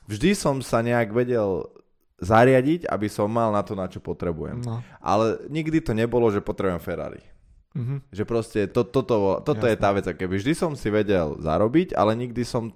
vždy 0.09 0.33
som 0.33 0.57
sa 0.59 0.81
nejak 0.81 1.13
vedel 1.13 1.69
zariadiť, 2.17 2.89
aby 2.89 3.07
som 3.07 3.29
mal 3.29 3.53
na 3.53 3.61
to, 3.61 3.77
na 3.77 3.85
čo 3.85 4.01
potrebujem. 4.01 4.65
No. 4.65 4.81
Ale 4.97 5.37
nikdy 5.47 5.85
to 5.85 5.93
nebolo, 5.93 6.29
že 6.29 6.41
potrebujem 6.41 6.81
Ferrari. 6.81 7.21
Mhm. 7.77 8.09
Že 8.09 8.23
proste 8.25 8.59
to, 8.65 8.81
toto, 8.81 9.37
toto 9.45 9.65
je 9.69 9.77
tá 9.77 9.93
vec, 9.93 10.09
keby 10.09 10.41
vždy 10.41 10.53
som 10.57 10.73
si 10.73 10.89
vedel 10.89 11.37
zarobiť, 11.37 11.93
ale 11.93 12.17
nikdy 12.17 12.41
som, 12.41 12.73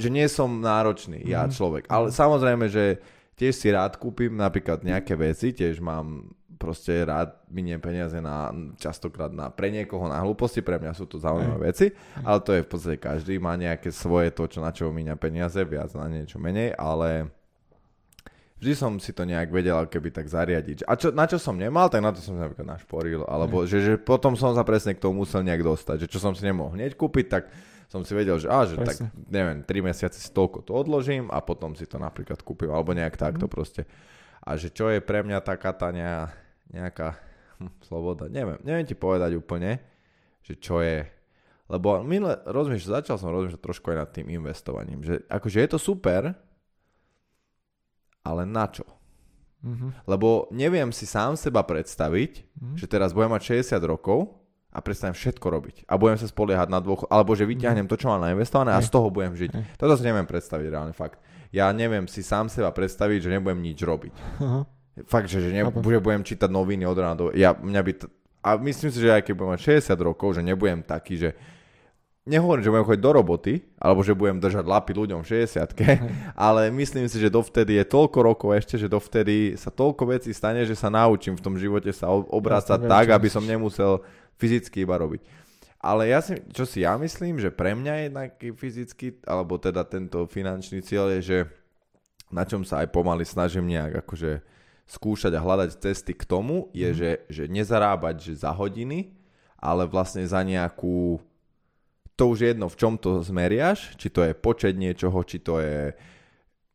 že 0.00 0.08
nie 0.08 0.24
som 0.24 0.48
náročný, 0.48 1.20
ja 1.28 1.44
Mhm. 1.44 1.52
človek. 1.52 1.84
Ale 1.92 2.08
samozrejme, 2.08 2.72
že 2.72 2.96
tiež 3.36 3.54
si 3.54 3.68
rád 3.68 4.00
kúpim 4.00 4.32
napríklad 4.32 4.80
nejaké 4.80 5.12
veci, 5.12 5.52
tiež 5.52 5.78
mám 5.78 6.32
proste 6.58 7.06
rád 7.06 7.38
miniem 7.46 7.78
peniaze 7.78 8.18
na, 8.18 8.50
častokrát 8.82 9.30
na, 9.30 9.46
pre 9.46 9.70
niekoho 9.70 10.10
na 10.10 10.18
hlúposti, 10.18 10.58
pre 10.58 10.74
mňa 10.74 10.90
sú 10.90 11.06
to 11.06 11.22
zaujímavé 11.22 11.70
veci, 11.70 11.94
ale 12.18 12.42
to 12.42 12.50
je 12.50 12.66
v 12.66 12.70
podstate 12.72 12.98
každý, 12.98 13.38
má 13.38 13.54
nejaké 13.54 13.94
svoje 13.94 14.34
to, 14.34 14.50
čo, 14.50 14.58
na 14.58 14.74
čo 14.74 14.90
míňa 14.90 15.14
peniaze, 15.14 15.62
viac 15.62 15.94
na 15.94 16.10
niečo 16.10 16.42
menej, 16.42 16.74
ale 16.74 17.30
vždy 18.58 18.74
som 18.74 18.92
si 18.98 19.14
to 19.14 19.22
nejak 19.22 19.54
vedel 19.54 19.86
keby 19.86 20.10
tak 20.10 20.26
zariadiť. 20.26 20.84
A 20.84 20.98
čo, 20.98 21.14
na 21.14 21.30
čo 21.30 21.38
som 21.38 21.54
nemal, 21.54 21.86
tak 21.86 22.02
na 22.02 22.10
to 22.10 22.18
som 22.18 22.34
sa 22.34 22.50
napríklad 22.50 22.66
našporil, 22.66 23.22
alebo 23.24 23.62
že, 23.64 23.78
že 23.80 23.94
potom 23.96 24.34
som 24.34 24.52
sa 24.52 24.66
presne 24.66 24.98
k 24.98 25.02
tomu 25.02 25.22
musel 25.22 25.46
nejak 25.46 25.62
dostať, 25.62 26.06
že 26.06 26.10
čo 26.10 26.18
som 26.18 26.34
si 26.34 26.42
nemohol 26.42 26.74
hneď 26.74 26.98
kúpiť, 26.98 27.26
tak 27.30 27.42
som 27.88 28.04
si 28.04 28.12
vedel, 28.12 28.36
že, 28.36 28.52
á, 28.52 28.68
že 28.68 28.76
tak, 28.76 29.00
neviem, 29.32 29.64
3 29.64 29.88
mesiace 29.88 30.20
si 30.20 30.28
toľko 30.28 30.60
to 30.60 30.76
odložím 30.76 31.32
a 31.32 31.40
potom 31.40 31.72
si 31.72 31.88
to 31.88 31.96
napríklad 31.96 32.42
kúpim, 32.44 32.68
alebo 32.68 32.92
nejak 32.92 33.16
takto 33.16 33.48
mm. 33.48 33.52
proste. 33.52 33.82
A 34.44 34.60
že 34.60 34.68
čo 34.68 34.92
je 34.92 35.00
pre 35.00 35.24
mňa 35.24 35.40
taká 35.40 35.72
tá 35.72 35.88
nejaká 36.68 37.16
hm, 37.62 37.72
sloboda, 37.80 38.28
neviem, 38.28 38.60
neviem 38.60 38.84
ti 38.84 38.92
povedať 38.92 39.38
úplne, 39.40 39.80
že 40.44 40.60
čo 40.60 40.84
je, 40.84 41.06
lebo 41.72 42.04
minule 42.04 42.36
rozmýšľam, 42.44 43.00
začal 43.00 43.16
som 43.16 43.32
rozmýšľať 43.32 43.62
trošku 43.64 43.88
aj 43.88 43.98
nad 44.04 44.10
tým 44.12 44.26
investovaním, 44.36 45.00
že 45.00 45.24
akože 45.30 45.58
je 45.64 45.68
to 45.72 45.78
super, 45.80 46.36
ale 48.28 48.44
na 48.44 48.68
čo? 48.68 48.84
Mm-hmm. 49.64 50.04
Lebo 50.04 50.46
neviem 50.52 50.92
si 50.92 51.08
sám 51.08 51.34
seba 51.34 51.64
predstaviť, 51.64 52.32
mm-hmm. 52.44 52.76
že 52.76 52.86
teraz 52.86 53.16
budem 53.16 53.32
mať 53.32 53.64
60 53.64 53.80
rokov 53.88 54.36
a 54.68 54.78
prestanem 54.84 55.16
všetko 55.16 55.46
robiť. 55.48 55.76
A 55.88 55.96
budem 55.96 56.20
sa 56.20 56.28
spoliehať 56.28 56.68
na 56.68 56.78
dvoch, 56.78 57.08
alebo 57.08 57.32
že 57.32 57.48
vyťahnem 57.48 57.88
mm-hmm. 57.88 57.96
to, 57.96 58.00
čo 58.04 58.12
mám 58.12 58.22
nainvestované 58.22 58.76
a 58.76 58.84
z 58.84 58.92
toho 58.92 59.08
budem 59.08 59.32
žiť. 59.34 59.50
Hey. 59.56 59.64
Toto 59.80 59.96
si 59.96 60.04
neviem 60.04 60.28
predstaviť 60.28 60.66
reálne, 60.68 60.94
fakt. 60.94 61.18
Ja 61.48 61.72
neviem 61.72 62.04
si 62.04 62.20
sám 62.20 62.52
seba 62.52 62.68
predstaviť, 62.70 63.24
že 63.24 63.30
nebudem 63.32 63.64
nič 63.64 63.80
robiť. 63.80 64.14
Uh-huh. 64.36 64.68
Fakt, 65.08 65.32
že, 65.32 65.40
že, 65.40 65.48
ne, 65.56 65.64
že 65.64 66.00
budem 66.04 66.20
čítať 66.20 66.50
noviny 66.52 66.84
od 66.84 66.98
rána 67.00 67.16
do... 67.16 67.24
Ja, 67.32 67.56
mňa 67.56 67.80
by 67.80 67.92
t- 67.96 68.12
a 68.44 68.60
myslím 68.60 68.90
si, 68.92 68.98
že 69.00 69.10
aj 69.10 69.22
keď 69.26 69.32
budem 69.34 69.52
mať 69.56 69.60
60 69.82 69.98
rokov, 70.04 70.28
že 70.38 70.42
nebudem 70.44 70.84
taký, 70.84 71.18
že 71.18 71.30
nehovorím, 72.28 72.60
že 72.60 72.70
budem 72.70 72.86
chodiť 72.86 73.02
do 73.02 73.12
roboty, 73.16 73.52
alebo 73.80 74.04
že 74.04 74.12
budem 74.12 74.36
držať 74.36 74.64
lapy 74.68 74.92
ľuďom 74.92 75.24
v 75.24 75.48
60 75.48 75.72
ale 76.48 76.68
myslím 76.68 77.08
si, 77.08 77.16
že 77.16 77.32
dovtedy 77.32 77.80
je 77.80 77.84
toľko 77.88 78.18
rokov 78.20 78.52
ešte, 78.52 78.76
že 78.76 78.92
dovtedy 78.92 79.56
sa 79.56 79.72
toľko 79.72 80.12
vecí 80.12 80.36
stane, 80.36 80.68
že 80.68 80.76
sa 80.76 80.92
naučím 80.92 81.34
v 81.34 81.44
tom 81.44 81.56
živote 81.56 81.88
sa 81.90 82.12
obrácať 82.12 82.84
ja 82.84 82.88
tak, 82.88 83.06
aby 83.16 83.28
som 83.32 83.42
nemusel 83.42 84.04
fyzicky 84.36 84.84
iba 84.84 85.00
robiť. 85.00 85.24
Ale 85.78 86.10
ja 86.10 86.18
si, 86.18 86.36
čo 86.52 86.66
si 86.66 86.82
ja 86.82 86.98
myslím, 86.98 87.38
že 87.38 87.54
pre 87.54 87.72
mňa 87.72 87.94
je 87.94 88.08
taký 88.10 88.48
fyzický, 88.50 89.06
alebo 89.24 89.56
teda 89.56 89.86
tento 89.86 90.26
finančný 90.26 90.82
cieľ 90.82 91.14
je, 91.18 91.20
že 91.22 91.38
na 92.28 92.44
čom 92.44 92.66
sa 92.66 92.84
aj 92.84 92.92
pomaly 92.92 93.24
snažím 93.24 93.70
nejak 93.70 94.04
akože 94.04 94.42
skúšať 94.88 95.32
a 95.36 95.44
hľadať 95.44 95.70
cesty 95.78 96.12
k 96.16 96.24
tomu, 96.26 96.72
je, 96.74 96.88
mm. 96.90 96.96
že, 96.96 97.10
že 97.30 97.44
nezarábať 97.46 98.14
že 98.24 98.42
za 98.42 98.50
hodiny, 98.50 99.14
ale 99.60 99.86
vlastne 99.86 100.24
za 100.24 100.40
nejakú 100.42 101.22
to 102.18 102.34
už 102.34 102.38
je 102.42 102.48
jedno, 102.50 102.66
v 102.66 102.74
čom 102.74 102.98
to 102.98 103.22
zmeriaš, 103.22 103.94
či 103.94 104.10
to 104.10 104.26
je 104.26 104.34
počet 104.34 104.74
niečoho, 104.74 105.22
či 105.22 105.38
to 105.38 105.62
je 105.62 105.94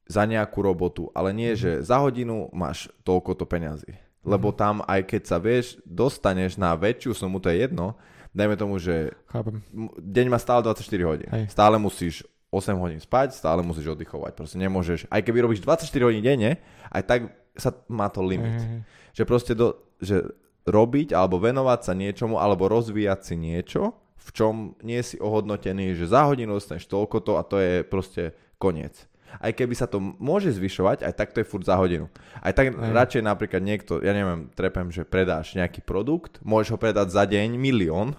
za 0.08 0.24
nejakú 0.24 0.64
robotu, 0.64 1.12
ale 1.12 1.36
nie, 1.36 1.52
mm-hmm. 1.52 1.84
že 1.84 1.84
za 1.84 2.00
hodinu 2.00 2.48
máš 2.56 2.88
toľko 3.04 3.36
to 3.36 3.44
peňazí. 3.44 3.92
Lebo 4.24 4.56
tam, 4.56 4.80
aj 4.88 5.04
keď 5.04 5.22
sa 5.28 5.38
vieš, 5.44 5.76
dostaneš 5.84 6.56
na 6.56 6.72
väčšiu 6.80 7.12
sumu, 7.12 7.44
to 7.44 7.52
je 7.52 7.60
jedno, 7.68 8.00
dajme 8.32 8.56
tomu, 8.56 8.80
že 8.80 9.12
Chápem. 9.28 9.60
deň 10.00 10.26
má 10.32 10.40
stále 10.40 10.64
24 10.64 10.80
hodín. 11.12 11.28
Hej. 11.28 11.52
Stále 11.52 11.76
musíš 11.76 12.24
8 12.48 12.80
hodín 12.80 13.04
spať, 13.04 13.36
stále 13.36 13.60
musíš 13.60 13.92
oddychovať. 13.92 14.32
Proste 14.40 14.56
nemôžeš, 14.64 15.12
aj 15.12 15.22
keby 15.28 15.44
robíš 15.44 15.60
24 15.60 16.08
hodín 16.08 16.24
denne, 16.24 16.64
aj 16.88 17.04
tak 17.04 17.20
sa 17.60 17.76
má 17.92 18.08
to 18.08 18.24
limit. 18.24 18.64
Hej. 18.64 18.80
Že 19.12 19.24
proste 19.28 19.54
do, 19.60 19.76
že 20.00 20.24
robiť 20.64 21.12
alebo 21.12 21.36
venovať 21.44 21.80
sa 21.84 21.92
niečomu 21.92 22.40
alebo 22.40 22.72
rozvíjať 22.72 23.20
si 23.28 23.36
niečo, 23.36 24.03
v 24.24 24.30
čom 24.32 24.54
nie 24.80 25.04
si 25.04 25.20
ohodnotený, 25.20 26.00
že 26.00 26.08
za 26.08 26.24
hodinu 26.24 26.56
dostaneš 26.56 26.88
toľko 26.88 27.18
to 27.22 27.34
a 27.36 27.44
to 27.44 27.58
je 27.60 27.74
proste 27.84 28.32
koniec. 28.56 28.96
Aj 29.42 29.50
keby 29.50 29.74
sa 29.74 29.90
to 29.90 29.98
môže 30.00 30.54
zvyšovať, 30.54 31.02
aj 31.04 31.14
tak 31.18 31.34
to 31.34 31.42
je 31.42 31.50
furt 31.50 31.66
za 31.66 31.74
hodinu. 31.74 32.06
Aj 32.38 32.54
tak 32.54 32.70
aj. 32.70 32.94
radšej 32.94 33.24
napríklad 33.26 33.66
niekto, 33.66 33.98
ja 34.00 34.14
neviem, 34.14 34.54
trepem, 34.54 34.94
že 34.94 35.04
predáš 35.04 35.58
nejaký 35.58 35.82
produkt, 35.82 36.38
môžeš 36.46 36.78
ho 36.78 36.78
predať 36.78 37.10
za 37.10 37.26
deň 37.26 37.58
milión, 37.58 38.14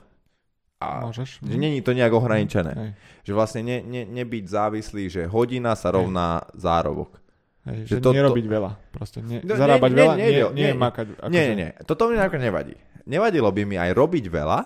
a 0.85 1.09
Môžeš. 1.09 1.41
Že 1.41 1.57
není 1.57 1.81
to 1.81 1.97
nejak 1.97 2.13
ohraničené. 2.13 2.73
Aj. 2.77 2.91
Že 3.25 3.33
vlastne 3.33 3.63
ne, 3.65 3.81
ne, 3.81 4.03
nebyť 4.05 4.45
závislý, 4.45 5.09
že 5.09 5.23
hodina 5.25 5.73
sa 5.79 5.95
rovná 5.95 6.45
aj. 6.45 6.61
zárobok. 6.61 7.17
Hej, 7.65 7.89
že, 7.89 7.97
že 7.97 8.05
to, 8.05 8.13
nerobiť 8.13 8.45
to... 8.45 8.51
veľa. 8.53 8.71
Proste 8.93 9.19
nie, 9.25 9.41
no, 9.41 9.57
zarábať 9.57 9.91
nie, 9.91 9.97
veľa, 9.97 10.15
nie, 10.15 10.29
nie, 10.29 10.43
nie, 10.53 10.69
nie, 10.69 10.71
makať. 10.77 11.07
Ako 11.17 11.33
nie, 11.33 11.43
nie, 11.49 11.57
nie. 11.57 11.71
Toto 11.89 12.13
mi 12.13 12.21
napríklad 12.21 12.45
nevadí. 12.45 12.77
Nevadilo 13.09 13.49
by 13.49 13.63
mi 13.65 13.77
aj 13.81 13.91
robiť 13.97 14.25
veľa, 14.29 14.59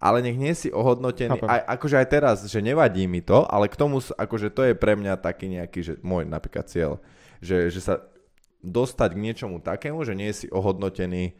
ale 0.00 0.24
nech 0.24 0.40
nie 0.40 0.56
si 0.56 0.72
ohodnotený, 0.72 1.44
aj, 1.44 1.76
akože 1.76 1.96
aj 2.00 2.08
teraz, 2.08 2.36
že 2.48 2.64
nevadí 2.64 3.04
mi 3.04 3.20
to, 3.20 3.44
ale 3.44 3.68
k 3.68 3.76
tomu, 3.76 4.00
akože 4.00 4.48
to 4.48 4.72
je 4.72 4.72
pre 4.72 4.96
mňa 4.96 5.20
taký 5.20 5.52
nejaký, 5.52 5.80
že 5.84 5.92
môj 6.00 6.24
napríklad 6.24 6.72
cieľ, 6.72 7.04
že, 7.44 7.68
že 7.68 7.84
sa 7.84 8.00
dostať 8.64 9.12
k 9.12 9.22
niečomu 9.28 9.60
takému, 9.60 10.00
že 10.08 10.16
nie 10.16 10.32
si 10.32 10.48
ohodnotený 10.48 11.36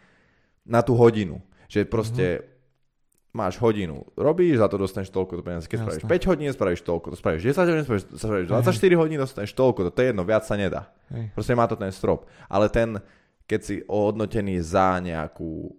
na 0.68 0.84
tú 0.84 0.92
hodinu. 0.92 1.40
Že 1.72 1.88
proste 1.88 2.26
mm-hmm. 2.36 3.32
máš 3.32 3.54
hodinu, 3.62 4.04
robíš, 4.12 4.60
za 4.60 4.68
to 4.68 4.76
dostaneš 4.76 5.08
toľko 5.08 5.40
to 5.40 5.42
peniaze. 5.44 5.64
Keď 5.64 5.78
Jasne. 5.80 6.04
spravíš 6.04 6.24
5 6.26 6.30
hodín, 6.32 6.48
spravíš 6.52 6.82
toľko, 6.84 7.06
to 7.12 7.16
spravíš 7.16 7.42
10 7.56 7.64
hodín, 7.64 7.84
spravíš, 7.88 8.04
spravíš 8.20 8.46
24 8.52 9.00
hodín, 9.00 9.18
dostaneš 9.20 9.52
toľko, 9.56 9.78
to, 9.88 9.90
to 9.94 10.00
je 10.04 10.06
jedno, 10.12 10.22
viac 10.28 10.44
sa 10.44 10.60
nedá. 10.60 10.92
Hej. 11.08 11.32
Proste 11.32 11.56
má 11.56 11.64
to 11.64 11.80
ten 11.80 11.92
strop. 11.94 12.28
Ale 12.44 12.68
ten, 12.68 13.00
keď 13.48 13.60
si 13.64 13.76
ohodnotený 13.88 14.60
za 14.60 15.00
nejakú 15.00 15.72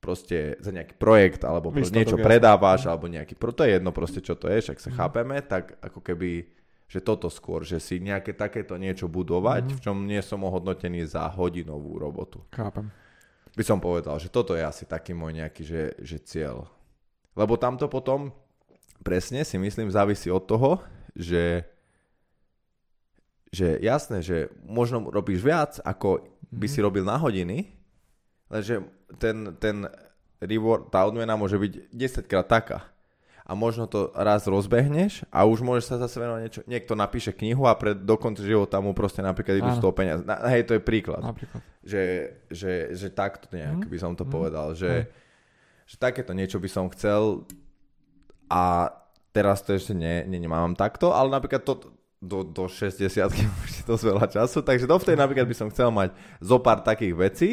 proste 0.00 0.54
za 0.62 0.70
nejaký 0.70 0.94
projekt, 0.96 1.42
alebo 1.42 1.74
proste 1.74 1.96
niečo 1.98 2.20
predávaš, 2.20 2.86
alebo 2.86 3.10
nejaký, 3.10 3.34
to 3.36 3.62
je 3.66 3.76
jedno 3.80 3.90
proste, 3.90 4.20
čo 4.22 4.38
to 4.38 4.46
je, 4.46 4.62
však 4.62 4.78
sa 4.78 4.90
mm. 4.92 4.96
chápeme, 4.96 5.36
tak 5.42 5.76
ako 5.82 6.00
keby, 6.00 6.46
že 6.86 7.02
toto 7.02 7.26
skôr, 7.26 7.66
že 7.66 7.82
si 7.82 7.98
nejaké 7.98 8.36
takéto 8.36 8.78
niečo 8.78 9.10
budovať, 9.10 9.64
mm. 9.66 9.74
v 9.76 9.80
čom 9.82 9.96
nie 10.06 10.20
som 10.22 10.44
ohodnotený 10.46 11.08
za 11.08 11.26
hodinovú 11.32 11.98
robotu. 11.98 12.44
Chápem. 12.54 12.92
By 13.56 13.64
som 13.64 13.80
povedal, 13.80 14.20
že 14.20 14.28
toto 14.28 14.52
je 14.52 14.62
asi 14.62 14.84
taký 14.84 15.16
môj 15.16 15.40
nejaký, 15.42 15.62
že, 15.64 15.82
že 15.98 16.20
cieľ. 16.20 16.68
Lebo 17.32 17.56
tamto 17.56 17.88
potom 17.88 18.32
presne 19.00 19.44
si 19.44 19.56
myslím 19.56 19.88
závisí 19.88 20.28
od 20.28 20.44
toho, 20.44 20.80
že 21.16 21.64
že 23.56 23.80
jasné, 23.80 24.20
že 24.20 24.52
možno 24.68 25.08
robíš 25.08 25.40
viac, 25.40 25.80
ako 25.80 26.28
by 26.52 26.66
si 26.68 26.78
mhm. 26.82 26.84
robil 26.84 27.04
na 27.08 27.16
hodiny, 27.16 27.72
Lenže 28.46 28.86
ten, 29.18 29.56
ten 29.58 29.86
reward, 30.42 30.92
tá 30.92 31.06
odmena 31.06 31.34
môže 31.34 31.58
byť 31.58 31.72
10 31.90 32.30
krát 32.30 32.46
taká. 32.46 32.78
A 33.46 33.54
možno 33.54 33.86
to 33.86 34.10
raz 34.10 34.42
rozbehneš 34.42 35.22
a 35.30 35.46
už 35.46 35.62
môžeš 35.62 35.84
sa 35.86 35.96
zase 36.02 36.18
venovať 36.18 36.40
niečo. 36.42 36.60
Niekto 36.66 36.98
napíše 36.98 37.30
knihu 37.30 37.70
a 37.70 37.78
pred 37.78 37.94
do 37.94 38.18
konca 38.18 38.42
života 38.42 38.82
mu 38.82 38.90
proste 38.90 39.22
napríklad 39.22 39.62
idú 39.62 39.70
z 39.70 39.78
toho 39.78 39.94
peniaze. 39.94 40.26
Na, 40.26 40.42
hej, 40.50 40.66
to 40.66 40.74
je 40.74 40.82
príklad. 40.82 41.22
Napríklad. 41.22 41.62
Že, 41.86 42.02
že, 42.50 42.72
že 42.98 43.06
takto 43.14 43.46
nejak 43.54 43.86
mm. 43.86 43.90
by 43.90 43.98
som 44.02 44.18
to 44.18 44.26
mm. 44.26 44.30
povedal. 44.34 44.74
Že, 44.74 45.06
mm. 45.06 45.10
že 45.86 45.94
takéto 45.94 46.34
niečo 46.34 46.58
by 46.58 46.66
som 46.66 46.90
chcel 46.90 47.46
a 48.50 48.90
teraz 49.30 49.62
to 49.62 49.78
ešte 49.78 49.94
ne, 49.94 50.26
ne, 50.26 50.38
nemám 50.42 50.74
takto, 50.74 51.14
ale 51.14 51.30
napríklad 51.30 51.62
to, 51.62 51.94
do, 52.18 52.42
do 52.42 52.66
60 52.66 52.98
už 53.62 53.70
je 53.70 53.82
dosť 53.86 54.04
veľa 54.10 54.26
času, 54.26 54.58
takže 54.66 54.90
dovtedy 54.90 55.14
napríklad 55.14 55.46
by 55.46 55.54
som 55.54 55.70
chcel 55.70 55.94
mať 55.94 56.10
zo 56.42 56.58
pár 56.58 56.82
takých 56.82 57.14
vecí 57.14 57.50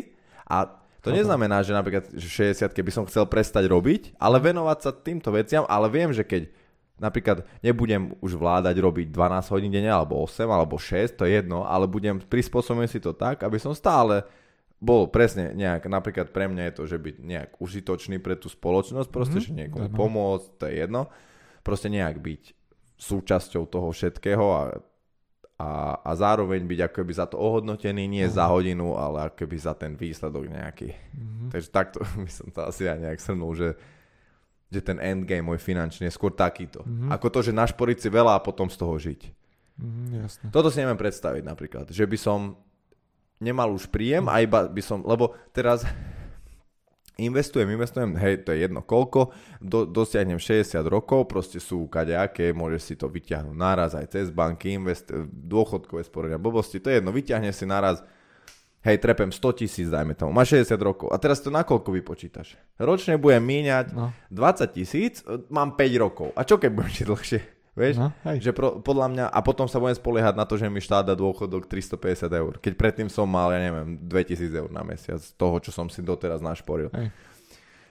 a 0.49 0.83
to 1.04 1.12
neznamená, 1.12 1.60
že 1.68 1.76
napríklad 1.76 2.16
že 2.16 2.56
60 2.56 2.72
by 2.72 2.92
som 2.96 3.04
chcel 3.12 3.28
prestať 3.28 3.68
robiť, 3.68 4.16
ale 4.16 4.39
venovať 4.39 4.78
sa 4.80 4.92
týmto 4.96 5.36
veciam, 5.36 5.68
ale 5.68 5.92
viem, 5.92 6.16
že 6.16 6.24
keď 6.24 6.48
napríklad 6.96 7.44
nebudem 7.60 8.16
už 8.24 8.39
vládať 8.39 8.80
robiť 8.80 9.08
12 9.12 9.52
hodín 9.52 9.72
denne, 9.76 9.92
alebo 9.92 10.24
8, 10.24 10.48
alebo 10.48 10.80
6, 10.80 11.20
to 11.20 11.28
je 11.28 11.44
jedno, 11.44 11.68
ale 11.68 11.92
budem 11.92 12.24
prispôsobiť 12.24 12.88
si 12.88 13.00
to 13.04 13.12
tak, 13.12 13.44
aby 13.44 13.60
som 13.60 13.76
stále 13.76 14.24
bol 14.84 15.12
presne 15.12 15.52
nejak, 15.56 15.88
napríklad 15.92 16.32
pre 16.32 16.48
mňa 16.48 16.72
je 16.72 16.74
to, 16.76 16.84
že 16.88 16.98
byť 17.00 17.16
nejak 17.20 17.50
užitočný 17.60 18.20
pre 18.24 18.39
tú 18.39 18.48
spoločnosť, 18.48 19.10
proste, 19.12 19.39
mm-hmm. 19.39 19.56
že 19.56 19.60
niekomu 19.68 19.88
pomôcť, 19.92 20.48
to 20.60 20.63
je 20.68 20.74
jedno, 20.88 21.02
proste 21.63 21.88
nejak 21.92 22.20
byť 22.20 22.42
súčasťou 23.00 23.63
toho 23.67 23.92
všetkého 23.92 24.46
a 24.56 24.62
a, 25.62 26.01
a 26.01 26.12
zároveň 26.17 26.65
byť 26.65 26.79
ako 26.89 26.95
keby 27.01 27.13
za 27.13 27.25
to 27.29 27.37
ohodnotený, 27.37 28.10
nie 28.10 28.25
uh-huh. 28.25 28.37
za 28.41 28.45
hodinu, 28.49 28.97
ale 28.97 29.29
ako 29.29 29.45
keby 29.45 29.56
za 29.62 29.73
ten 29.77 29.93
výsledok 29.93 30.49
nejaký. 30.49 30.89
Uh-huh. 30.89 31.49
Takže 31.54 31.69
takto 31.69 32.01
by 32.25 32.31
som 32.31 32.47
to 32.49 32.60
asi 32.65 32.89
aj 32.89 32.97
nejak 32.99 33.19
shrnul, 33.21 33.54
že, 33.54 33.69
že 34.73 34.81
ten 34.81 34.97
endgame 34.97 35.45
môj 35.45 35.62
finančný 35.62 36.10
je 36.10 36.17
skôr 36.17 36.33
takýto. 36.33 36.81
Uh-huh. 36.81 37.13
Ako 37.13 37.29
to, 37.29 37.45
že 37.45 37.54
našporiť 37.54 37.97
si 38.01 38.10
veľa 38.10 38.41
a 38.41 38.43
potom 38.43 38.65
z 38.67 38.77
toho 38.81 38.97
žiť. 38.97 39.21
Uh-huh, 39.77 40.25
jasne. 40.25 40.49
Toto 40.49 40.73
si 40.73 40.81
neviem 40.81 40.97
predstaviť 40.97 41.43
napríklad, 41.45 41.85
že 41.93 42.06
by 42.10 42.17
som 42.17 42.58
nemal 43.37 43.69
už 43.69 43.91
príjem 43.93 44.25
a 44.31 44.41
iba 44.41 44.65
by 44.65 44.81
som, 44.81 45.06
lebo 45.06 45.37
teraz 45.54 45.85
investujem, 47.18 47.70
investujem, 47.70 48.18
hej, 48.18 48.42
to 48.46 48.54
je 48.54 48.66
jedno 48.66 48.82
koľko, 48.82 49.34
do, 49.62 49.86
dosiahnem 49.86 50.42
60 50.42 50.82
rokov, 50.90 51.30
proste 51.30 51.62
sú 51.62 51.86
kadejaké, 51.86 52.54
môžeš 52.56 52.82
si 52.82 52.94
to 52.98 53.06
vyťahnuť 53.10 53.56
naraz 53.56 53.94
aj 53.94 54.10
cez 54.14 54.34
banky, 54.34 54.74
invest, 54.74 55.14
dôchodkové 55.30 56.02
sporenia, 56.06 56.42
blbosti, 56.42 56.82
to 56.82 56.90
je 56.90 57.00
jedno, 57.02 57.14
vyťahne 57.14 57.54
si 57.54 57.66
naraz 57.70 58.02
Hej, 58.84 59.00
trepem 59.00 59.32
100 59.32 59.64
tisíc, 59.64 59.88
dajme 59.88 60.12
tomu. 60.12 60.36
Máš 60.36 60.60
60 60.60 60.76
rokov. 60.84 61.08
A 61.08 61.16
teraz 61.16 61.40
to 61.40 61.48
na 61.48 61.64
koľko 61.64 61.96
vypočítaš? 61.96 62.60
Ročne 62.76 63.16
budem 63.16 63.40
míňať 63.40 63.96
No. 63.96 64.12
20 64.28 64.76
tisíc, 64.76 65.24
mám 65.48 65.80
5 65.80 66.04
rokov. 66.04 66.36
A 66.36 66.44
čo 66.44 66.60
keď 66.60 66.76
budem 66.76 66.92
žiť 66.92 67.08
dlhšie? 67.08 67.40
Vieš? 67.74 67.98
No, 67.98 68.13
hej. 68.30 68.38
Že 68.46 68.52
pro, 68.54 68.69
podľa 68.86 69.08
mňa, 69.10 69.26
a 69.34 69.40
potom 69.42 69.65
sa 69.65 69.82
budem 69.82 69.98
spoliehať 69.98 70.38
na 70.38 70.46
to, 70.46 70.62
že 70.62 70.69
mi 70.69 70.78
štát 70.78 71.10
dá 71.10 71.17
dôchodok 71.17 71.65
350 71.65 72.30
eur. 72.30 72.54
Keď 72.62 72.74
predtým 72.78 73.10
som 73.10 73.26
mal, 73.26 73.50
ja 73.50 73.58
neviem, 73.58 73.98
2000 73.98 74.54
eur 74.54 74.69
na 74.69 74.86
mesiac 74.86 75.17
z 75.17 75.34
toho, 75.34 75.58
čo 75.58 75.74
som 75.74 75.90
si 75.90 76.06
doteraz 76.06 76.38
našporil. 76.38 76.94
Hej. 76.94 77.10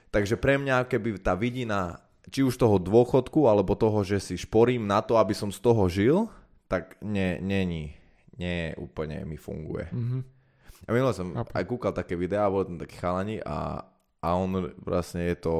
Takže 0.07 0.39
pre 0.39 0.55
mňa, 0.55 0.87
keby 0.87 1.19
tá 1.19 1.35
vidina, 1.35 1.99
či 2.31 2.47
už 2.47 2.55
toho 2.55 2.79
dôchodku, 2.79 3.43
alebo 3.43 3.75
toho, 3.75 4.07
že 4.07 4.23
si 4.23 4.39
šporím 4.39 4.87
na 4.87 5.03
to, 5.03 5.19
aby 5.19 5.35
som 5.35 5.51
z 5.51 5.59
toho 5.59 5.83
žil, 5.91 6.31
tak 6.71 6.95
nie, 7.03 7.43
není, 7.43 7.91
nie 8.39 8.71
úplne 8.79 9.27
mi 9.27 9.35
funguje. 9.35 9.91
Mhm. 9.91 10.19
A 10.83 10.89
minule 10.91 11.15
som 11.15 11.31
Chápem. 11.31 11.55
aj 11.55 11.65
kúkal 11.67 11.91
také 11.95 12.19
videá, 12.19 12.51
boli 12.51 12.67
tam 12.67 12.75
takí 12.79 12.99
chalani 12.99 13.39
a, 13.39 13.87
a 14.19 14.27
on 14.35 14.75
vlastne 14.83 15.23
je 15.31 15.37
to 15.39 15.55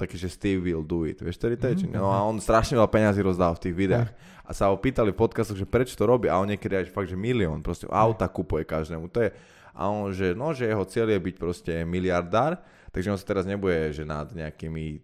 taký, 0.00 0.16
že 0.16 0.32
Steve 0.32 0.64
will 0.64 0.80
do 0.80 1.04
it. 1.04 1.20
Vieš, 1.20 1.36
ktorý? 1.36 1.54
Mhm, 1.60 1.76
či- 1.76 1.92
No 1.92 2.08
a 2.08 2.24
on 2.24 2.40
strašne 2.40 2.74
veľa 2.74 2.88
peňazí 2.88 3.20
rozdával 3.20 3.60
v 3.60 3.64
tých 3.68 3.76
videách. 3.76 4.08
Hej. 4.08 4.16
A 4.42 4.50
sa 4.50 4.66
ho 4.66 4.76
pýtali 4.76 5.12
v 5.12 5.20
podcastoch, 5.20 5.54
že 5.54 5.68
prečo 5.68 5.94
to 5.94 6.02
robí 6.02 6.26
a 6.26 6.40
on 6.40 6.48
niekedy 6.48 6.74
aj 6.74 6.90
fakt, 6.90 7.06
že 7.06 7.14
milión. 7.14 7.60
Proste 7.60 7.86
auta 7.86 8.24
kupuje 8.26 8.64
každému. 8.64 9.06
To 9.12 9.22
je, 9.22 9.30
a 9.70 9.82
on, 9.86 10.10
že 10.10 10.34
no, 10.34 10.50
že 10.50 10.66
jeho 10.66 10.82
cieľ 10.82 11.14
je 11.14 11.20
byť 11.22 11.36
proste 11.38 11.72
miliardár, 11.86 12.58
takže 12.90 13.14
on 13.14 13.18
sa 13.20 13.26
teraz 13.28 13.46
nebude, 13.46 13.94
že 13.94 14.02
nad 14.02 14.26
nejakými 14.26 14.98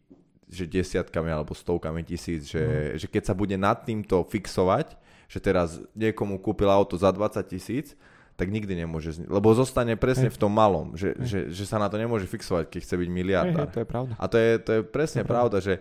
že 0.47 0.63
desiatkami 0.63 1.27
alebo 1.27 1.55
stovkami 1.59 2.07
tisíc, 2.07 2.47
že, 2.47 2.95
že 2.95 3.07
keď 3.11 3.23
sa 3.31 3.35
bude 3.35 3.59
nad 3.59 3.83
týmto 3.83 4.23
fixovať, 4.23 4.95
že 5.27 5.43
teraz 5.43 5.83
niekomu 5.91 6.39
kúpil 6.39 6.71
auto 6.71 6.95
za 6.95 7.11
20 7.11 7.43
tisíc, 7.51 7.99
tak 8.37 8.49
nikdy 8.49 8.77
nemôže, 8.77 9.11
zni- 9.13 9.27
lebo 9.27 9.49
zostane 9.53 9.93
presne 9.95 10.29
Hej. 10.29 10.37
v 10.37 10.39
tom 10.39 10.53
malom, 10.53 10.93
že, 10.93 11.17
že, 11.19 11.49
že 11.49 11.65
sa 11.65 11.77
na 11.77 11.89
to 11.89 11.97
nemôže 11.97 12.25
fixovať, 12.25 12.69
keď 12.69 12.81
chce 12.83 12.95
byť 12.95 13.09
Hej, 13.09 13.17
miliardár. 13.17 13.65
hej, 13.65 13.73
to 13.73 13.81
je 13.81 13.89
pravda. 13.89 14.13
A 14.15 14.25
to 14.27 14.37
je, 14.37 14.51
to 14.59 14.71
je 14.71 14.81
presne 14.83 15.21
To 15.21 15.25
je 15.25 15.31
pravda, 15.31 15.57
že 15.59 15.75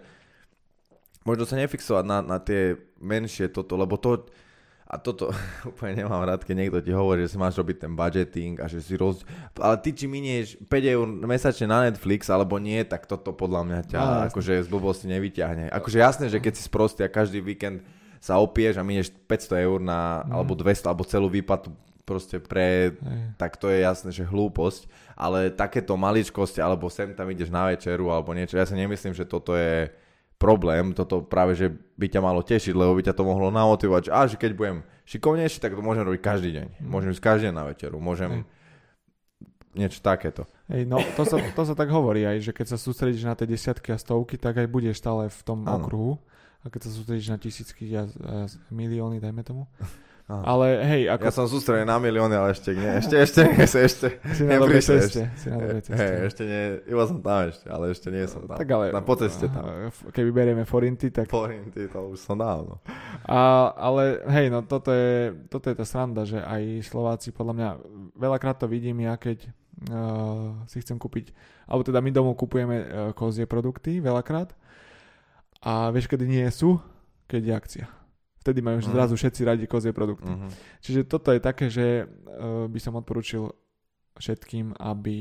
možno 1.22 1.44
sa 1.44 1.56
nefixovať 1.58 2.04
na, 2.04 2.18
na 2.22 2.38
tie 2.38 2.74
menšie 2.98 3.50
toto, 3.50 3.74
lebo 3.74 3.96
to, 3.96 4.24
a 4.86 4.96
toto 4.96 5.34
úplne 5.68 6.00
nemám 6.00 6.24
rád, 6.24 6.42
keď 6.42 6.56
niekto 6.56 6.80
ti 6.80 6.92
hovorí, 6.92 7.26
že 7.26 7.34
si 7.34 7.38
máš 7.38 7.58
robiť 7.58 7.78
ten 7.78 7.92
budgeting 7.92 8.56
a 8.58 8.66
že 8.66 8.80
si 8.80 8.94
roz... 8.94 9.26
Ale 9.54 9.76
ty, 9.78 9.92
či 9.92 10.06
minieš 10.06 10.62
5 10.62 10.70
eur 10.88 11.04
mesačne 11.26 11.66
na 11.66 11.84
Netflix 11.84 12.30
alebo 12.30 12.56
nie, 12.58 12.80
tak 12.82 13.04
toto 13.04 13.34
podľa 13.34 13.62
mňa 13.64 13.80
ťa 13.86 13.98
jasne. 13.98 14.26
akože 14.30 14.54
z 14.60 14.70
blbosti 14.70 15.06
nevyťahne. 15.10 15.74
Akože 15.74 15.98
jasné, 15.98 16.26
že 16.28 16.38
keď 16.38 16.54
si 16.54 16.64
sprostý 16.64 17.02
a 17.02 17.10
každý 17.10 17.42
víkend 17.42 17.82
sa 18.18 18.38
opieš 18.38 18.78
a 18.78 18.84
minieš 18.84 19.10
500 19.26 19.60
eur 19.60 19.78
na, 19.78 20.00
Mhm. 20.22 20.32
alebo 20.32 20.54
200, 20.54 20.86
alebo 20.86 21.04
celú 21.04 21.28
výplatu 21.28 21.74
proste 22.06 22.38
pre 22.38 22.94
Hej. 22.94 23.22
tak 23.36 23.58
to 23.58 23.68
je 23.68 23.82
jasné, 23.82 24.10
že 24.14 24.24
hlúposť, 24.24 24.88
ale 25.18 25.50
takéto 25.50 25.98
maličkosti, 25.98 26.62
alebo 26.62 26.88
sem 26.88 27.12
tam 27.18 27.28
ideš 27.28 27.50
na 27.50 27.74
večeru, 27.74 28.14
alebo 28.14 28.32
niečo, 28.32 28.56
ja 28.56 28.70
si 28.70 28.78
nemyslím, 28.78 29.18
že 29.18 29.26
toto 29.26 29.58
je 29.58 29.90
problém, 30.38 30.94
toto 30.94 31.26
práve, 31.26 31.58
že 31.58 31.74
by 31.98 32.06
ťa 32.06 32.22
malo 32.22 32.46
tešiť, 32.46 32.78
lebo 32.78 32.94
by 32.94 33.10
ťa 33.10 33.18
to 33.18 33.24
mohlo 33.26 33.50
namotivovať, 33.50 34.02
že, 34.08 34.12
a, 34.14 34.22
že 34.30 34.38
keď 34.38 34.52
budem 34.54 34.78
šikovnejší, 35.10 35.58
tak 35.58 35.74
to 35.74 35.82
môžem 35.82 36.06
robiť 36.06 36.22
každý 36.22 36.50
deň. 36.54 36.68
Môžem 36.86 37.10
ísť 37.16 37.24
každý 37.24 37.44
deň 37.50 37.56
na 37.56 37.66
večeru, 37.66 37.98
môžem 37.98 38.46
niečo 39.76 40.00
takéto. 40.00 40.48
Hej, 40.72 40.88
no 40.88 40.98
to 41.20 41.28
sa, 41.28 41.38
to 41.38 41.62
sa 41.68 41.76
tak 41.76 41.92
hovorí 41.92 42.24
aj, 42.24 42.42
že 42.48 42.52
keď 42.56 42.76
sa 42.76 42.78
sústredíš 42.80 43.28
na 43.28 43.36
tie 43.36 43.46
desiatky 43.46 43.92
a 43.92 44.00
stovky, 44.00 44.40
tak 44.40 44.56
aj 44.60 44.68
budeš 44.72 45.04
stále 45.04 45.28
v 45.28 45.42
tom 45.44 45.68
Áno. 45.68 45.84
okruhu. 45.84 46.14
A 46.66 46.72
keď 46.74 46.90
sa 46.90 46.92
sústredíš 46.98 47.30
na 47.30 47.38
tisícky 47.38 47.86
a, 47.94 48.10
a 48.10 48.50
milióny, 48.74 49.22
dajme 49.22 49.46
tomu. 49.46 49.70
Áno. 50.26 50.42
Ale 50.42 50.82
hej, 50.90 51.04
ako 51.14 51.22
Ja 51.22 51.34
som 51.38 51.46
sústredený 51.46 51.86
na 51.86 52.02
milióny, 52.02 52.34
ale 52.34 52.58
ešte 52.58 52.74
nie, 52.74 52.98
ešte, 52.98 53.14
ešte 53.22 53.42
ešte, 53.62 53.80
ešte, 53.86 54.08
si 54.34 54.42
na 54.42 54.58
dobrej 54.58 54.82
ceste. 54.82 55.30
Si 55.38 55.54
na 55.54 55.62
dobrej 55.62 55.86
ceste. 55.86 56.02
hej, 56.02 56.14
ešte 56.26 56.44
nie, 56.50 56.64
iba 56.90 57.04
som 57.06 57.18
tam 57.22 57.46
ešte, 57.46 57.66
ale 57.70 57.84
ešte 57.94 58.08
nie 58.10 58.26
som 58.26 58.42
tam. 58.50 58.58
tak 58.58 58.70
ale, 58.74 58.90
Na 58.90 59.06
po 59.06 59.14
ceste 59.22 59.46
tam. 59.46 59.94
Keby 60.10 60.30
berieme 60.34 60.66
forinty, 60.66 61.14
tak... 61.14 61.30
Porinty, 61.30 61.86
to 61.86 62.10
už 62.10 62.26
som 62.26 62.42
dávno. 62.42 62.82
A, 63.22 63.70
ale 63.78 64.26
hej, 64.34 64.50
no 64.50 64.66
toto 64.66 64.90
je, 64.90 65.30
toto 65.46 65.70
je 65.70 65.78
tá 65.78 65.86
sranda, 65.86 66.26
že 66.26 66.42
aj 66.42 66.90
Slováci, 66.90 67.30
podľa 67.30 67.54
mňa, 67.54 67.70
veľakrát 68.18 68.58
to 68.58 68.66
vidím 68.66 69.06
ja, 69.06 69.22
keď 69.22 69.46
uh, 69.94 70.58
si 70.66 70.82
chcem 70.82 70.98
kúpiť, 70.98 71.38
alebo 71.70 71.86
teda 71.86 72.02
my 72.02 72.10
domov 72.10 72.34
kupujeme 72.34 72.76
uh, 72.82 72.88
kozie 73.14 73.46
produkty 73.46 74.02
veľakrát 74.02 74.58
a 75.66 75.94
vieš, 75.94 76.10
kedy 76.10 76.26
nie 76.26 76.46
sú? 76.50 76.78
Keď 77.26 77.42
je 77.42 77.54
akcia. 77.54 77.86
Vtedy 78.46 78.62
majú 78.62 78.78
Mhm. 78.78 78.88
zrazu 78.88 79.14
všetci 79.16 79.42
radi 79.42 79.66
kozie 79.66 79.90
produkty. 79.90 80.30
Mhm. 80.30 80.48
Čiže 80.80 81.02
toto 81.04 81.34
je 81.34 81.42
také, 81.42 81.66
že 81.68 82.06
uh, 82.06 82.70
by 82.70 82.78
som 82.78 82.94
odporučil 82.94 83.50
všetkým, 84.16 84.78
aby 84.78 85.18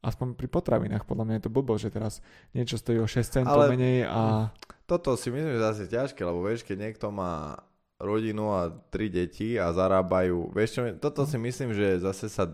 aspoň 0.00 0.34
pri 0.34 0.46
potravinách, 0.46 1.02
podľa 1.04 1.24
mňa 1.24 1.34
je 1.36 1.44
to 1.44 1.50
blbo, 1.50 1.74
že 1.74 1.88
teraz 1.88 2.18
niečo 2.52 2.74
stojí 2.74 2.98
o 2.98 3.06
6 3.06 3.22
centov 3.32 3.62
Ale- 3.62 3.70
menej 3.72 4.02
a 4.04 4.50
Toto 4.84 5.14
si 5.14 5.28
myslím, 5.28 5.52
že 5.52 5.60
zase 5.60 5.84
ťažké, 5.86 6.20
lebo 6.22 6.40
vieš, 6.40 6.64
keď 6.64 6.76
niekto 6.80 7.06
má 7.08 7.60
rodinu 7.98 8.50
a 8.50 8.66
tri 8.88 9.06
deti 9.06 9.54
a 9.54 9.68
zarábajú, 9.68 10.48
vieš 10.50 10.70
čo, 10.72 10.80
toto 10.96 11.22
si 11.22 11.36
myslím, 11.36 11.70
že 11.70 11.98
zase 11.98 12.26
sa, 12.26 12.48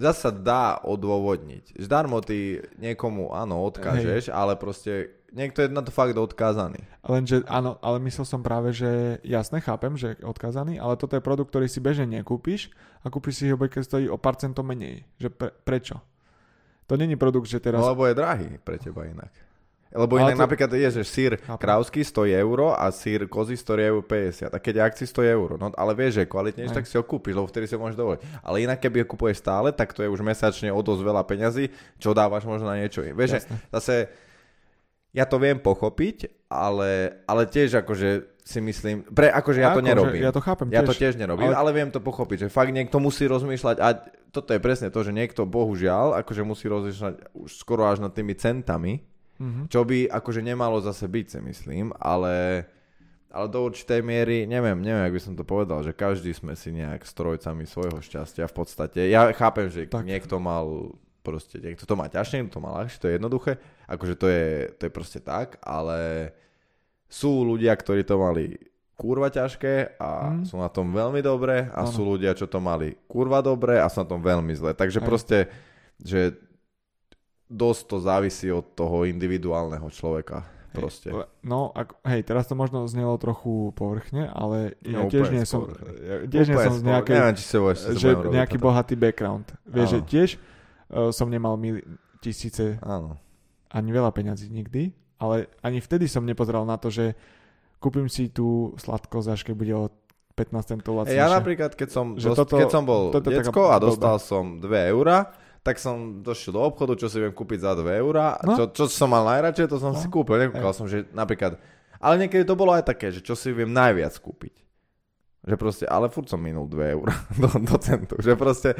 zase 0.00 0.18
sa 0.24 0.30
dá 0.32 0.80
odôvodniť. 0.80 1.76
Zdarmo 1.76 2.24
ty 2.24 2.64
niekomu, 2.80 3.36
áno, 3.36 3.60
odkážeš, 3.68 4.32
ale 4.32 4.56
proste 4.56 5.12
niekto 5.30 5.62
je 5.62 5.68
na 5.68 5.84
to 5.84 5.92
fakt 5.92 6.16
odkázaný. 6.16 6.80
Lenže 7.04 7.44
áno, 7.44 7.76
ale 7.84 8.00
myslel 8.08 8.24
som 8.24 8.40
práve, 8.40 8.72
že 8.72 9.20
jasne, 9.22 9.60
chápem, 9.60 9.94
že 10.00 10.16
je 10.16 10.24
odkázaný, 10.24 10.80
ale 10.80 10.96
toto 10.96 11.14
je 11.14 11.22
produkt, 11.22 11.52
ktorý 11.52 11.68
si 11.68 11.78
bežne 11.84 12.08
nekúpiš 12.08 12.72
a 13.04 13.12
kúpiš 13.12 13.44
si 13.44 13.52
ho, 13.52 13.60
keď 13.60 13.84
stojí 13.84 14.06
o 14.08 14.16
pár 14.16 14.40
centov 14.40 14.64
menej. 14.64 15.04
Že 15.20 15.28
pre, 15.36 15.50
prečo? 15.52 16.00
To 16.88 16.98
není 16.98 17.14
produkt, 17.14 17.46
že 17.46 17.62
teraz... 17.62 17.78
No, 17.78 17.92
lebo 17.94 18.08
je 18.08 18.18
drahý 18.18 18.58
pre 18.58 18.80
teba 18.80 19.06
inak. 19.06 19.30
Lebo 19.90 20.22
inak 20.22 20.38
to- 20.38 20.42
napríklad 20.46 20.70
je, 20.70 20.88
že 20.90 21.02
sír 21.02 21.32
krávsky 21.58 22.06
stojí 22.06 22.30
euro 22.30 22.70
a 22.70 22.86
sír 22.94 23.26
kozy 23.26 23.58
stojí 23.58 23.82
euro 23.82 24.06
50. 24.06 24.54
A 24.54 24.58
keď 24.62 24.86
akcii 24.86 25.02
stojí 25.02 25.26
euro. 25.26 25.58
No 25.58 25.74
ale 25.74 25.98
vieš, 25.98 26.22
že 26.22 26.30
Aj. 26.30 26.70
tak 26.70 26.86
si 26.86 26.94
ho 26.94 27.02
kúpiš, 27.02 27.34
lebo 27.34 27.50
vtedy 27.50 27.66
si 27.66 27.74
ho 27.74 27.82
môžeš 27.82 27.98
dovoliť. 27.98 28.20
Ale 28.40 28.62
inak 28.62 28.78
keby 28.78 29.02
ho 29.02 29.06
kupuješ 29.10 29.42
stále, 29.42 29.74
tak 29.74 29.90
to 29.90 30.06
je 30.06 30.08
už 30.08 30.22
mesačne 30.22 30.70
o 30.70 30.78
dosť 30.78 31.02
veľa 31.02 31.22
peňazí, 31.26 31.74
čo 31.98 32.14
dávaš 32.14 32.46
možno 32.46 32.70
na 32.70 32.78
niečo. 32.78 33.02
Vieš, 33.02 33.50
zase 33.74 34.06
ja 35.10 35.26
to 35.26 35.42
viem 35.42 35.58
pochopiť, 35.58 36.46
ale, 36.46 37.18
ale 37.26 37.42
tiež 37.50 37.82
akože 37.82 38.30
si 38.46 38.58
myslím, 38.62 39.02
pre, 39.10 39.26
akože 39.26 39.58
ja 39.58 39.74
to 39.74 39.82
Ako, 39.82 39.86
nerobím. 39.90 40.22
Ja 40.22 40.30
to 40.30 40.38
chápem 40.38 40.70
Ja 40.70 40.82
tiež. 40.82 40.88
to 40.88 40.94
tiež 40.94 41.14
nerobím, 41.18 41.50
ale... 41.50 41.58
Ale- 41.58 41.66
ale 41.66 41.70
viem 41.74 41.90
to 41.90 41.98
pochopiť, 41.98 42.46
že 42.46 42.48
fakt 42.48 42.70
niekto 42.70 43.02
musí 43.02 43.26
rozmýšľať 43.26 43.76
a 43.82 43.88
toto 44.30 44.54
je 44.54 44.62
presne 44.62 44.86
to, 44.90 45.02
že 45.02 45.10
niekto 45.10 45.42
bohužiaľ 45.42 46.14
akože 46.22 46.46
musí 46.46 46.70
rozmýšľať 46.70 47.34
už 47.34 47.50
skoro 47.58 47.90
až 47.90 47.98
nad 47.98 48.14
tými 48.14 48.38
centami, 48.38 49.02
Mhm. 49.40 49.62
čo 49.66 49.80
by 49.82 50.04
akože 50.06 50.40
nemalo 50.40 50.76
zase 50.78 51.04
byť, 51.04 51.26
si 51.26 51.38
myslím, 51.40 51.96
ale, 51.96 52.68
ale 53.28 53.46
do 53.48 53.64
určitej 53.64 54.00
miery, 54.00 54.44
neviem, 54.44 54.76
neviem, 54.76 55.00
jak 55.02 55.16
by 55.16 55.22
som 55.22 55.34
to 55.34 55.42
povedal, 55.42 55.80
že 55.80 55.90
každý 55.90 56.30
sme 56.30 56.52
si 56.52 56.68
nejak 56.70 57.00
strojcami 57.02 57.64
svojho 57.64 57.98
šťastia 57.98 58.44
v 58.44 58.54
podstate. 58.54 59.00
Ja 59.08 59.32
chápem, 59.32 59.66
že 59.66 59.88
Tak. 59.88 60.04
niekto 60.04 60.36
mal 60.36 60.92
proste, 61.20 61.56
niekto 61.56 61.84
to 61.84 61.94
má 61.94 62.06
ťažšie, 62.06 62.36
niekto 62.38 62.56
to 62.56 62.62
má 62.62 62.72
ľahšie, 62.74 62.96
to 62.96 63.08
je 63.08 63.16
jednoduché, 63.16 63.52
akože 63.86 64.14
to 64.14 64.26
je, 64.26 64.44
to 64.72 64.82
je 64.84 64.92
proste 64.92 65.20
tak, 65.20 65.56
ale 65.60 66.32
sú 67.08 67.42
ľudia, 67.42 67.72
ktorí 67.72 68.04
to 68.04 68.16
mali 68.16 68.56
kurva 68.94 69.28
ťažké 69.28 69.96
a 69.96 70.36
Mm. 70.36 70.44
sú 70.44 70.56
na 70.56 70.68
tom 70.68 70.92
veľmi 70.92 71.20
dobre 71.20 71.72
a 71.72 71.84
Áno. 71.84 71.88
sú 71.88 72.04
ľudia, 72.04 72.36
čo 72.36 72.44
to 72.44 72.60
mali 72.60 72.92
kurva 73.08 73.40
dobre 73.40 73.80
a 73.80 73.88
sú 73.88 74.04
na 74.04 74.08
tom 74.08 74.20
veľmi 74.20 74.52
zle. 74.52 74.76
Takže 74.76 75.00
Hej. 75.00 75.06
proste, 75.08 75.38
že 75.96 76.36
dosť 77.50 77.82
to 77.84 77.96
závisí 77.98 78.48
od 78.48 78.64
toho 78.72 79.02
individuálneho 79.04 79.90
človeka. 79.90 80.46
Proste. 80.70 81.10
Hej, 81.10 81.26
No, 81.42 81.74
ako, 81.74 81.98
hej, 82.06 82.22
teraz 82.22 82.46
to 82.46 82.54
možno 82.54 82.86
znelo 82.86 83.18
trochu 83.18 83.74
povrchne, 83.74 84.30
ale 84.30 84.78
ja 84.86 85.02
No, 85.02 85.10
tiež 85.10 85.34
nie 85.34 85.42
som, 85.42 85.66
ja 85.98 86.22
tiež 86.30 86.46
nie 86.46 86.54
som 86.56 86.74
z 86.78 86.82
nejakej, 86.86 87.14
Neviem, 87.18 87.34
či 87.34 87.44
sa 87.44 87.58
budeš 87.58 87.78
že 87.98 88.10
nejaký 88.14 88.54
bohatý 88.54 88.94
background. 88.94 89.50
Vieš, 89.66 89.88
že 89.90 90.00
tiež 90.06 90.28
uh, 90.38 91.10
som 91.10 91.26
nemal 91.26 91.58
mil, 91.58 91.82
tisíce 92.22 92.78
Áno. 92.86 93.18
ani 93.66 93.90
veľa 93.90 94.14
peňazí 94.14 94.46
nikdy, 94.46 94.94
ale 95.18 95.50
ani 95.58 95.82
vtedy 95.82 96.06
som 96.06 96.22
nepozeral 96.22 96.62
na 96.62 96.78
to, 96.78 96.86
že 96.86 97.18
kúpim 97.82 98.06
si 98.06 98.30
tú 98.30 98.70
sladkosť, 98.78 99.26
až 99.26 99.40
keď 99.42 99.54
bude 99.58 99.74
o 99.74 99.84
15 100.38 100.70
centov 100.70 101.02
lacnejšie. 101.02 101.18
ja 101.18 101.26
napríklad, 101.26 101.74
keď 101.74 101.88
som, 101.90 102.14
Že 102.14 102.30
dost, 102.30 102.38
toto- 102.46 102.62
keď 102.62 102.70
som 102.70 102.84
bol 102.86 103.10
toto 103.10 103.26
decko 103.26 103.74
a 103.74 103.82
dostal 103.82 104.22
som 104.22 104.62
2 104.62 104.70
eurá, 104.94 105.34
tak 105.60 105.76
som 105.76 106.24
došiel 106.24 106.56
do 106.56 106.62
obchodu, 106.64 106.96
čo 106.96 107.06
si 107.06 107.20
viem 107.20 107.30
kúpiť 107.30 107.60
za 107.60 107.72
2 107.76 108.00
eurá. 108.00 108.40
No. 108.40 108.56
Čo, 108.56 108.64
čo 108.72 108.84
som 108.88 109.12
mal 109.12 109.28
najradšej, 109.28 109.66
to 109.68 109.76
som 109.76 109.92
No. 109.92 110.00
si 110.00 110.08
kúpil. 110.08 110.40
Nekúkal 110.40 110.72
som, 110.72 110.88
že 110.88 111.04
napríklad... 111.12 111.60
Ale 112.00 112.16
niekedy 112.16 112.48
to 112.48 112.56
bolo 112.56 112.72
aj 112.72 112.88
také, 112.88 113.12
že 113.12 113.20
čo 113.20 113.36
si 113.36 113.52
viem 113.52 113.68
najviac 113.68 114.16
kúpiť. 114.16 114.56
Že 115.40 115.56
proste, 115.56 115.84
ale 115.88 116.12
furt 116.12 116.28
som 116.28 116.36
minul 116.36 116.68
2 116.68 116.94
eur 117.00 117.08
do, 117.40 117.48
do 117.64 117.76
centu. 117.80 118.12
Že 118.20 118.36
proste, 118.36 118.76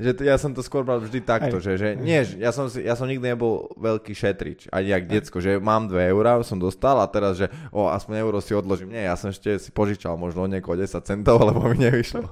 že 0.00 0.16
t- 0.16 0.24
ja 0.24 0.40
som 0.40 0.56
to 0.56 0.64
skôr 0.64 0.80
bral 0.80 0.96
vždy 0.96 1.20
takto, 1.20 1.60
Hej. 1.60 1.64
že, 1.64 1.72
že 1.76 1.88
nie, 1.92 2.24
že 2.24 2.40
ja 2.40 2.56
som, 2.56 2.72
ja 2.72 2.96
som 2.96 3.04
nikdy 3.04 3.36
nebol 3.36 3.68
veľký 3.76 4.16
šetrič, 4.16 4.72
ani 4.72 4.96
jak 4.96 5.04
decko, 5.04 5.44
že 5.44 5.60
mám 5.60 5.92
2 5.92 6.00
eurá, 6.08 6.40
som 6.40 6.56
dostal 6.56 6.96
a 6.96 7.04
teraz, 7.04 7.36
že 7.36 7.52
o, 7.68 7.92
aspoň 7.92 8.16
euro 8.16 8.40
si 8.40 8.56
odložím. 8.56 8.96
Nie, 8.96 9.12
ja 9.12 9.16
som 9.20 9.28
ešte 9.28 9.60
si 9.60 9.68
požičal 9.68 10.16
možno 10.16 10.48
niekoho 10.48 10.72
10 10.72 10.88
centov, 11.04 11.36
lebo 11.52 11.68
mi 11.68 11.76
nevyšlo. 11.76 12.24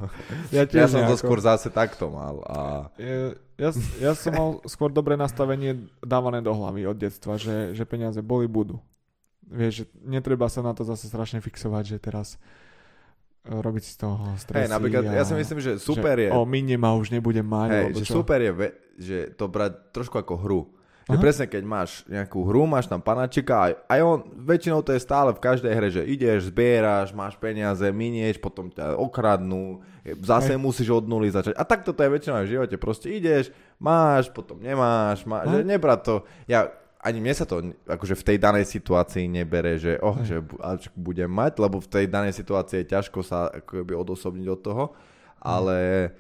Ja, 0.49 0.65
Ja 0.65 0.89
som 0.89 1.05
to 1.05 1.13
nejako. 1.13 1.21
skôr 1.21 1.39
zase 1.45 1.69
takto 1.69 2.09
mal. 2.09 2.41
A... 2.49 2.59
Ja, 2.97 3.37
ja, 3.61 3.71
ja 4.01 4.13
som 4.17 4.33
mal 4.33 4.49
skôr 4.65 4.89
dobré 4.89 5.21
nastavenie 5.21 5.77
dávané 6.01 6.41
do 6.41 6.57
hlavy 6.57 6.89
od 6.89 6.97
detstva, 6.97 7.37
že, 7.37 7.77
že 7.77 7.85
peniaze 7.85 8.25
boli, 8.25 8.49
budú. 8.49 8.81
Vieš, 9.45 9.73
že 9.73 9.85
netreba 10.09 10.49
sa 10.49 10.65
na 10.65 10.73
to 10.73 10.89
zase 10.89 11.05
strašne 11.05 11.45
fixovať, 11.45 11.85
že 11.85 11.99
teraz 12.01 12.41
robiť 13.49 13.85
z 13.85 13.95
toho 13.97 14.37
stresy. 14.37 14.65
Hej, 14.65 14.71
napríklad, 14.71 15.03
a, 15.09 15.17
ja 15.17 15.25
si 15.25 15.33
myslím, 15.33 15.59
že 15.59 15.73
super 15.77 16.15
že, 16.15 16.29
je, 16.29 16.31
O, 16.31 16.45
minie 16.45 16.77
ma 16.77 16.93
už 16.93 17.09
nebudem 17.09 17.43
mať. 17.43 17.69
alebo 17.89 17.97
že 17.97 18.05
čo. 18.05 18.21
super 18.21 18.39
je, 18.39 18.53
že 18.95 19.17
to 19.33 19.49
brať 19.49 19.91
trošku 19.91 20.15
ako 20.15 20.35
hru. 20.37 20.63
Že 21.09 21.17
presne 21.17 21.49
keď 21.49 21.65
máš 21.65 22.05
nejakú 22.05 22.45
hru, 22.45 22.69
máš 22.69 22.85
tam 22.85 23.01
panačika, 23.01 23.65
aj, 23.65 23.73
aj 23.89 24.01
on, 24.05 24.19
väčšinou 24.45 24.85
to 24.85 24.93
je 24.93 25.01
stále 25.01 25.33
v 25.33 25.41
každej 25.41 25.73
hre, 25.73 25.89
že 25.89 26.05
ideš, 26.05 26.53
zbieraš, 26.53 27.17
máš 27.17 27.33
peniaze, 27.35 27.89
minieš, 27.89 28.37
potom 28.37 28.69
ťa 28.69 28.93
okradnú, 28.93 29.81
zase 30.21 30.53
Hej. 30.53 30.61
musíš 30.61 30.93
od 30.93 31.09
nuly 31.09 31.33
začať. 31.33 31.57
A 31.57 31.65
takto 31.65 31.97
to 31.97 32.05
je 32.05 32.13
väčšinou 32.13 32.45
v 32.45 32.53
živote, 32.53 32.77
proste 32.77 33.09
ideš, 33.09 33.49
máš, 33.81 34.29
potom 34.29 34.61
nemáš, 34.61 35.25
má, 35.25 35.49
No. 35.49 35.57
že 35.57 35.65
nebrať 35.65 36.01
to, 36.05 36.15
ja, 36.45 36.69
ani 37.09 37.19
mne 37.19 37.33
sa 37.33 37.49
to 37.49 37.65
akože 37.89 38.13
v 38.15 38.27
tej 38.29 38.37
danej 38.37 38.69
situácii 38.69 39.25
nebere, 39.25 39.81
že, 39.81 39.97
oh, 39.99 40.21
že 40.21 40.45
budem 40.93 41.33
mať, 41.33 41.57
lebo 41.57 41.81
v 41.81 41.89
tej 41.89 42.05
danej 42.05 42.37
situácii 42.37 42.85
je 42.85 42.93
ťažko 42.93 43.25
sa 43.25 43.49
akoby 43.49 43.97
odosobniť 43.97 44.47
od 44.53 44.61
toho, 44.61 44.85
ale, 45.41 46.13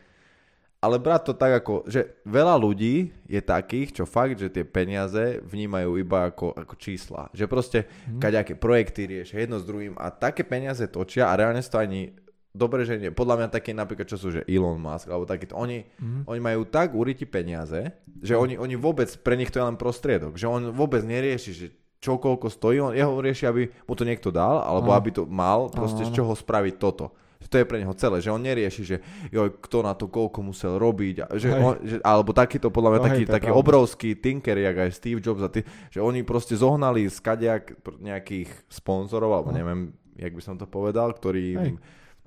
ale 0.81 0.97
brať 0.97 1.23
to 1.29 1.33
tak 1.35 1.61
ako, 1.61 1.85
že 1.91 2.23
veľa 2.25 2.55
ľudí 2.57 3.11
je 3.27 3.41
takých, 3.43 4.01
čo 4.01 4.05
fakt, 4.07 4.39
že 4.39 4.49
tie 4.49 4.65
peniaze 4.65 5.45
vnímajú 5.45 5.91
iba 5.99 6.31
ako, 6.31 6.55
ako 6.55 6.75
čísla. 6.79 7.29
Že 7.37 7.45
proste 7.47 7.79
Mhm. 8.09 8.19
kaďaké 8.23 8.53
projekty 8.57 9.05
riešia 9.05 9.45
jedno 9.45 9.59
s 9.61 9.67
druhým 9.69 9.99
a 9.99 10.09
také 10.09 10.47
peniaze 10.47 10.87
točia 10.89 11.29
a 11.29 11.37
reálne 11.37 11.61
to 11.61 11.77
ani 11.77 12.15
dobre, 12.51 12.83
že 12.83 12.97
nie. 12.97 13.11
Podľa 13.11 13.35
mňa 13.37 13.49
takí 13.51 13.71
napríklad, 13.71 14.07
čo 14.07 14.17
sú, 14.17 14.29
že 14.31 14.45
Elon 14.45 14.77
Musk, 14.77 15.07
alebo 15.07 15.25
takýto, 15.25 15.55
oni, 15.55 15.85
Mhm. 15.97 16.21
oni 16.27 16.41
majú 16.41 16.63
tak 16.65 16.93
uriti 16.93 17.25
peniaze, 17.25 17.93
že 18.19 18.35
oni, 18.35 18.55
oni 18.55 18.75
vôbec, 18.75 19.09
pre 19.19 19.35
nich 19.35 19.49
to 19.49 19.59
je 19.59 19.67
len 19.67 19.75
prostriedok, 19.75 20.35
že 20.35 20.45
on 20.45 20.71
vôbec 20.71 21.01
nerieši, 21.01 21.51
že 21.51 21.67
čo 21.99 22.15
koľko 22.15 22.47
stojí, 22.47 22.79
on 22.79 22.93
jeho 22.93 23.11
rieši, 23.13 23.45
aby 23.45 23.75
mu 23.83 23.93
to 23.93 24.03
niekto 24.03 24.31
dal, 24.31 24.61
alebo 24.61 24.93
Áno. 24.93 24.97
aby 24.97 25.11
to 25.11 25.23
mal, 25.25 25.67
proste 25.69 26.03
z 26.03 26.11
Áno. 26.11 26.17
čoho 26.17 26.33
spraviť 26.33 26.77
toto. 26.77 27.11
To 27.41 27.55
je 27.55 27.65
pre 27.65 27.79
neho 27.79 27.95
celé, 27.95 28.19
že 28.19 28.29
on 28.29 28.39
nerieši, 28.39 28.83
že 28.85 28.97
joj, 29.29 29.57
kto 29.59 29.81
na 29.81 29.95
to 29.95 30.05
koľko 30.07 30.43
musel 30.45 30.77
robiť, 30.77 31.17
a 31.23 31.33
že 31.33 31.49
Hej. 31.49 31.59
on, 31.59 31.75
že, 31.81 31.97
alebo 32.03 32.31
takýto 32.31 32.69
podľa 32.69 32.91
mňa 32.91 33.01
No 33.01 33.07
taký, 33.09 33.23
hej, 33.23 33.31
taký 33.31 33.51
obrovský 33.51 34.11
tinker, 34.15 34.53
jak 34.55 34.77
aj 34.77 34.91
Steve 34.93 35.19
Jobs 35.19 35.41
a 35.41 35.49
ty, 35.49 35.63
že 35.89 35.99
oni 35.99 36.23
proste 36.23 36.53
zohnali 36.53 37.07
z 37.07 37.17
kadejak 37.17 37.79
pr- 37.79 37.97
nejakých 37.97 38.51
sponzorov, 38.69 39.33
alebo 39.33 39.51
No. 39.51 39.57
neviem, 39.57 39.81
jak 40.15 40.31
by 40.31 40.43
som 40.43 40.55
to 40.55 40.67
povedal, 40.67 41.09
ktorí 41.11 41.45
Hej. 41.57 41.73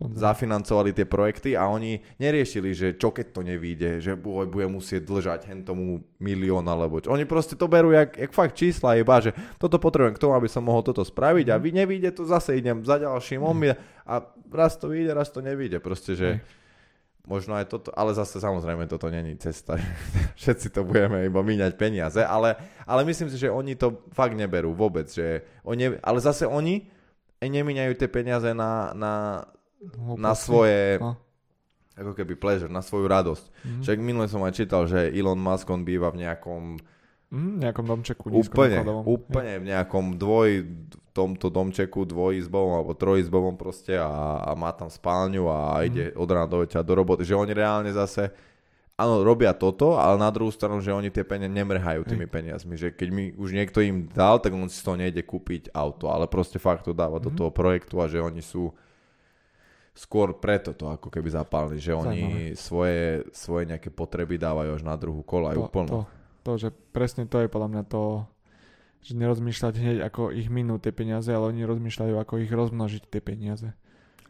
Zafinancovali 0.10 0.98
tie 0.98 1.06
projekty 1.06 1.54
a 1.54 1.70
oni 1.70 2.02
neriešili, 2.18 2.74
že 2.74 2.88
čo 2.98 3.14
keď 3.14 3.28
to 3.38 3.42
nevíde, 3.46 4.02
že 4.02 4.18
bude, 4.18 4.66
musieť 4.66 5.06
dlžať 5.06 5.40
hen 5.52 5.62
tomu 5.62 6.02
milión 6.18 6.66
alebo 6.66 6.98
čo. 6.98 7.14
Oni 7.14 7.30
proste 7.30 7.54
to 7.54 7.70
berú 7.70 7.94
jak, 7.94 8.18
jak 8.18 8.32
fakt 8.34 8.58
čísla 8.58 8.98
iba, 8.98 9.22
že 9.22 9.36
toto 9.62 9.78
potrebujem 9.78 10.18
k 10.18 10.22
tomu, 10.22 10.34
aby 10.34 10.50
som 10.50 10.66
mohol 10.66 10.82
toto 10.82 11.06
spraviť 11.06 11.54
a 11.54 11.62
vy 11.62 11.70
nevíde 11.76 12.10
to 12.16 12.26
zase 12.26 12.58
idem 12.58 12.82
za 12.82 12.98
ďalším 12.98 13.46
mi 13.54 13.74
a 14.08 14.14
raz 14.50 14.80
to 14.80 14.90
vyjde, 14.90 15.12
raz 15.14 15.30
to 15.30 15.46
nevíde. 15.46 15.78
Proste, 15.78 16.18
že 16.18 16.42
možno 17.26 17.54
aj 17.54 17.70
toto, 17.70 17.90
ale 17.94 18.18
zase 18.18 18.42
samozrejme 18.42 18.90
toto 18.90 19.08
není 19.14 19.38
cesta. 19.38 19.78
Všetci 20.42 20.74
to 20.74 20.82
budeme 20.82 21.26
iba 21.26 21.42
míňať 21.46 21.78
peniaze, 21.78 22.22
ale, 22.22 22.58
ale 22.90 23.06
myslím 23.06 23.30
si, 23.30 23.38
že 23.38 23.54
oni 23.54 23.78
to 23.78 24.02
fakt 24.14 24.34
neberú 24.34 24.74
vôbec, 24.74 25.06
že 25.10 25.46
oni, 25.62 26.02
ale 26.02 26.20
zase 26.22 26.50
oni 26.50 26.90
nemíňajú 27.42 27.94
tie 27.98 28.10
peniaze 28.10 28.54
na, 28.54 28.94
na, 28.94 29.14
na 29.82 30.32
Hlúposti. 30.32 30.46
svoje 30.46 30.80
No. 31.00 31.18
ako 31.92 32.12
keby 32.14 32.34
pleasure, 32.36 32.72
na 32.72 32.82
svoju 32.82 33.06
radosť. 33.06 33.46
Mhm. 33.66 33.82
Však 33.84 33.98
minule 34.00 34.26
som 34.26 34.42
aj 34.42 34.54
čítal, 34.56 34.86
že 34.86 35.12
Elon 35.12 35.38
Musk 35.38 35.68
on 35.70 35.84
býva 35.84 36.10
v 36.10 36.24
nejakom 36.24 36.78
Mhm, 37.32 37.64
nejakom 37.64 37.86
domčeku 37.88 38.28
úplne, 38.28 38.84
úplne 39.08 39.64
v 39.64 39.66
nejakom 39.72 40.20
dvoj 40.20 40.68
tomto 41.16 41.48
domčeku 41.48 42.04
dvojizbovom 42.04 42.76
alebo 42.76 42.92
trojizbovom 42.92 43.56
proste 43.56 43.96
a, 43.96 44.36
a 44.44 44.52
má 44.52 44.76
tam 44.76 44.92
spálňu 44.92 45.48
a 45.48 45.80
Mhm. 45.80 45.86
ide 45.88 46.06
od 46.12 46.28
rána 46.28 46.48
do 46.48 46.60
večera 46.60 46.84
do 46.84 46.92
roboty, 46.92 47.24
že 47.24 47.36
oni 47.36 47.56
reálne 47.56 47.92
zase 47.92 48.32
áno, 49.00 49.24
robia 49.26 49.50
toto, 49.56 49.98
ale 49.98 50.20
na 50.20 50.30
druhú 50.30 50.52
stranu, 50.54 50.78
že 50.78 50.94
oni 50.94 51.10
tie 51.10 51.26
peniaze 51.26 51.50
nemrhajú 51.50 52.06
tými 52.06 52.30
peniazmi, 52.30 52.78
že 52.78 52.94
keď 52.94 53.08
mi 53.10 53.34
už 53.34 53.50
niekto 53.50 53.82
im 53.82 54.06
dal, 54.06 54.38
tak 54.38 54.54
on 54.54 54.70
si 54.70 54.78
toho 54.84 54.94
nejde 54.94 55.26
kúpiť 55.26 55.74
auto, 55.74 56.12
ale 56.12 56.30
proste 56.30 56.62
fakt 56.62 56.86
to 56.86 56.94
dáva 56.94 57.18
do 57.18 57.32
Mhm. 57.32 57.38
toho 57.40 57.50
projektu 57.50 57.98
a 57.98 58.06
že 58.06 58.22
oni 58.22 58.44
sú 58.44 58.70
skôr 59.92 60.40
preto 60.40 60.72
to 60.72 60.88
ako 60.88 61.12
keby 61.12 61.28
zapálili, 61.28 61.78
že 61.78 61.92
oni 61.92 62.56
svoje, 62.56 63.28
svoje 63.36 63.68
nejaké 63.68 63.92
potreby 63.92 64.40
dávajú 64.40 64.80
až 64.80 64.84
na 64.88 64.96
druhú 64.96 65.20
kolaj 65.22 65.60
to, 65.60 65.64
úplne. 65.68 65.90
to, 65.92 66.00
to, 66.48 66.52
že 66.68 66.70
presne 66.96 67.28
to 67.28 67.44
je 67.44 67.52
podľa 67.52 67.70
mňa 67.76 67.84
to, 67.92 68.24
že 69.04 69.12
nerozmýšľať 69.18 69.74
hneď 69.76 69.98
ako 70.08 70.32
ich 70.32 70.48
minú 70.48 70.80
tie 70.80 70.96
peniaze, 70.96 71.28
ale 71.28 71.52
oni 71.52 71.68
rozmýšľajú 71.68 72.16
ako 72.16 72.34
ich 72.40 72.52
rozmnožiť 72.54 73.04
tie 73.12 73.22
peniaze. 73.22 73.76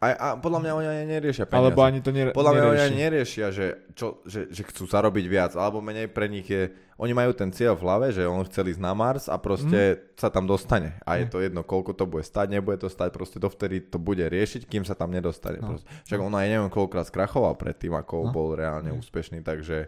A, 0.01 0.07
a 0.11 0.27
podľa 0.33 0.59
mňa 0.59 0.71
oni 0.73 0.87
ani 0.89 1.05
neriešia 1.07 1.45
peniaze. 1.45 1.61
Alebo 1.63 1.79
ani 1.79 2.01
to 2.01 2.09
nere- 2.09 2.33
Podľa 2.33 2.51
mňa 2.51 2.63
oni 2.67 2.81
ani 2.83 2.97
neriešia, 2.99 3.47
že, 3.49 3.67
čo, 3.93 4.25
že, 4.25 4.49
že 4.49 4.61
chcú 4.63 4.83
zarobiť 4.83 5.25
viac, 5.27 5.53
alebo 5.53 5.77
menej 5.77 6.09
pre 6.09 6.25
nich 6.25 6.43
je, 6.43 6.67
oni 6.97 7.13
majú 7.13 7.29
ten 7.31 7.49
cieľ 7.49 7.73
v 7.73 7.85
hlave, 7.85 8.07
že 8.09 8.25
on 8.25 8.41
chcel 8.43 8.65
ísť 8.67 8.79
na 8.79 8.91
Mars 8.91 9.25
a 9.25 9.37
proste 9.37 9.77
sa 10.15 10.27
tam 10.27 10.43
dostane. 10.43 10.97
A 11.01 11.15
je 11.15 11.25
Mm. 11.25 11.29
to 11.29 11.37
jedno, 11.39 11.61
koľko 11.61 11.93
to 11.93 12.05
bude 12.07 12.21
stať, 12.23 12.49
nebude 12.51 12.77
to 12.77 12.89
stať, 12.89 13.09
proste 13.11 13.37
dovtedy 13.37 13.77
to 13.83 13.95
bude 13.95 14.19
riešiť, 14.19 14.65
kým 14.65 14.81
sa 14.81 14.93
tam 14.93 15.09
nedostane. 15.09 15.57
No. 15.57 15.77
No. 15.77 15.81
Však 16.03 16.17
on 16.19 16.33
aj 16.33 16.47
neviem, 16.47 16.67
koľkokrát 16.67 17.05
skrachoval 17.05 17.53
predtým, 17.55 17.93
ako 17.93 18.15
No. 18.23 18.31
bol 18.31 18.47
reálne 18.51 18.89
Mm. 18.89 18.97
úspešný, 18.97 19.39
takže, 19.39 19.85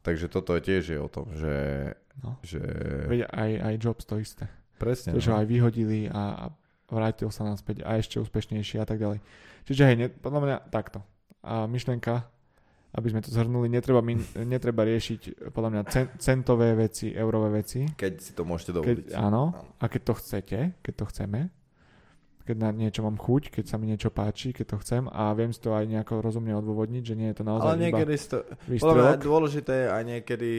takže 0.00 0.26
toto 0.28 0.54
je 0.54 0.62
tiež 0.62 0.84
je 0.88 0.98
o 0.98 1.08
tom, 1.08 1.26
že, 1.32 1.54
No. 2.16 2.38
že 2.42 2.62
Veď 3.08 3.26
aj, 3.26 3.50
aj 3.60 3.74
Jobs 3.76 4.04
to 4.04 4.18
isté. 4.18 4.46
presne. 4.76 5.14
Že 5.14 5.30
No. 5.30 5.36
aj 5.36 5.46
vyhodili 5.48 6.00
a, 6.06 6.22
a 6.38 6.44
vrátil 6.92 7.32
sa 7.32 7.42
naspäť 7.42 7.82
a 7.82 7.96
ešte 7.96 8.20
úspešnejší 8.20 8.76
a 8.76 8.84
tak 8.84 9.00
ďalej. 9.00 9.24
Čiže 9.64 9.82
hej, 9.88 9.96
ne, 9.96 10.06
podľa 10.12 10.40
mňa 10.44 10.56
takto. 10.68 11.00
A 11.40 11.64
myšlenka, 11.64 12.28
aby 12.92 13.08
sme 13.08 13.24
to 13.24 13.32
zhrnuli, 13.32 13.72
netreba, 13.72 14.04
min, 14.04 14.20
netreba 14.44 14.84
riešiť 14.84 15.48
podľa 15.50 15.70
mňa 15.72 15.82
cen, 15.88 16.06
centové 16.20 16.76
veci, 16.76 17.08
eurové 17.10 17.64
veci. 17.64 17.88
Keď 17.88 18.12
si 18.20 18.32
to 18.36 18.44
môžete 18.44 18.70
Keď, 18.70 18.76
dovoliť. 18.76 19.06
áno, 19.16 19.56
Áno. 19.56 19.72
a 19.80 19.84
keď 19.88 20.00
to 20.04 20.14
chcete, 20.20 20.58
keď 20.84 20.94
to 20.94 21.04
chceme, 21.08 21.40
keď 22.42 22.56
na 22.58 22.68
niečo 22.74 23.06
mám 23.06 23.16
chuť, 23.16 23.54
keď 23.54 23.64
sa 23.64 23.78
mi 23.78 23.86
niečo 23.86 24.10
páči, 24.10 24.50
keď 24.50 24.66
to 24.74 24.76
chcem 24.82 25.06
a 25.08 25.30
viem 25.32 25.54
si 25.54 25.62
to 25.62 25.72
aj 25.72 25.86
nejako 25.86 26.20
rozumne 26.20 26.50
odôvodniť, 26.58 27.02
že 27.06 27.14
nie 27.14 27.30
je 27.30 27.36
to 27.38 27.44
naozaj 27.46 27.70
Ale 27.70 27.78
iba 27.78 27.84
niekedy 27.86 28.14
si 28.18 28.26
to, 28.28 28.38
Podľa 28.82 28.94
mňa 28.98 29.18
dôležité 29.22 29.72
je 29.72 29.88
aj 29.88 30.02
niekedy 30.04 30.50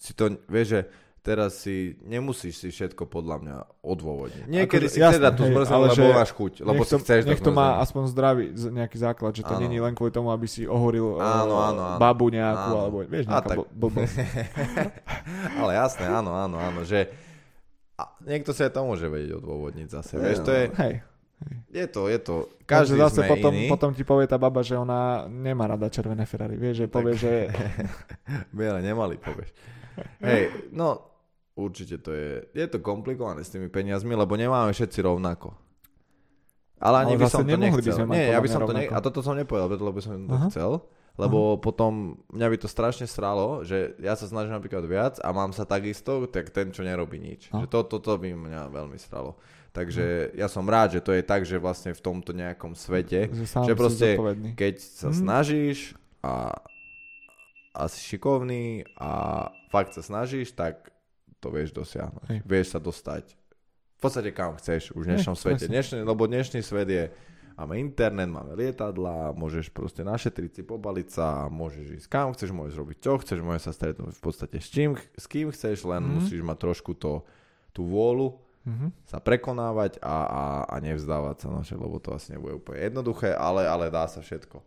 si 0.00 0.12
to, 0.16 0.24
vieš, 0.48 0.66
že 0.72 0.80
teraz 1.28 1.60
si 1.60 1.92
nemusíš 2.00 2.56
si 2.56 2.68
všetko 2.72 3.04
podľa 3.04 3.36
mňa 3.44 3.56
odôvodniť. 3.84 4.44
Niekedy 4.48 4.88
Akože, 4.88 4.94
si 4.96 5.04
jasné, 5.04 5.20
dať 5.20 5.34
tú 5.36 5.44
zmrzlinu, 5.44 5.84
lebo 5.84 5.92
že 5.92 6.16
máš 6.16 6.32
chuť, 6.32 6.52
lebo 6.64 6.80
si 6.88 6.92
to, 6.96 6.98
chceš 7.04 7.22
nech 7.28 7.44
to 7.44 7.52
má 7.52 7.84
aspoň 7.84 8.02
zdravý 8.08 8.44
nejaký 8.56 8.96
základ, 8.96 9.36
že 9.36 9.44
to 9.44 9.52
Áno. 9.52 9.60
není 9.60 9.76
len 9.76 9.92
kvôli 9.92 10.08
tomu, 10.08 10.32
aby 10.32 10.48
si 10.48 10.64
ohoril 10.64 11.20
Áno, 11.20 11.52
eh, 11.52 11.68
áno, 11.68 11.82
áno. 11.84 12.00
babu 12.00 12.32
nejakú, 12.32 12.70
Áno. 12.72 12.80
alebo 12.80 12.96
vieš, 13.04 13.28
nejaká 13.28 13.44
tak- 13.44 13.58
bl- 13.60 13.68
blbosť. 13.68 14.16
Ale 15.60 15.72
jasné, 15.76 16.06
áno, 16.08 16.32
áno, 16.32 16.56
áno, 16.56 16.80
že 16.88 17.12
a 18.00 18.08
niekto 18.24 18.56
sa 18.56 18.64
aj 18.64 18.72
to 18.72 18.80
môže 18.88 19.04
vedieť 19.04 19.36
odôvodniť 19.36 19.88
zase, 19.92 20.16
vieš, 20.16 20.40
to 20.40 20.50
je, 20.54 20.64
Hej. 20.80 20.94
je 21.68 21.86
to, 21.90 22.02
je 22.08 22.18
to, 22.24 22.36
Každý 22.64 22.96
každý 22.96 23.04
zase 23.04 23.20
sme 23.20 23.28
potom, 23.28 23.52
iný. 23.52 23.68
potom 23.68 23.90
ti 23.92 24.02
povie 24.02 24.24
tá 24.24 24.40
baba, 24.40 24.64
že 24.64 24.78
ona 24.78 25.28
nemá 25.28 25.68
rada 25.68 25.92
červené 25.92 26.24
Ferrari. 26.24 26.56
Vieš, 26.56 26.74
že 26.74 26.86
povie, 26.86 27.12
že 27.16 27.32
Biele 28.56 28.80
nemali, 28.80 29.18
povieš. 29.18 29.50
Hej, 30.22 30.70
no 30.70 31.17
určite 31.58 31.98
to 31.98 32.10
je, 32.10 32.46
je 32.52 32.66
to 32.66 32.78
komplikované 32.78 33.42
s 33.42 33.50
tými 33.50 33.66
peniazmi, 33.66 34.14
lebo 34.14 34.32
nemáme 34.32 34.70
všetci 34.70 35.02
rovnako. 35.02 35.50
Ale 36.78 37.02
ani 37.02 37.12
Ale 37.12 37.20
by 37.20 37.26
som 37.26 37.42
to 37.42 37.46
by 37.48 37.58
nechcel. 37.58 37.98
mať 38.00 38.14
Nie, 38.14 38.26
ja 38.30 38.38
by 38.38 38.48
som 38.48 38.62
to 38.62 38.72
ne... 38.72 38.86
A 38.86 38.98
toto 39.00 39.18
som 39.18 39.34
nepovedal, 39.34 39.66
lebo 39.68 39.98
som 39.98 40.14
to 40.16 40.30
Aha. 40.32 40.46
chcel. 40.46 40.78
Lebo 41.18 41.58
potom 41.58 42.14
mňa 42.30 42.46
by 42.46 42.56
to 42.56 42.68
strašne 42.68 43.02
sralo, 43.04 43.66
že 43.66 43.98
ja 43.98 44.14
sa 44.14 44.22
snažím 44.24 44.54
napríklad 44.54 44.86
viac 44.86 45.18
a 45.18 45.28
mám 45.28 45.50
sa 45.50 45.66
takisto, 45.66 46.22
tak 46.24 46.48
ten, 46.48 46.70
čo 46.70 46.80
nerobí 46.80 47.18
nič. 47.18 47.50
No. 47.50 47.58
Že 47.58 47.68
to, 47.68 47.78
toto 47.90 48.14
by 48.14 48.30
mňa 48.30 48.70
veľmi 48.70 48.94
sralo. 48.96 49.34
Takže 49.68 50.30
ja 50.32 50.46
som 50.46 50.62
rád, 50.64 50.94
že 50.94 51.00
to 51.00 51.10
je 51.10 51.20
tak, 51.20 51.42
že 51.42 51.58
vlastne 51.58 51.90
v 51.90 51.98
tomto 51.98 52.30
nejakom 52.30 52.72
svete, 52.72 53.26
že 53.28 53.50
že 53.50 53.74
proste- 53.74 54.14
keď 54.54 54.74
sa 54.78 55.10
Mhm. 55.10 55.18
snažíš 55.18 55.78
a, 56.20 56.54
a 57.72 57.82
si 57.84 57.98
šikovný 58.06 58.86
a 58.94 59.10
fakt 59.66 59.92
sa 59.92 60.00
snažíš, 60.00 60.54
tak 60.54 60.94
to 61.38 61.48
vieš 61.54 61.70
dosiahnuť. 61.74 62.26
Hej. 62.30 62.38
Vieš 62.46 62.66
sa 62.74 62.78
dostať 62.82 63.38
v 63.98 64.00
podstate 64.00 64.30
kam 64.30 64.54
chceš 64.54 64.94
už 64.94 65.02
v 65.02 65.08
dnešnom 65.10 65.34
Hej, 65.34 65.42
svete. 65.42 65.66
Dnešný, 65.66 66.06
lebo 66.06 66.30
dnešný 66.30 66.62
svet 66.62 66.86
je 66.86 67.04
máme 67.58 67.82
internet, 67.82 68.30
máme 68.30 68.54
lietadla, 68.54 69.34
môžeš 69.34 69.74
proste 69.74 70.06
našetriť 70.06 70.50
si, 70.54 70.62
pobaliť 70.62 71.08
sa, 71.10 71.50
môžeš 71.50 71.98
ísť 71.98 72.06
kam 72.06 72.30
chceš, 72.30 72.54
môžeš 72.54 72.78
robiť 72.78 72.98
čo 73.02 73.18
chceš, 73.18 73.42
môžeš 73.42 73.62
sa 73.66 73.72
stretnúť 73.74 74.14
v 74.14 74.22
podstate 74.22 74.62
s, 74.62 74.70
čím, 74.70 74.94
s 74.94 75.26
kým 75.26 75.50
chceš, 75.50 75.82
len 75.82 75.98
mm-hmm. 75.98 76.14
musíš 76.22 76.40
mať 76.46 76.58
trošku 76.62 76.94
to, 76.94 77.26
tú 77.74 77.90
vôľu 77.90 78.38
mm-hmm. 78.62 78.90
sa 79.10 79.18
prekonávať 79.18 79.98
a, 79.98 80.16
a, 80.30 80.44
a 80.70 80.74
nevzdávať 80.78 81.36
sa, 81.42 81.46
no, 81.50 81.66
lebo 81.66 81.98
to 81.98 82.14
asi 82.14 82.38
nebude 82.38 82.54
úplne 82.54 82.78
jednoduché, 82.78 83.34
ale, 83.34 83.66
ale 83.66 83.90
dá 83.90 84.06
sa 84.06 84.22
všetko. 84.22 84.62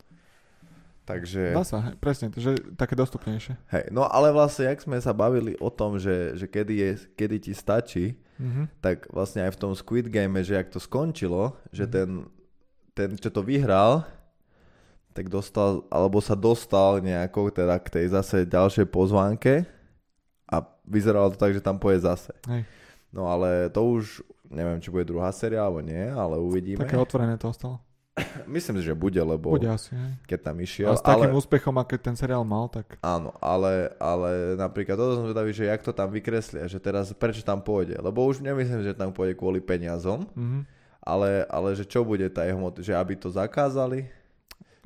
Takže... 1.01 1.57
Dá 1.57 1.65
sa, 1.65 1.81
hej, 1.91 1.95
presne, 1.97 2.29
že 2.31 2.55
také 2.77 2.93
dostupnejšie. 2.93 3.57
Hej, 3.73 3.89
no 3.89 4.05
ale 4.05 4.29
vlastne, 4.29 4.69
jak 4.69 4.79
sme 4.85 5.01
sa 5.01 5.11
bavili 5.11 5.57
o 5.57 5.73
tom, 5.73 5.97
že, 5.97 6.37
že 6.37 6.45
kedy, 6.45 6.73
je, 6.77 6.89
kedy 7.17 7.37
ti 7.41 7.53
stačí, 7.57 8.15
mm-hmm. 8.37 8.65
tak 8.79 9.09
vlastne 9.09 9.49
aj 9.49 9.57
v 9.57 9.59
tom 9.59 9.73
Squid 9.73 10.07
Game, 10.13 10.37
že 10.45 10.55
jak 10.55 10.69
to 10.69 10.77
skončilo, 10.77 11.57
že 11.73 11.89
mm-hmm. 11.89 11.95
ten, 11.95 12.09
ten, 12.93 13.09
čo 13.17 13.33
to 13.33 13.41
vyhral, 13.41 14.05
tak 15.11 15.27
dostal, 15.27 15.83
alebo 15.91 16.23
sa 16.23 16.37
dostal 16.37 17.03
nejako 17.03 17.51
teda 17.51 17.75
k 17.83 17.87
tej 17.99 18.05
zase 18.15 18.47
ďalšej 18.47 18.87
pozvánke 18.87 19.67
a 20.47 20.63
vyzeralo 20.87 21.35
to 21.35 21.37
tak, 21.41 21.51
že 21.51 21.65
tam 21.65 21.75
poje 21.81 21.99
zase. 21.99 22.31
Hej. 22.47 22.63
No 23.11 23.27
ale 23.27 23.67
to 23.67 23.83
už, 23.83 24.23
neviem, 24.47 24.79
či 24.79 24.87
bude 24.87 25.03
druhá 25.03 25.35
séria 25.35 25.67
alebo 25.67 25.83
nie, 25.83 26.07
ale 26.07 26.39
uvidíme. 26.39 26.79
Také 26.79 26.95
otvorené 26.95 27.35
to 27.35 27.51
ostalo. 27.51 27.83
Myslím 28.47 28.79
si, 28.79 28.83
že 28.91 28.95
bude, 28.95 29.19
lebo 29.19 29.55
bude 29.55 29.71
asi, 29.71 29.95
keď 30.27 30.51
tam 30.51 30.55
išiel. 30.59 30.91
A 30.91 30.99
s 30.99 31.03
takým 31.03 31.31
ale... 31.31 31.39
úspechom, 31.39 31.75
aký 31.79 31.95
ten 31.95 32.15
seriál 32.15 32.43
mal, 32.43 32.67
tak... 32.67 32.99
Áno, 32.99 33.31
ale, 33.39 33.95
ale 33.97 34.59
napríklad 34.59 34.99
toto 34.99 35.15
som 35.19 35.25
zvedavý, 35.31 35.55
že 35.55 35.71
jak 35.71 35.81
to 35.81 35.95
tam 35.95 36.11
vykreslia, 36.11 36.67
že 36.67 36.77
teraz 36.77 37.15
prečo 37.15 37.41
tam 37.41 37.63
pôjde. 37.63 37.95
Lebo 37.99 38.27
už 38.27 38.43
nemyslím, 38.43 38.83
že 38.83 38.97
tam 38.97 39.15
pôjde 39.15 39.39
kvôli 39.39 39.63
peniazom, 39.63 40.27
mm-hmm. 40.35 40.61
ale, 40.99 41.47
ale 41.47 41.69
že 41.75 41.87
čo 41.87 42.03
bude 42.03 42.27
tá 42.27 42.43
jeho 42.43 42.59
motiv, 42.59 42.83
že 42.83 42.91
aby 42.91 43.15
to 43.15 43.31
zakázali, 43.31 44.11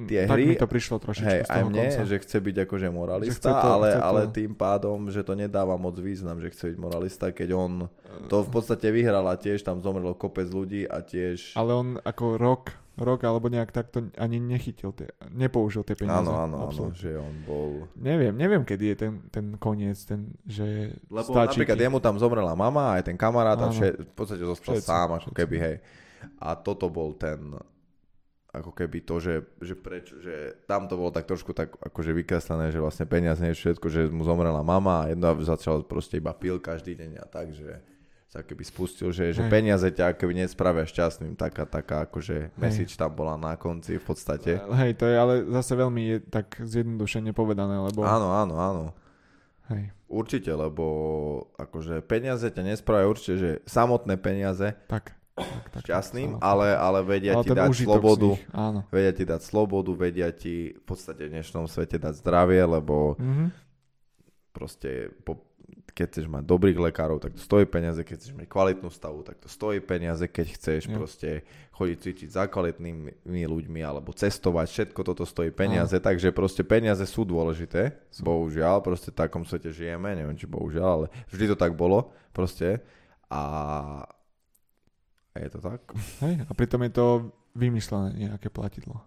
tie 0.03 0.28
tak 0.28 0.36
hry. 0.36 0.43
mi 0.51 0.59
to 0.59 0.67
prišlo 0.67 0.99
trošičku 0.99 1.32
hej, 1.32 1.47
z 1.47 1.49
toho 1.49 1.55
aj 1.55 1.63
mne, 1.71 1.86
konca. 1.88 2.03
že 2.03 2.17
chce 2.19 2.38
byť 2.43 2.55
akože 2.67 2.88
moralista, 2.91 3.51
to, 3.55 3.67
ale, 3.80 3.89
to... 3.95 3.99
ale 4.03 4.21
tým 4.28 4.51
pádom, 4.51 5.07
že 5.07 5.23
to 5.23 5.34
nedáva 5.39 5.80
moc 5.80 5.95
význam, 5.95 6.43
že 6.43 6.51
chce 6.51 6.76
byť 6.76 6.78
moralista, 6.78 7.32
keď 7.32 7.49
on 7.55 7.73
to 8.28 8.43
v 8.43 8.49
podstate 8.51 8.91
vyhral 8.91 9.23
a 9.23 9.39
tiež 9.39 9.63
tam 9.63 9.80
zomrelo 9.80 10.11
kopec 10.11 10.51
ľudí 10.51 10.84
a 10.84 10.99
tiež... 10.99 11.55
Ale 11.55 11.71
on 11.71 11.88
ako 12.03 12.36
rok, 12.36 12.76
rok 12.96 13.20
alebo 13.28 13.52
nejak 13.52 13.76
takto 13.76 14.08
ani 14.16 14.39
nechytil, 14.39 14.96
tie, 14.96 15.12
nepoužil 15.32 15.84
tie 15.84 16.00
peniaze. 16.00 16.24
Áno, 16.24 16.48
áno, 16.48 16.58
áno, 16.72 16.84
že 16.96 17.12
on 17.20 17.36
bol... 17.43 17.91
Neviem, 18.00 18.32
neviem, 18.32 18.64
kedy 18.64 18.86
je 18.91 18.96
ten, 18.96 19.14
ten 19.28 19.46
koniec, 19.60 20.00
ten, 20.08 20.32
že 20.48 20.96
Lebo 21.12 21.28
stačí 21.28 21.60
napríklad 21.60 21.80
jemu 21.80 22.00
tam 22.00 22.16
zomrela 22.16 22.56
mama, 22.56 22.96
aj 22.96 23.12
ten 23.12 23.18
kamarát 23.20 23.60
a 23.60 23.68
vše, 23.68 24.00
v 24.00 24.14
podstate 24.16 24.43
zostal 24.48 24.80
všetci, 24.80 24.88
sám, 24.88 25.10
ako 25.20 25.30
všetci. 25.32 25.39
keby, 25.43 25.58
hej. 25.60 25.78
A 26.39 26.56
toto 26.56 26.88
bol 26.88 27.12
ten, 27.20 27.60
ako 28.56 28.72
keby 28.72 29.04
to, 29.04 29.20
že, 29.20 29.36
že 29.60 29.76
prečo, 29.76 30.16
že 30.24 30.64
tam 30.64 30.88
to 30.88 30.96
bolo 30.96 31.12
tak 31.12 31.28
trošku 31.28 31.52
tak 31.52 31.76
akože 31.76 32.16
vykreslené, 32.16 32.72
že 32.72 32.80
vlastne 32.80 33.04
peniaze 33.04 33.43
nie 33.43 33.52
je 33.52 33.60
všetko, 33.60 33.88
že 33.91 34.08
mu 34.08 34.24
zomrela 34.24 34.64
mama 34.64 35.04
a 35.04 35.12
jedno 35.12 35.36
začal 35.43 35.84
proste 35.84 36.24
iba 36.24 36.32
pil 36.32 36.64
každý 36.64 36.96
deň 36.96 37.12
a 37.20 37.26
tak, 37.28 37.52
že 37.52 37.84
sa 38.36 38.44
keby 38.44 38.68
spustil, 38.68 39.16
že, 39.16 39.32
že 39.32 39.48
peniaze 39.48 39.88
ťa 39.88 40.20
keby 40.20 40.44
nespravia 40.44 40.84
šťastným, 40.84 41.40
taká, 41.40 41.64
taká 41.64 42.04
akože 42.04 42.52
message 42.60 43.00
tam 43.00 43.16
bola 43.16 43.40
na 43.40 43.56
konci 43.56 43.96
v 43.96 44.04
podstate. 44.04 44.60
Hej, 44.60 45.00
to 45.00 45.08
je 45.08 45.16
ale 45.16 45.48
zase 45.56 45.72
veľmi 45.80 46.02
je 46.04 46.18
tak 46.28 46.60
zjednodušene 46.60 47.32
povedané, 47.32 47.80
lebo... 47.80 48.04
Áno, 48.04 48.36
áno, 48.36 48.56
áno. 48.60 48.86
Hej. 49.72 49.96
Určite, 50.12 50.52
lebo 50.52 50.86
akože 51.56 52.04
peniaze 52.04 52.52
ťa 52.52 52.76
nespravia 52.76 53.08
určite, 53.08 53.34
že 53.40 53.50
samotné 53.64 54.20
peniaze 54.20 54.76
tak 54.92 55.16
tak, 55.36 55.68
tak, 55.68 55.84
šťastným, 55.84 56.40
ale, 56.40 56.72
ale 56.72 57.04
vedia 57.04 57.36
ale 57.36 57.44
ti 57.44 57.52
dať 57.52 57.68
slobodu, 57.76 58.40
áno. 58.56 58.88
vedia 58.88 59.12
ti 59.12 59.28
dať 59.28 59.42
slobodu, 59.44 59.92
vedia 59.92 60.32
ti 60.32 60.72
v 60.72 60.84
podstate 60.88 61.28
v 61.28 61.36
dnešnom 61.36 61.68
svete 61.68 62.00
dať 62.00 62.24
zdravie, 62.24 62.64
lebo 62.64 63.20
mm-hmm. 63.20 63.48
proste 64.56 65.12
po, 65.28 65.44
keď 65.96 66.06
chceš 66.12 66.28
mať 66.28 66.43
dobrých 66.43 66.76
lekárov, 66.91 67.24
tak 67.24 67.39
to 67.39 67.41
stojí 67.41 67.64
peniaze, 67.64 68.04
keď 68.04 68.16
chceš 68.20 68.36
mať 68.36 68.52
kvalitnú 68.52 68.91
stavu, 68.91 69.24
tak 69.24 69.39
to 69.39 69.48
stojí 69.48 69.80
peniaze, 69.80 70.28
keď 70.28 70.48
chceš 70.60 70.82
ja. 70.86 70.93
proste 70.93 71.30
chodiť 71.72 71.98
cvičiť 72.04 72.30
za 72.36 72.43
kvalitnými 72.52 73.43
ľuďmi 73.48 73.80
alebo 73.80 74.12
cestovať, 74.12 74.68
všetko 74.68 75.02
toto 75.08 75.24
stojí 75.24 75.56
peniaze, 75.56 75.96
Áno. 75.96 76.04
takže 76.04 76.36
proste 76.36 76.68
peniaze 76.68 77.08
sú 77.08 77.24
dôležité, 77.24 77.96
sú. 78.12 78.28
bohužiaľ, 78.28 78.84
proste 78.84 79.16
v 79.16 79.24
takom 79.24 79.48
svete 79.48 79.72
žijeme, 79.72 80.12
neviem 80.20 80.36
či 80.36 80.52
bohužiaľ, 80.52 80.88
ale 80.91 81.08
vždy 81.32 81.56
to 81.56 81.58
tak 81.58 81.72
bolo, 81.80 82.12
proste 82.36 82.84
a 83.32 83.41
a 85.32 85.36
je 85.39 85.50
to 85.52 85.60
tak. 85.60 85.80
Hej, 86.24 86.48
a 86.48 86.52
pritom 86.56 86.80
je 86.88 86.91
to 86.96 87.08
vymyslené 87.56 88.16
nejaké 88.16 88.48
platidlo. 88.52 89.04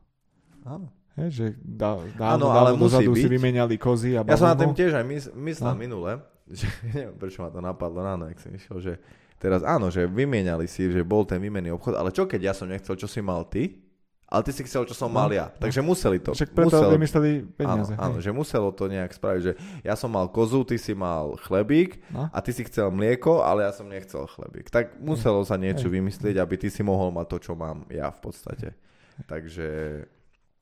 Áno. 0.65 0.89
Hej, 1.17 1.29
že 1.35 1.47
dá, 1.59 1.99
dávno, 2.15 2.53
ale 2.53 2.77
dávno 2.77 2.85
dozadu 2.85 3.11
byť. 3.17 3.23
si 3.25 3.29
vymenali 3.29 3.75
kozy 3.81 4.15
a 4.15 4.23
Ja 4.23 4.37
som 4.39 4.53
na 4.53 4.57
tým 4.57 4.71
tiež 4.71 4.93
aj 4.95 5.05
mys- 5.09 5.33
myslel 5.35 5.75
no. 5.75 5.81
minule, 5.81 6.13
že 6.53 6.67
neviem, 6.97 7.17
prečo 7.17 7.45
ma 7.45 7.53
to 7.53 7.61
napadlo 7.61 8.01
ráno, 8.01 8.29
ak 8.29 8.41
som 8.41 8.53
išiel, 8.53 8.79
že 8.81 8.93
teraz 9.37 9.63
áno, 9.63 9.93
že 9.93 10.09
vymieniali 10.09 10.67
si, 10.67 10.89
že 10.89 11.05
bol 11.05 11.23
ten 11.29 11.39
výmenný 11.39 11.73
obchod, 11.77 11.95
ale 11.97 12.11
čo 12.11 12.25
keď 12.25 12.41
ja 12.51 12.55
som 12.57 12.67
nechcel, 12.67 12.97
čo 12.99 13.07
si 13.07 13.21
mal 13.21 13.47
ty? 13.47 13.89
Ale 14.29 14.45
ty 14.45 14.53
si 14.53 14.61
chcel, 14.69 14.85
čo 14.85 14.93
som 14.93 15.09
mal 15.09 15.33
no, 15.33 15.41
ja. 15.41 15.49
Takže 15.49 15.81
museli 15.81 16.21
to. 16.21 16.37
Však 16.37 16.53
preto 16.53 16.77
muselo, 16.77 16.93
vymysleli 16.93 17.49
peniaze. 17.49 17.97
Áno, 17.97 18.13
áno, 18.13 18.17
že 18.21 18.29
muselo 18.29 18.69
to 18.77 18.85
nejak 18.85 19.09
spraviť, 19.17 19.41
že 19.41 19.53
ja 19.81 19.97
som 19.97 20.13
mal 20.13 20.29
kozu, 20.29 20.69
ty 20.69 20.77
si 20.77 20.93
mal 20.93 21.33
chlebík 21.49 21.97
no? 22.13 22.29
a 22.29 22.39
ty 22.45 22.53
si 22.53 22.61
chcel 22.69 22.93
mlieko, 22.93 23.41
ale 23.41 23.65
ja 23.65 23.73
som 23.73 23.89
nechcel 23.89 24.29
chlebík. 24.29 24.69
Tak 24.69 25.01
muselo 25.01 25.41
sa 25.49 25.57
niečo 25.57 25.89
vymyslieť, 25.89 26.37
aby 26.45 26.61
ty 26.61 26.69
si 26.69 26.85
mohol 26.85 27.09
mať 27.09 27.25
to, 27.25 27.37
čo 27.41 27.53
mám 27.57 27.89
ja 27.89 28.13
v 28.13 28.21
podstate. 28.21 28.77
Takže... 29.25 29.69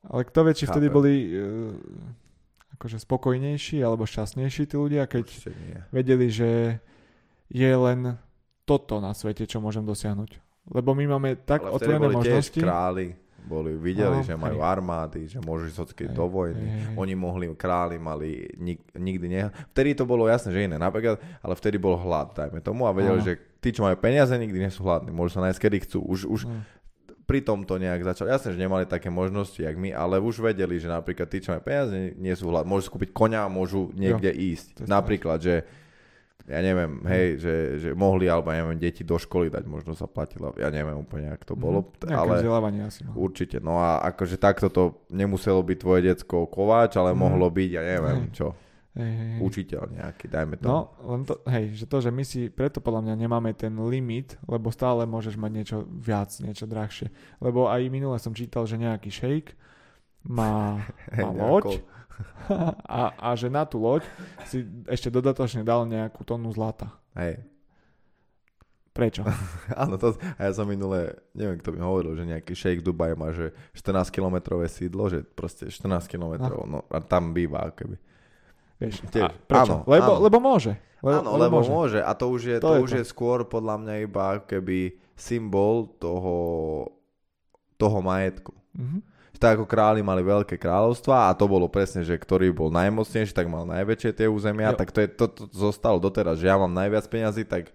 Ale 0.07 0.21
kto 0.23 0.39
vie, 0.47 0.53
či 0.55 0.63
vtedy 0.71 0.87
boli 0.87 1.13
uh, 1.35 1.75
akože 2.77 3.01
spokojnejší 3.01 3.81
alebo 3.81 4.05
šťastnejší 4.05 4.69
tí 4.69 4.75
ľudia, 4.77 5.09
keď 5.09 5.25
vedeli, 5.89 6.29
že 6.29 6.77
je 7.49 7.71
len 7.73 8.21
toto 8.69 9.01
na 9.01 9.17
svete, 9.17 9.49
čo 9.49 9.57
môžem 9.57 9.81
dosiahnuť. 9.81 10.37
Lebo 10.69 10.93
my 10.93 11.17
máme 11.17 11.29
tak 11.41 11.65
Ale 11.65 11.73
otvorené 11.73 12.07
možnosti. 12.11 12.59
Tiež 12.59 12.67
králi 12.67 13.17
boli, 13.47 13.79
videli, 13.79 14.19
no, 14.19 14.27
že 14.27 14.35
majú 14.35 14.59
armády, 14.59 15.31
že 15.31 15.39
môžu 15.39 15.71
ísť 15.71 15.79
odkedy 15.87 16.11
do 16.11 16.27
vojny. 16.27 16.67
Hej, 16.67 16.81
hej. 16.91 16.95
Oni 16.99 17.15
mohli, 17.15 17.47
králi 17.55 17.95
mali 17.95 18.43
nik, 18.59 18.83
nikdy 18.91 19.25
ne... 19.31 19.41
Vtedy 19.71 19.95
to 19.95 20.03
bolo 20.03 20.27
jasné, 20.27 20.51
že 20.51 20.67
iné 20.67 20.75
napríklad, 20.75 21.15
ale 21.39 21.53
vtedy 21.55 21.79
bol 21.79 21.95
hlad, 21.95 22.35
dajme 22.35 22.59
tomu, 22.59 22.83
a 22.83 22.91
vedeli, 22.91 23.23
že 23.23 23.39
tí, 23.63 23.71
čo 23.71 23.87
majú 23.87 23.95
peniaze, 24.03 24.35
nikdy 24.35 24.67
nie 24.67 24.71
sú 24.71 24.83
hladní. 24.83 25.15
Môžu 25.15 25.39
sa 25.39 25.47
nájsť, 25.47 25.63
kedy 25.63 25.77
chcú. 25.87 26.03
Už, 26.03 26.27
už 26.27 26.41
no. 26.51 26.59
Pri 27.27 27.43
tom 27.43 27.67
to 27.67 27.75
nejak 27.75 28.07
začalo. 28.07 28.31
Jasné, 28.31 28.55
že 28.55 28.63
nemali 28.63 28.87
také 28.87 29.11
možnosti, 29.11 29.59
jak 29.59 29.75
my, 29.75 29.91
ale 29.91 30.23
už 30.23 30.39
vedeli, 30.39 30.79
že 30.79 30.87
napríklad 30.87 31.27
tí, 31.27 31.43
čo 31.43 31.51
majú 31.51 31.61
peniaze, 31.67 32.15
nie 32.15 32.31
sú 32.31 32.47
hladní. 32.47 32.71
Môžu 32.71 32.87
skúpiť 32.87 33.11
konia 33.11 33.43
a 33.43 33.51
môžu 33.51 33.91
niekde 33.91 34.31
jo, 34.31 34.55
ísť. 34.55 34.87
Napríklad, 34.87 35.43
že 35.43 35.67
ja 36.47 36.63
neviem, 36.63 37.03
hej, 37.11 37.43
že, 37.43 37.55
že 37.83 37.89
mohli, 37.91 38.31
alebo 38.31 38.47
ja 38.55 38.63
neviem, 38.63 38.79
deti 38.79 39.03
do 39.03 39.19
školy 39.19 39.51
dať, 39.51 39.67
možno 39.67 39.91
sa 39.99 40.07
platilo, 40.07 40.55
ja 40.55 40.71
neviem 40.71 40.95
úplne, 40.95 41.35
ak 41.35 41.43
to 41.43 41.59
mhm. 41.59 41.61
bolo. 41.61 41.79
Mm, 42.07 42.15
ale 42.15 42.33
vzdelávanie 42.39 42.81
asi. 42.87 43.03
No. 43.03 43.11
Určite, 43.19 43.59
no 43.59 43.75
a 43.75 43.99
akože 44.07 44.39
takto 44.39 44.71
to 44.71 45.03
nemuselo 45.11 45.59
byť 45.59 45.77
tvoje 45.83 46.01
decko 46.07 46.47
kováč, 46.47 46.95
ale 46.95 47.11
mm. 47.11 47.19
mohlo 47.19 47.51
byť, 47.51 47.69
ja 47.75 47.83
neviem, 47.83 48.31
hej. 48.31 48.39
čo. 48.39 48.55
Hej, 48.97 49.13
hej. 49.13 49.37
Učiteľ 49.45 49.81
nejaký, 49.93 50.25
dajme 50.25 50.57
to. 50.57 50.65
No, 50.65 50.89
len 51.05 51.21
to, 51.21 51.37
hej, 51.45 51.69
že 51.77 51.85
to, 51.85 52.01
že 52.01 52.09
my 52.09 52.25
si, 52.25 52.49
preto 52.49 52.81
podľa 52.81 53.05
mňa 53.05 53.15
nemáme 53.21 53.53
ten 53.53 53.69
limit, 53.77 54.41
lebo 54.49 54.73
stále 54.73 55.05
môžeš 55.05 55.37
mať 55.37 55.51
niečo 55.53 55.77
viac, 55.85 56.33
niečo 56.41 56.65
drahšie. 56.65 57.13
Lebo 57.37 57.69
aj 57.69 57.93
minule 57.93 58.17
som 58.17 58.33
čítal, 58.33 58.65
že 58.65 58.81
nejaký 58.81 59.13
shake 59.13 59.53
má, 60.25 60.81
má 61.13 61.29
loď, 61.29 61.85
a, 62.89 63.13
a 63.13 63.29
že 63.37 63.53
na 63.53 63.69
tú 63.69 63.77
loď 63.77 64.01
si 64.49 64.65
ešte 64.89 65.13
dodatočne 65.13 65.61
dal 65.61 65.85
nejakú 65.85 66.25
tonu 66.25 66.49
zlata. 66.49 66.89
Hej. 67.13 67.45
Prečo? 68.97 69.21
Áno, 69.77 70.01
to, 70.01 70.17
a 70.17 70.41
ja 70.41 70.51
som 70.57 70.65
minule, 70.65 71.13
neviem, 71.37 71.61
kto 71.61 71.69
mi 71.69 71.77
hovoril, 71.77 72.17
že 72.17 72.25
nejaký 72.25 72.57
šejk 72.57 72.81
Dubaj 72.81 73.13
má, 73.13 73.29
že 73.29 73.53
14 73.77 74.09
kilometrové 74.09 74.65
sídlo, 74.65 75.05
že 75.05 75.21
proste 75.21 75.69
14 75.69 76.09
kilometrov, 76.09 76.65
no 76.65 76.81
a 76.89 76.97
tam 76.97 77.29
býva, 77.29 77.69
keby. 77.77 78.06
Vieš, 78.77 78.95
Tiež, 79.09 79.25
a 79.25 79.33
prečo? 79.33 79.73
Áno, 79.81 79.89
lebo, 79.89 80.11
áno. 80.17 80.23
lebo 80.23 80.37
môže. 80.37 80.73
Lebo, 81.01 81.17
áno, 81.21 81.29
lebo, 81.37 81.57
môže. 81.61 81.69
môže. 81.69 81.99
A 82.01 82.11
to 82.13 82.29
už 82.29 82.41
je, 82.45 82.57
to, 82.57 82.69
to 82.69 82.73
je 82.77 82.81
už 82.85 82.91
to. 82.93 82.97
je 83.01 83.03
skôr 83.05 83.39
podľa 83.45 83.75
mňa 83.81 83.93
iba 84.05 84.41
keby 84.45 84.97
symbol 85.17 85.89
toho, 85.97 86.35
toho 87.77 87.97
majetku. 88.01 88.53
Mm-hmm 88.77 89.17
tak 89.37 89.61
ako 89.61 89.65
králi 89.69 90.01
mali 90.01 90.25
veľké 90.25 90.57
kráľovstva 90.57 91.29
a 91.29 91.37
to 91.37 91.45
bolo 91.45 91.69
presne, 91.69 92.01
že 92.01 92.17
ktorý 92.17 92.49
bol 92.49 92.73
najmocnejší, 92.73 93.31
tak 93.31 93.47
mal 93.47 93.69
najväčšie 93.69 94.11
tie 94.17 94.27
územia, 94.27 94.73
jo. 94.73 94.79
tak 94.81 94.89
to, 94.89 94.99
je, 95.05 95.07
to, 95.13 95.25
to 95.29 95.43
zostalo 95.53 96.01
doteraz, 96.01 96.41
že 96.41 96.49
ja 96.49 96.57
mám 96.57 96.73
najviac 96.73 97.05
peňazí, 97.05 97.45
tak 97.45 97.69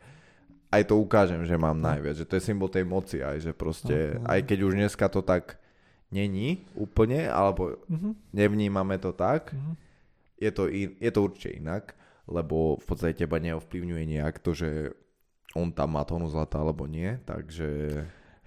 aj 0.74 0.82
to 0.90 0.98
ukážem, 0.98 1.46
že 1.46 1.55
mám 1.55 1.78
no. 1.78 1.86
najviac, 1.94 2.18
že 2.18 2.26
to 2.26 2.36
je 2.36 2.42
symbol 2.42 2.68
tej 2.68 2.82
moci 2.82 3.22
aj, 3.22 3.36
že 3.40 3.53
proste, 3.55 4.18
no, 4.18 4.26
no. 4.26 4.28
aj 4.28 4.40
keď 4.42 4.59
už 4.66 4.72
dneska 4.74 5.07
to 5.07 5.22
tak 5.22 5.57
není 6.12 6.66
úplne, 6.76 7.30
alebo 7.30 7.78
uh-huh. 7.88 8.12
nevnímame 8.34 8.98
to 8.98 9.14
tak, 9.14 9.55
uh-huh. 9.55 9.74
Je, 10.38 10.50
to 10.50 10.68
in, 10.68 10.96
je 11.00 11.10
to 11.10 11.20
určite 11.24 11.58
inak, 11.58 11.96
lebo 12.28 12.78
v 12.78 12.84
podstate 12.86 13.24
teba 13.26 13.42
neovplyvňuje 13.42 14.04
nejak 14.06 14.38
to, 14.40 14.54
že 14.54 14.94
on 15.52 15.72
tam 15.72 15.96
má 15.96 16.02
tónu 16.06 16.28
zlata 16.32 16.60
alebo 16.60 16.88
nie, 16.88 17.20
takže... 17.28 17.68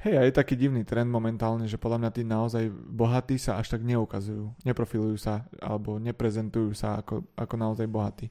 Hej, 0.06 0.16
a 0.18 0.22
je 0.28 0.38
taký 0.38 0.54
divný 0.54 0.86
trend 0.86 1.10
momentálne, 1.10 1.66
že 1.66 1.82
podľa 1.82 2.06
mňa 2.06 2.12
tí 2.14 2.22
naozaj 2.22 2.70
bohatí 2.70 3.42
sa 3.42 3.58
až 3.58 3.74
tak 3.74 3.82
neukazujú, 3.82 4.54
neprofilujú 4.62 5.18
sa 5.18 5.50
alebo 5.58 5.98
neprezentujú 5.98 6.78
sa 6.78 7.02
ako, 7.02 7.26
ako 7.34 7.56
naozaj 7.58 7.90
bohatí. 7.90 8.30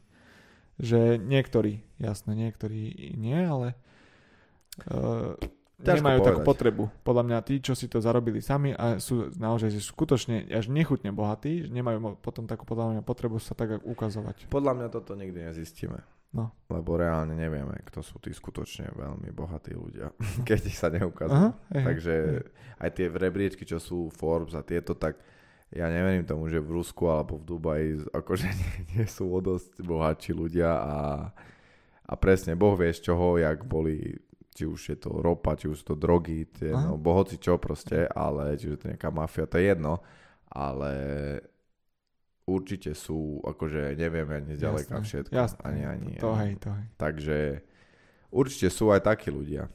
Že 0.78 1.18
niektorí, 1.18 1.82
jasné, 1.98 2.34
niektorí 2.38 3.14
nie, 3.18 3.38
ale 3.42 3.74
uh, 4.86 5.34
nemajú 5.85 6.18
povedať. 6.20 6.28
takú 6.32 6.41
potrebu. 6.41 6.82
Podľa 7.05 7.24
mňa 7.28 7.39
tí, 7.45 7.55
čo 7.61 7.76
si 7.76 7.87
to 7.87 8.01
zarobili 8.01 8.41
sami 8.41 8.72
a 8.72 8.97
sú 8.97 9.28
naozaj 9.37 9.68
že 9.68 9.85
skutočne 9.85 10.49
až 10.49 10.72
nechutne 10.72 11.12
bohatí, 11.12 11.68
nemajú 11.68 12.16
potom 12.24 12.49
takú 12.49 12.64
podľa 12.64 12.97
mňa 12.97 13.03
potrebu 13.05 13.37
sa 13.37 13.53
tak 13.53 13.85
ukazovať. 13.85 14.49
Podľa 14.49 14.72
mňa 14.80 14.89
toto 14.89 15.12
nikdy 15.12 15.53
nezistíme. 15.53 16.01
No. 16.35 16.51
Lebo 16.66 16.99
reálne 16.99 17.39
nevieme, 17.39 17.78
kto 17.87 18.03
sú 18.03 18.18
tí 18.18 18.35
skutočne 18.35 18.91
veľmi 18.91 19.30
bohatí 19.30 19.70
ľudia, 19.70 20.11
keď 20.49 20.61
sa 20.66 20.91
neukazujú. 20.91 21.30
Aha, 21.30 21.55
Takže 21.70 22.43
aj 22.82 22.91
tie 22.91 23.07
rebríčky, 23.07 23.62
čo 23.62 23.78
sú 23.78 24.11
Forbes 24.11 24.59
a 24.59 24.66
tieto, 24.66 24.99
tak 24.99 25.22
ja 25.70 25.87
neverím 25.87 26.26
tomu, 26.26 26.51
že 26.51 26.59
v 26.59 26.82
Rusku 26.82 27.07
alebo 27.07 27.39
v 27.39 27.47
Dubaji 27.47 27.89
akože 28.11 28.47
nie, 28.61 28.74
nie 28.99 29.07
sú 29.07 29.30
o 29.30 29.39
dosť 29.39 29.78
bohatší 29.82 30.32
ľudia 30.35 30.70
a, 30.74 30.97
a 32.03 32.12
presne 32.18 32.59
Boh 32.59 32.74
vie 32.74 32.91
z 32.91 33.11
čoho, 33.11 33.39
jak 33.39 33.62
boli 33.62 34.18
či 34.55 34.70
už 34.70 34.80
je 34.94 34.98
to 35.02 35.11
ropa, 35.18 35.59
či 35.59 35.66
už 35.66 35.82
sú 35.82 35.94
to 35.94 35.96
drogy, 35.98 36.46
tie, 36.46 36.70
no, 36.70 36.94
bohoci 36.94 37.42
čo 37.42 37.59
proste, 37.59 38.07
ale 38.07 38.55
či 38.55 38.70
už 38.70 38.74
je 38.78 38.80
to 38.86 38.90
nejaká 38.94 39.11
mafia, 39.11 39.50
to 39.50 39.59
je 39.59 39.66
jedno, 39.74 39.98
ale 40.46 40.92
určite 42.46 42.94
sú, 42.94 43.42
akože 43.42 43.98
nevieme 43.98 44.38
ani 44.38 44.55
zďaleka 44.55 45.02
jasné, 45.02 45.07
všetko. 45.11 45.32
Jasné, 45.34 45.61
ani, 45.66 45.82
ani, 45.82 46.11
to, 46.22 46.30
to 46.30 46.30
hej, 46.38 46.52
to 46.62 46.68
hej. 46.70 46.86
Takže 46.94 47.38
určite 48.30 48.68
sú 48.70 48.94
aj 48.94 49.02
takí 49.02 49.34
ľudia. 49.34 49.66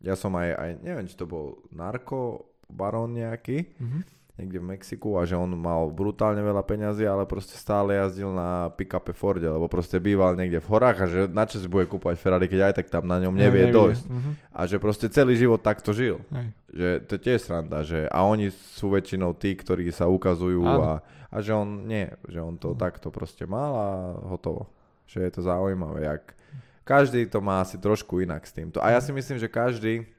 Ja 0.00 0.14
som 0.14 0.32
aj, 0.38 0.48
aj 0.54 0.70
neviem, 0.80 1.06
či 1.10 1.18
to 1.18 1.26
bol 1.26 1.66
narko 1.74 2.54
barón 2.70 3.18
nejaký, 3.18 3.66
mm-hmm. 3.66 4.02
Niekde 4.40 4.58
v 4.58 4.72
Mexiku 4.72 5.20
a 5.20 5.28
že 5.28 5.36
on 5.36 5.52
mal 5.52 5.92
brutálne 5.92 6.40
veľa 6.40 6.64
peňazí, 6.64 7.04
ale 7.04 7.28
proste 7.28 7.60
stále 7.60 8.00
jazdil 8.00 8.32
na 8.32 8.72
pick-upe 8.72 9.12
Forde, 9.12 9.44
lebo 9.44 9.68
proste 9.68 10.00
býval 10.00 10.34
niekde 10.40 10.64
v 10.64 10.68
horách 10.72 10.98
a 11.04 11.06
že 11.06 11.20
na 11.28 11.44
čo 11.44 11.60
si 11.60 11.68
bude 11.68 11.84
kúpať 11.84 12.16
Ferrari, 12.16 12.48
keď 12.48 12.72
aj 12.72 12.74
tak 12.80 12.86
tam 12.88 13.04
na 13.04 13.20
ňom 13.20 13.36
nevie, 13.36 13.68
nevie. 13.68 13.76
dojsť. 13.76 14.04
Mm-hmm. 14.08 14.34
A 14.56 14.60
že 14.64 14.76
proste 14.80 15.06
celý 15.12 15.36
život 15.36 15.60
takto 15.60 15.92
žil. 15.92 16.24
Hej. 16.32 16.46
Že 16.70 16.88
to 17.04 17.10
je 17.14 17.20
tiež 17.20 17.40
sranda, 17.44 17.78
že 17.84 18.08
a 18.08 18.24
oni 18.24 18.48
sú 18.48 18.90
väčšinou 18.90 19.36
tí, 19.36 19.52
ktorí 19.52 19.92
sa 19.92 20.08
ukazujú 20.08 20.64
a 20.64 21.04
a 21.30 21.36
že 21.38 21.54
on 21.54 21.86
nie, 21.86 22.10
že 22.26 22.42
on 22.42 22.58
to 22.58 22.74
mm. 22.74 22.78
takto 22.78 23.14
proste 23.14 23.46
mal 23.46 23.72
a 23.78 23.88
hotovo. 24.34 24.66
Že 25.06 25.18
je 25.26 25.32
to 25.38 25.42
zaujímavé, 25.46 26.06
jak 26.06 26.34
každý 26.82 27.26
to 27.30 27.38
má 27.38 27.62
asi 27.62 27.78
trošku 27.78 28.18
inak 28.18 28.42
s 28.42 28.50
týmto. 28.54 28.82
A 28.82 28.90
ja 28.90 28.98
si 28.98 29.14
myslím, 29.14 29.38
že 29.38 29.46
každý, 29.46 30.10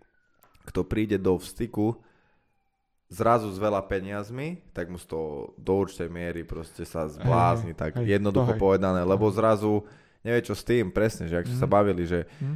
kto 0.71 0.87
príde 0.87 1.19
do 1.19 1.35
vstyku 1.35 1.99
zrazu 3.11 3.51
s 3.51 3.59
veľa 3.59 3.83
peniazmi, 3.91 4.63
tak 4.71 4.87
mu 4.87 4.95
toho 4.95 5.51
do 5.59 5.83
určitej 5.83 6.07
miery 6.07 6.47
proste 6.47 6.87
sa 6.87 7.11
zblázni, 7.11 7.75
tak 7.75 7.99
hej, 7.99 8.15
jednoducho 8.17 8.55
povedané, 8.55 9.03
lebo 9.03 9.27
zrazu 9.27 9.83
nevie 10.23 10.39
čo 10.47 10.55
s 10.55 10.63
tým, 10.63 10.95
presne, 10.95 11.27
že 11.27 11.43
ak 11.43 11.51
mm. 11.51 11.59
sa 11.59 11.67
mhm. 11.67 11.73
bavili, 11.75 12.07
že 12.07 12.23
mm. 12.39 12.55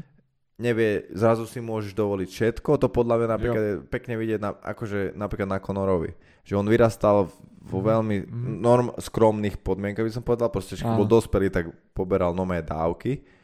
nevie, 0.63 1.11
zrazu 1.11 1.43
si 1.43 1.59
môžeš 1.59 1.91
dovoliť 1.91 2.29
všetko, 2.31 2.79
to 2.79 2.87
podľa 2.87 3.15
mňa 3.19 3.27
napríklad 3.35 3.61
jo. 3.61 3.67
je 3.67 3.75
pekne 3.91 4.15
vidieť, 4.15 4.39
na, 4.39 4.55
akože 4.55 5.11
napríklad 5.19 5.49
na 5.51 5.59
Conorovi, 5.59 6.15
že 6.47 6.55
on 6.55 6.71
vyrastal 6.71 7.27
vo 7.59 7.79
mhm. 7.83 7.85
veľmi 7.91 8.17
mm. 8.23 8.55
norm, 8.63 8.95
skromných 8.95 9.59
podmienkach, 9.59 10.07
by 10.07 10.13
som 10.15 10.23
povedal, 10.23 10.47
proste, 10.47 10.79
keď 10.79 10.95
bol 10.95 11.09
dospelý, 11.09 11.51
tak 11.51 11.67
poberal 11.91 12.31
nové 12.31 12.63
dávky 12.63 13.34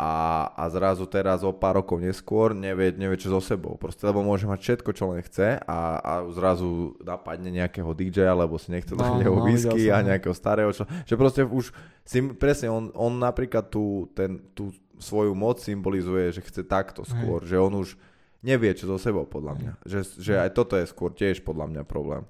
a, 0.00 0.48
a 0.56 0.64
zrazu 0.72 1.04
teraz 1.04 1.44
o 1.44 1.52
pár 1.52 1.84
rokov 1.84 2.00
neskôr 2.00 2.56
nevie, 2.56 2.96
nevie 2.96 3.20
čo 3.20 3.28
so 3.36 3.40
sebou, 3.44 3.76
proste, 3.76 4.08
lebo 4.08 4.24
môže 4.24 4.48
mať 4.48 4.56
všetko, 4.56 4.90
čo 4.96 5.04
len 5.12 5.20
chce 5.20 5.60
a, 5.60 5.80
a 6.00 6.12
zrazu 6.32 6.96
napadne 7.04 7.52
nejakého 7.52 7.92
DJ 7.92 8.32
lebo 8.32 8.56
si 8.56 8.72
nechce 8.72 8.96
no, 8.96 9.04
dať 9.04 9.28
no, 9.28 9.44
whisky 9.44 9.92
a 9.92 10.00
nejakého 10.00 10.32
starého, 10.32 10.72
čo, 10.72 10.88
že 11.04 11.14
proste 11.20 11.44
už 11.44 11.76
si, 12.08 12.24
presne, 12.32 12.72
on, 12.72 12.88
on 12.96 13.12
napríklad 13.20 13.68
tú, 13.68 14.08
ten, 14.16 14.40
tú 14.56 14.72
svoju 14.96 15.36
moc 15.36 15.60
symbolizuje, 15.60 16.32
že 16.32 16.40
chce 16.48 16.64
takto 16.64 17.04
skôr, 17.04 17.44
Hej. 17.44 17.52
že 17.52 17.56
on 17.60 17.72
už 17.84 18.00
nevie, 18.40 18.72
čo 18.72 18.88
so 18.88 18.96
sebou, 18.96 19.28
podľa 19.28 19.52
mňa. 19.60 19.72
Že, 19.84 20.00
že 20.16 20.32
aj 20.40 20.50
toto 20.56 20.80
je 20.80 20.88
skôr 20.88 21.12
tiež 21.12 21.44
podľa 21.44 21.76
mňa 21.76 21.82
problém. 21.84 22.24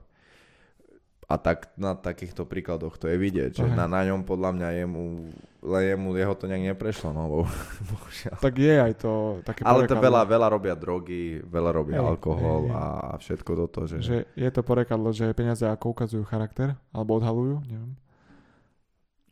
A 1.30 1.38
tak 1.38 1.70
na 1.78 1.94
takýchto 1.94 2.42
príkladoch 2.42 2.98
to 2.98 3.06
je 3.06 3.14
vidieť, 3.14 3.62
že 3.62 3.66
na, 3.70 3.86
na 3.86 4.02
ňom 4.02 4.26
podľa 4.26 4.50
mňa 4.50 4.68
jemu, 4.82 5.30
len 5.62 5.82
jemu, 5.94 6.08
jeho 6.18 6.34
to 6.34 6.50
nejak 6.50 6.74
neprešlo, 6.74 7.14
no 7.14 7.22
bo, 7.30 7.38
bohužiaľ. 7.94 8.42
Tak 8.42 8.54
je 8.58 8.74
aj 8.74 8.92
to 8.98 9.38
také 9.46 9.62
Ale 9.62 9.86
to 9.86 9.94
veľa, 9.94 10.26
veľa 10.26 10.48
robia 10.50 10.74
drogy, 10.74 11.38
veľa 11.38 11.70
robia 11.70 12.02
hej, 12.02 12.10
alkohol 12.10 12.66
hej, 12.66 12.74
hej. 12.74 12.82
a 12.82 13.14
všetko 13.22 13.50
toto. 13.62 13.78
Že... 13.86 13.96
že 14.02 14.16
je 14.34 14.50
to 14.50 14.66
porekadlo, 14.66 15.14
že 15.14 15.30
peniaze 15.30 15.62
ako 15.62 15.94
ukazujú 15.94 16.26
charakter, 16.26 16.74
alebo 16.90 17.22
odhalujú, 17.22 17.62
neviem. 17.70 17.94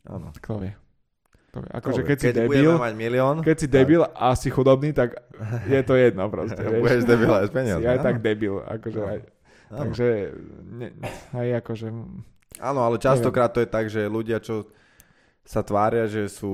Áno. 0.07 0.31
Kto 0.39 0.63
vie. 0.63 0.71
Kto 1.51 1.67
vie. 1.67 1.71
Akože 1.83 2.01
keď, 2.07 2.15
keď 2.15 2.19
si 2.23 2.29
debil, 2.47 2.71
mať 2.79 2.95
milión, 2.95 3.35
keď 3.43 3.55
si 3.59 3.67
debil 3.67 4.01
tak... 4.07 4.15
a 4.15 4.27
si 4.39 4.47
chudobný, 4.47 4.95
tak 4.95 5.19
je 5.67 5.81
to 5.83 5.99
jedno 5.99 6.31
proste. 6.31 6.63
Budeš 6.79 7.03
debil 7.03 7.27
aj 7.27 7.43
z 7.43 7.51
peniaze. 7.51 7.83
Si 7.83 7.91
aj 7.91 7.99
tak 7.99 8.23
debil, 8.23 8.63
akože 8.63 9.01
aj 9.03 9.19
Takže 9.69 10.33
ne, 10.65 10.89
aj 11.33 11.47
akože... 11.61 11.87
Áno, 12.59 12.79
ale 12.81 12.97
častokrát 12.97 13.53
to 13.53 13.61
je 13.61 13.69
tak, 13.69 13.85
že 13.87 14.09
ľudia, 14.09 14.41
čo 14.41 14.65
sa 15.45 15.65
tvária, 15.65 16.05
že 16.05 16.29
sú 16.29 16.53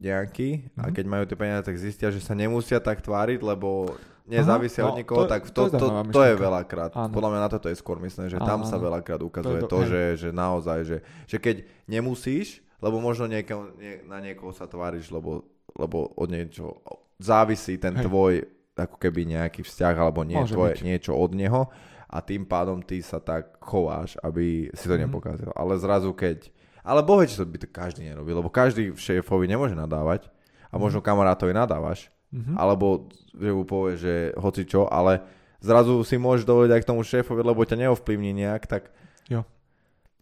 nejakí 0.00 0.64
mm-hmm. 0.64 0.80
a 0.80 0.84
mhm. 0.88 0.92
keď 0.96 1.04
majú 1.04 1.24
tie 1.28 1.36
peniaze, 1.36 1.64
tak 1.68 1.76
zistia, 1.76 2.08
že 2.08 2.24
sa 2.24 2.32
nemusia 2.32 2.80
tak 2.80 3.04
tváriť, 3.04 3.40
lebo 3.44 3.92
nezávisia 4.26 4.82
Aha, 4.84 4.88
od 4.90 4.94
no, 4.96 5.00
nikoho, 5.00 5.22
to, 5.24 5.30
tak 5.30 5.42
to, 5.52 5.62
to, 5.70 5.78
to, 5.78 5.86
to 6.10 6.22
je 6.24 6.34
veľakrát. 6.34 6.90
Áno. 6.96 7.12
Podľa 7.14 7.30
mňa 7.30 7.40
na 7.46 7.50
toto 7.52 7.68
je 7.70 7.76
skôr 7.78 8.00
myslím, 8.02 8.26
že 8.26 8.40
áno, 8.40 8.48
tam 8.48 8.60
sa 8.66 8.76
veľakrát 8.80 9.22
ukazuje 9.22 9.60
to, 9.64 9.70
to, 9.70 9.78
že, 9.86 10.02
že 10.18 10.28
naozaj, 10.34 10.78
že, 10.82 10.98
že 11.30 11.36
keď 11.38 11.62
nemusíš, 11.86 12.64
lebo 12.82 12.98
možno 12.98 13.30
niekoho, 13.30 13.72
nie, 13.78 14.02
na 14.04 14.18
niekoho 14.18 14.50
sa 14.50 14.66
tváriš, 14.66 15.12
lebo, 15.14 15.46
lebo 15.78 16.10
od 16.18 16.28
niečo 16.28 16.82
závisí 17.20 17.78
ten 17.78 17.96
Hej. 17.96 18.04
tvoj 18.08 18.34
ako 18.76 18.96
keby 19.00 19.24
nejaký 19.24 19.64
vzťah 19.64 19.94
alebo 19.96 20.20
nie, 20.20 20.36
tvoje, 20.44 20.84
niečo 20.84 21.16
od 21.16 21.32
neho 21.32 21.72
a 22.06 22.22
tým 22.22 22.46
pádom 22.46 22.78
ty 22.82 23.02
sa 23.02 23.18
tak 23.18 23.58
chováš, 23.58 24.14
aby 24.22 24.70
si 24.72 24.86
to 24.86 24.94
mm-hmm. 24.94 25.10
nepokázal. 25.10 25.50
Ale 25.54 25.74
zrazu 25.78 26.14
keď... 26.14 26.48
Ale 26.86 27.02
bohe, 27.02 27.26
či 27.26 27.34
to 27.34 27.42
by 27.42 27.58
to 27.58 27.66
každý 27.66 28.06
nerobí, 28.06 28.30
lebo 28.30 28.46
každý 28.46 28.94
šéfovi 28.94 29.50
nemôže 29.50 29.74
nadávať 29.74 30.30
a 30.70 30.78
možno 30.78 31.02
mhm. 31.02 31.06
kamarátovi 31.10 31.50
nadávaš, 31.50 32.14
mm-hmm. 32.30 32.54
alebo 32.54 33.10
že 33.34 33.50
mu 33.50 33.64
povie, 33.66 33.98
že 33.98 34.14
hoci 34.38 34.62
čo, 34.62 34.86
ale 34.86 35.22
zrazu 35.58 36.06
si 36.06 36.14
môžeš 36.14 36.46
dovoliť 36.46 36.70
aj 36.70 36.80
k 36.86 36.88
tomu 36.94 37.02
šéfovi, 37.02 37.42
lebo 37.42 37.66
ťa 37.66 37.86
neovplyvní 37.86 38.30
nejak, 38.38 38.70
tak... 38.70 38.94
Jo. 39.26 39.42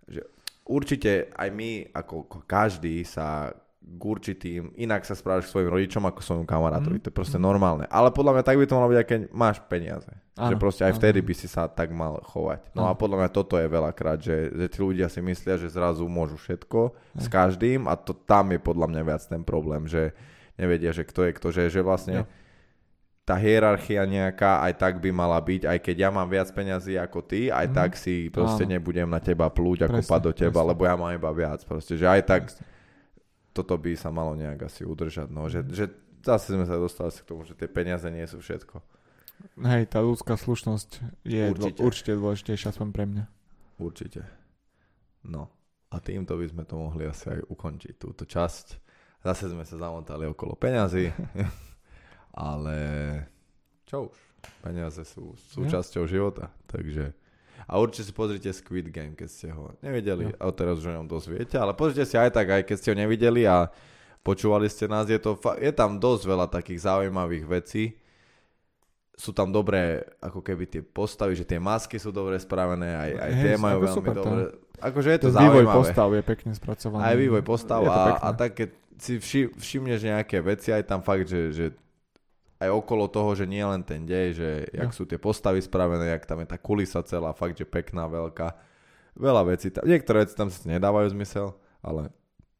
Že 0.09 0.24
určite 0.64 1.28
aj 1.37 1.49
my, 1.53 1.93
ako 1.93 2.45
každý, 2.49 3.05
sa 3.05 3.53
k 3.85 4.03
určitým, 4.03 4.72
inak 4.80 5.05
sa 5.05 5.12
správaš 5.12 5.49
k 5.49 5.53
svojim 5.53 5.68
rodičom 5.68 6.05
ako 6.09 6.24
svojmu 6.24 6.47
kamarátovi. 6.49 6.97
Mm. 6.99 7.03
To 7.05 7.09
je 7.12 7.18
proste 7.20 7.37
mm. 7.37 7.45
normálne. 7.45 7.85
Ale 7.93 8.09
podľa 8.09 8.41
mňa 8.41 8.45
tak 8.49 8.57
by 8.57 8.64
to 8.64 8.76
malo 8.80 8.89
byť, 8.89 8.99
aj 8.99 9.09
keď 9.09 9.20
máš 9.37 9.57
peniaze. 9.68 10.09
Áno, 10.35 10.51
že 10.51 10.55
proste 10.59 10.82
aj 10.82 10.95
áno. 10.95 10.99
vtedy 10.99 11.20
by 11.22 11.35
si 11.39 11.47
sa 11.47 11.70
tak 11.70 11.95
mal 11.95 12.18
chovať. 12.26 12.74
No 12.74 12.91
áno. 12.91 12.91
a 12.91 12.99
podľa 12.99 13.22
mňa 13.22 13.30
toto 13.30 13.55
je 13.55 13.70
veľakrát, 13.70 14.18
že, 14.18 14.51
že 14.51 14.66
tí 14.66 14.78
ľudia 14.82 15.07
si 15.07 15.22
myslia, 15.22 15.55
že 15.55 15.70
zrazu 15.70 16.11
môžu 16.11 16.35
všetko 16.35 16.91
aj. 16.91 17.22
s 17.22 17.26
každým 17.30 17.87
a 17.87 17.95
to 17.95 18.12
tam 18.12 18.51
je 18.51 18.59
podľa 18.59 18.91
mňa 18.91 19.03
viac 19.07 19.22
ten 19.22 19.47
problém, 19.47 19.87
že 19.87 20.11
nevedia, 20.59 20.91
že 20.91 21.07
kto 21.07 21.30
je 21.30 21.32
kto, 21.39 21.49
že, 21.55 21.62
že 21.70 21.80
vlastne 21.87 22.26
ja. 22.26 22.30
tá 23.22 23.39
hierarchia 23.39 24.03
nejaká 24.11 24.59
aj 24.66 24.72
tak 24.74 24.95
by 24.99 25.14
mala 25.14 25.39
byť, 25.39 25.70
aj 25.70 25.78
keď 25.78 25.97
ja 26.03 26.11
mám 26.11 26.26
viac 26.26 26.51
peňazí 26.51 26.99
ako 26.99 27.22
ty, 27.22 27.55
aj 27.55 27.70
mm. 27.70 27.74
tak 27.74 27.91
si 27.95 28.26
proste 28.26 28.66
áno. 28.66 28.74
nebudem 28.74 29.07
na 29.07 29.22
teba 29.22 29.47
plúť 29.47 29.87
ako 29.87 30.03
pad 30.03 30.22
do 30.28 30.32
teba, 30.35 30.66
presne. 30.66 30.70
lebo 30.74 30.82
ja 30.82 30.95
mám 30.99 31.14
iba 31.14 31.30
viac. 31.30 31.62
Proste, 31.62 31.95
že 31.95 32.11
aj 32.11 32.22
tak 32.26 32.43
presne 32.51 32.74
toto 33.55 33.78
by 33.78 33.95
sa 33.95 34.11
malo 34.11 34.35
nejak 34.35 34.66
asi 34.66 34.82
udržať. 34.82 35.30
No, 35.30 35.47
že, 35.47 35.62
že 35.70 35.87
zase 36.26 36.59
sme 36.59 36.66
sa 36.66 36.74
dostali 36.74 37.14
k 37.14 37.22
tomu, 37.22 37.47
že 37.47 37.55
tie 37.55 37.70
peniaze 37.70 38.05
nie 38.11 38.26
sú 38.26 38.43
všetko. 38.43 38.82
Hej, 39.55 39.91
tá 39.91 40.03
ľudská 40.03 40.35
slušnosť 40.35 41.22
je 41.22 41.45
určite, 41.51 41.78
dô, 41.78 41.87
určite 41.87 42.12
dôležitejšia 42.18 42.74
aspoň 42.74 42.89
pre 42.91 43.05
mňa. 43.07 43.24
Určite. 43.78 44.20
No. 45.26 45.51
A 45.95 46.03
týmto 46.03 46.35
by 46.35 46.47
sme 46.51 46.64
to 46.66 46.74
mohli 46.74 47.07
asi 47.07 47.30
aj 47.30 47.47
ukončiť, 47.47 47.95
túto 47.95 48.26
časť. 48.26 48.66
Zase 49.22 49.47
sme 49.47 49.62
sa 49.62 49.78
zamotali 49.78 50.26
okolo 50.26 50.59
peňazí, 50.59 51.14
ale 52.51 52.76
čo 53.87 54.11
už, 54.11 54.16
peniaze 54.61 55.07
sú 55.07 55.39
súčasťou 55.55 56.05
života, 56.11 56.51
takže 56.66 57.14
a 57.64 57.80
určite 57.80 58.11
si 58.11 58.12
pozrite 58.12 58.51
Squid 58.53 58.93
Game, 58.93 59.16
keď 59.16 59.28
ste 59.30 59.49
ho 59.49 59.72
nevideli. 59.80 60.28
No. 60.28 60.37
A 60.37 60.53
teraz 60.53 60.85
už 60.85 60.93
o 60.93 60.97
ňom 61.01 61.09
dosť 61.09 61.26
viete. 61.32 61.57
Ale 61.57 61.72
pozrite 61.72 62.05
si 62.05 62.16
aj 62.20 62.37
tak, 62.37 62.53
aj 62.53 62.62
keď 62.68 62.76
ste 62.76 62.91
ho 62.93 62.97
nevideli 62.97 63.49
a 63.49 63.72
počúvali 64.20 64.68
ste 64.68 64.85
nás. 64.85 65.09
Je, 65.09 65.16
to, 65.16 65.41
je 65.57 65.72
tam 65.72 65.97
dosť 65.97 66.22
veľa 66.28 66.47
takých 66.53 66.85
zaujímavých 66.85 67.45
vecí. 67.49 67.97
Sú 69.15 69.31
tam 69.31 69.55
dobré, 69.55 70.03
ako 70.19 70.43
keby 70.43 70.67
tie 70.67 70.83
postavy, 70.83 71.39
že 71.39 71.47
tie 71.47 71.62
masky 71.62 72.03
sú 72.03 72.11
dobre 72.11 72.35
spravené, 72.37 72.99
aj, 72.99 73.11
aj 73.15 73.31
tie 73.39 73.55
majú 73.55 73.79
veľmi 73.87 73.95
super, 73.95 74.15
dobre. 74.15 74.43
Akože 74.83 75.09
je 75.15 75.19
to 75.23 75.29
Ten 75.31 75.35
zaujímavé. 75.39 75.55
vývoj 75.62 75.67
postav 75.71 76.09
je 76.11 76.23
pekne 76.27 76.53
spracovaný. 76.53 77.03
Aj 77.07 77.15
vývoj 77.15 77.43
postav 77.47 77.81
a, 77.87 78.19
a 78.19 78.29
tak 78.35 78.59
keď 78.59 78.69
si 78.99 79.12
vši, 79.23 79.41
všimneš 79.55 80.01
nejaké 80.03 80.43
veci, 80.43 80.75
aj 80.75 80.83
tam 80.91 80.99
fakt, 80.99 81.31
že, 81.31 81.55
že 81.55 81.67
aj 82.59 82.71
okolo 82.75 83.07
toho, 83.07 83.39
že 83.39 83.47
nie 83.47 83.62
len 83.62 83.87
ten 83.87 84.03
dej, 84.03 84.35
že 84.35 84.49
jak 84.75 84.91
Jo. 84.91 84.97
sú 84.99 85.03
tie 85.07 85.19
postavy 85.19 85.62
spravené, 85.62 86.11
jak 86.11 86.27
tam 86.27 86.43
je 86.43 86.49
tá 86.51 86.59
kulisa 86.59 86.99
celá, 87.07 87.31
fakt, 87.31 87.55
že 87.55 87.67
pekná, 87.67 88.11
veľká. 88.11 88.51
Veľa 89.15 89.43
vecí 89.47 89.71
tam, 89.71 89.87
niektoré 89.87 90.27
veci 90.27 90.35
tam 90.35 90.51
si 90.51 90.59
nedávajú 90.67 91.15
zmysel, 91.15 91.55
ale 91.79 92.11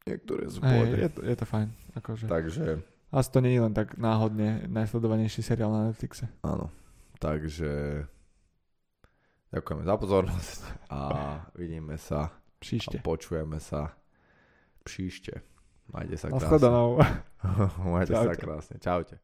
niektoré 0.07 0.47
sú 0.47 0.63
pohode. 0.63 0.95
je, 1.03 1.11
to, 1.11 1.21
je 1.27 1.35
to 1.35 1.47
fajn. 1.51 1.69
Akože. 1.99 2.25
Takže, 2.31 2.67
Asi 3.15 3.31
to 3.31 3.39
nie 3.39 3.55
je 3.55 3.63
len 3.63 3.71
tak 3.71 3.95
náhodne 3.95 4.67
najsledovanejší 4.67 5.39
seriál 5.47 5.71
na 5.71 5.87
Netflixe. 5.87 6.27
áno. 6.43 6.67
Takže, 7.23 8.05
ďakujeme 9.55 9.83
za 9.87 9.95
pozornosť 9.97 10.61
a 10.91 10.99
vidíme 11.55 11.95
sa 11.95 12.35
Příště. 12.59 12.99
a 12.99 13.03
počujeme 13.07 13.61
sa 13.61 13.95
příšte. 14.85 15.41
Majte 15.93 16.17
sa 16.17 16.29
krásne. 16.33 16.59
Majte 17.93 18.13
sa 18.13 18.25
Čaute. 18.25 18.41
krásne. 18.41 18.77
Čaute. 18.81 19.15